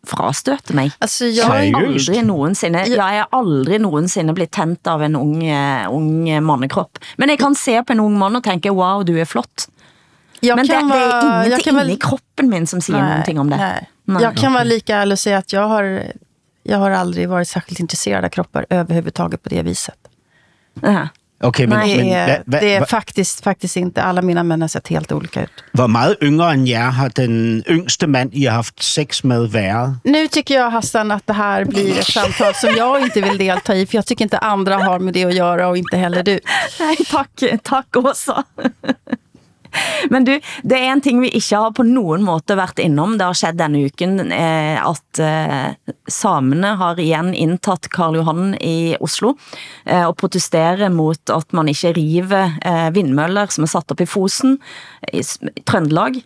frastøter 0.09 0.77
meg. 0.79 0.95
Altså, 1.03 1.29
Jeg 1.31 1.43
jag, 1.43 1.51
har 1.51 1.83
aldri 1.83 2.25
noensinne, 2.27 2.87
jeg 2.91 2.99
har 3.23 3.31
aldri 3.35 3.79
noensinne 3.83 4.35
blitt 4.37 4.55
tent 4.55 4.91
av 4.91 5.05
en 5.07 5.19
ung, 5.19 5.37
eh, 5.47 5.87
ung 5.91 6.27
mannekropp. 6.43 7.03
Men 7.23 7.35
jeg 7.35 7.43
kan 7.43 7.59
se 7.59 7.79
på 7.83 7.95
en 7.97 8.03
ung 8.07 8.19
mann 8.19 8.39
og 8.39 8.45
tenke 8.47 8.75
wow, 8.75 9.05
du 9.07 9.15
er 9.19 9.29
flott. 9.29 9.69
jag 10.41 10.57
Men 10.57 10.67
det, 10.67 10.75
det 10.75 10.97
er 10.99 11.47
ingenting 11.47 11.77
väl, 11.77 11.91
i 11.91 11.97
kroppen 11.97 12.49
min 12.51 12.67
som 12.67 12.81
sier 12.81 12.99
Nej, 12.99 13.09
någonting 13.11 13.39
om 13.39 13.51
det. 13.51 13.57
Nej. 13.57 13.89
Nej. 14.05 14.23
Jag 14.23 14.37
kan 14.37 14.53
vara 14.53 14.65
lika 14.65 14.97
ärlig 14.97 15.13
och 15.13 15.19
säga 15.19 15.39
att 15.39 15.53
jag 15.53 15.69
har 15.69 16.13
jag 16.63 16.79
har 16.79 16.91
aldrig 16.91 17.29
varit 17.29 17.49
särskilt 17.49 17.81
intresserad 17.81 18.25
av 18.25 18.29
kroppar 18.29 18.67
överhuvudtaget 18.71 19.43
på 19.43 19.49
det 19.49 19.63
viset. 19.63 19.95
Ja. 20.81 21.09
Okay, 21.43 21.67
men, 21.67 21.79
det 21.89 21.97
men 21.97 22.07
hva, 22.07 22.19
hva, 22.23 22.35
hvad, 22.47 22.63
det 22.63 22.71
er 22.77 22.85
faktisk, 22.87 23.41
faktisk 23.43 23.81
ikke. 23.81 24.03
Alle 24.03 24.23
mine 24.23 24.45
menn 24.47 24.63
har 24.63 24.71
sett 24.71 24.93
helt 24.95 25.11
ulike 25.11 25.43
ut. 25.49 25.65
hvor 25.75 25.91
mye 25.91 26.15
yngre 26.23 26.53
enn 26.55 26.67
jer 26.69 26.95
har 26.95 27.11
den 27.19 27.65
yngste 27.67 28.07
mann 28.07 28.31
jeg 28.31 28.53
har 28.53 28.63
hatt 28.63 28.85
sex 28.87 29.25
med 29.27 29.49
vært? 29.51 29.99
Nå 30.07 30.23
syns 30.29 30.55
jeg 30.55 30.71
Hassan, 30.71 31.11
at 31.11 31.27
det 31.27 31.37
her 31.39 31.67
blir 31.67 31.99
et 31.99 32.07
samtale 32.07 32.55
som 32.61 32.71
jeg 32.79 33.11
ikke 33.11 33.25
vil 33.27 33.43
delta 33.43 33.75
i. 33.75 33.83
for 33.87 33.99
jeg 33.99 34.07
syns 34.07 34.29
ikke 34.29 34.45
andre 34.53 34.79
har 34.85 35.03
med 35.03 35.19
det 35.19 35.27
å 35.27 35.35
gjøre, 35.35 35.67
og 35.73 35.83
ikke 35.83 35.99
heller 35.99 36.23
du. 36.23 36.37
Nei, 36.79 36.95
takk, 37.11 37.49
takk 37.67 38.03
Åsa. 38.05 38.45
Men 40.11 40.27
du, 40.27 40.33
det 40.63 40.79
er 40.79 40.93
en 40.93 41.03
ting 41.05 41.21
vi 41.23 41.31
ikke 41.39 41.61
har 41.65 41.75
på 41.77 41.85
noen 41.87 42.25
måte 42.27 42.57
vært 42.59 42.83
innom. 42.83 43.17
Det 43.19 43.29
har 43.29 43.39
skjedd 43.39 43.61
denne 43.61 43.85
uken 43.87 44.33
eh, 44.33 44.79
at 44.83 45.23
eh, 45.23 45.95
samene 46.11 46.75
har 46.81 47.01
igjen 47.01 47.33
inntatt 47.35 47.89
Karl 47.93 48.19
Johan 48.21 48.57
i 48.61 48.95
Oslo 49.03 49.35
eh, 49.85 50.05
og 50.05 50.17
protesterer 50.21 50.93
mot 50.93 51.33
at 51.33 51.57
man 51.57 51.71
ikke 51.73 51.95
river 51.97 52.59
vindmøller 52.95 53.51
som 53.53 53.65
er 53.67 53.71
satt 53.73 53.93
opp 53.93 54.03
i 54.03 54.09
Fosen, 54.09 54.59
i 55.13 55.23
Trøndelag, 55.69 56.19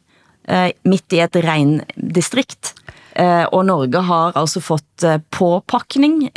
midt 0.87 1.15
i 1.17 1.21
et 1.25 1.39
regndistrikt. 1.43 2.73
Eh, 3.17 3.45
og 3.51 3.65
Norge 3.67 4.03
har 4.09 4.37
altså 4.39 4.63
fått 4.63 5.07
påpakning 5.35 6.29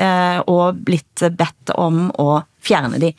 og 0.49 0.79
blitt 0.87 1.25
bedt 1.37 1.73
om 1.75 2.07
å 2.17 2.29
fjerne 2.61 2.99
de. 3.01 3.13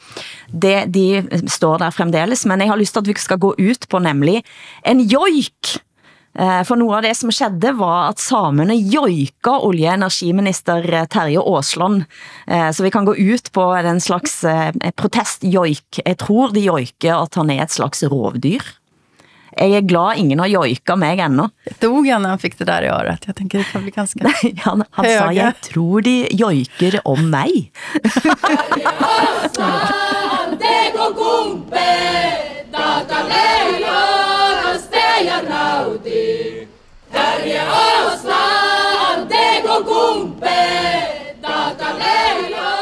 Det, 0.51 0.87
de 0.93 1.23
står 1.49 1.79
der 1.85 1.95
fremdeles, 1.95 2.47
men 2.47 2.61
jeg 2.61 2.73
har 2.73 2.81
lyst 2.81 2.97
til 2.97 3.05
at 3.05 3.13
vi 3.13 3.15
skal 3.21 3.41
gå 3.43 3.55
ut 3.59 3.89
på 3.89 4.03
nemlig 4.03 4.43
en 4.85 5.01
joik. 5.01 5.79
Eh, 6.39 6.63
For 6.63 6.79
noe 6.79 6.99
av 6.99 7.03
det 7.03 7.17
som 7.19 7.33
skjedde 7.35 7.73
var 7.79 8.13
at 8.13 8.23
samene 8.23 8.77
joika 8.79 9.57
olje- 9.67 9.91
og 9.91 9.97
energiminister 9.99 10.87
eh, 10.95 11.07
Terje 11.11 11.43
Åsland. 11.43 12.05
Eh, 12.47 12.71
Så 12.71 12.85
vi 12.87 12.91
kan 12.91 13.05
gå 13.05 13.17
ut 13.17 13.53
på 13.53 13.65
en 13.75 14.01
slags 14.01 14.45
protestjoik. 14.97 16.03
Jeg 16.07 16.17
tror 16.19 16.53
de 16.55 16.61
joiker 16.61 17.17
at 17.25 17.35
han 17.35 17.51
er 17.51 17.63
et 17.63 17.75
slags 17.75 18.03
rovdyr. 18.03 18.63
Jeg 19.59 19.75
er 19.75 19.87
glad 19.87 20.21
ingen 20.23 20.43
har 20.43 20.51
joika 20.51 20.97
meg 20.99 21.23
ennå. 21.25 21.49
Dog 21.83 22.07
han 22.07 22.23
når 22.23 22.37
han 22.37 22.43
fikk 22.43 22.59
det 22.61 22.69
der 22.71 22.87
i 22.87 22.91
året 22.93 23.27
Jeg 23.27 23.37
tenker 23.39 23.63
det 23.63 23.69
kan 23.71 23.85
bli 23.85 23.95
ganska 23.95 24.33
Han, 24.67 24.85
han 24.99 25.09
sa, 25.09 25.31
jeg 25.35 25.55
tror 25.71 26.07
de 26.07 26.17
joiker 26.39 27.01
om 27.05 27.27
mig. 27.33 27.71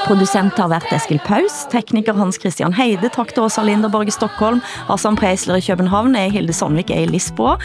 Producent 0.08 0.56
har 0.56 0.70
vært 0.72 0.88
Eskil 0.96 1.18
Paus, 1.20 1.66
tekniker 1.68 2.16
Hans 2.16 2.38
Christian 2.40 2.72
Heide, 2.72 3.10
takk 3.12 3.34
til 3.36 3.44
Åsa 3.44 3.60
Linderborg 3.66 4.08
i 4.08 4.14
Stockholm, 4.14 4.62
Hassan 4.88 5.18
Preisler 5.20 5.60
i 5.60 5.64
København, 5.66 6.16
jeg 6.16 6.32
Hilde 6.32 6.54
Sandvik 6.56 6.88
er 6.94 7.02
i 7.04 7.10
Lisboa. 7.10 7.58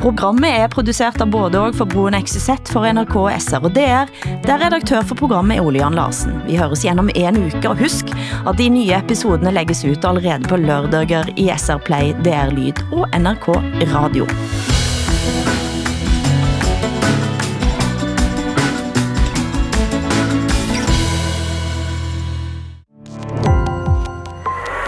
Programmet 0.00 0.62
er 0.62 0.72
produsert 0.72 1.20
av 1.20 1.28
både 1.34 1.60
og 1.60 1.76
for 1.76 1.90
Broen 1.92 2.16
XYZ 2.16 2.72
for 2.72 2.88
NRK, 2.88 3.18
SR 3.36 3.68
og 3.68 3.76
DR, 3.76 4.08
der 4.48 4.64
redaktør 4.64 5.04
for 5.04 5.20
programmet 5.20 5.60
er 5.60 5.68
Ole 5.68 5.82
Jan 5.82 5.98
Larsen. 5.98 6.40
Vi 6.48 6.56
høres 6.56 6.86
gjennom 6.88 7.12
en 7.12 7.42
uke, 7.44 7.66
og 7.68 7.82
husk 7.84 8.14
at 8.16 8.56
de 8.56 8.70
nye 8.72 8.96
episodene 8.96 9.52
legges 9.52 9.84
ut 9.84 10.08
allerede 10.08 10.48
på 10.48 10.62
lørdager 10.64 11.28
i 11.36 11.50
SR 11.52 11.84
Play, 11.84 12.16
DR 12.24 12.54
Lyd 12.56 12.80
og 12.96 13.04
NRK 13.12 13.50
Radio. 13.92 14.24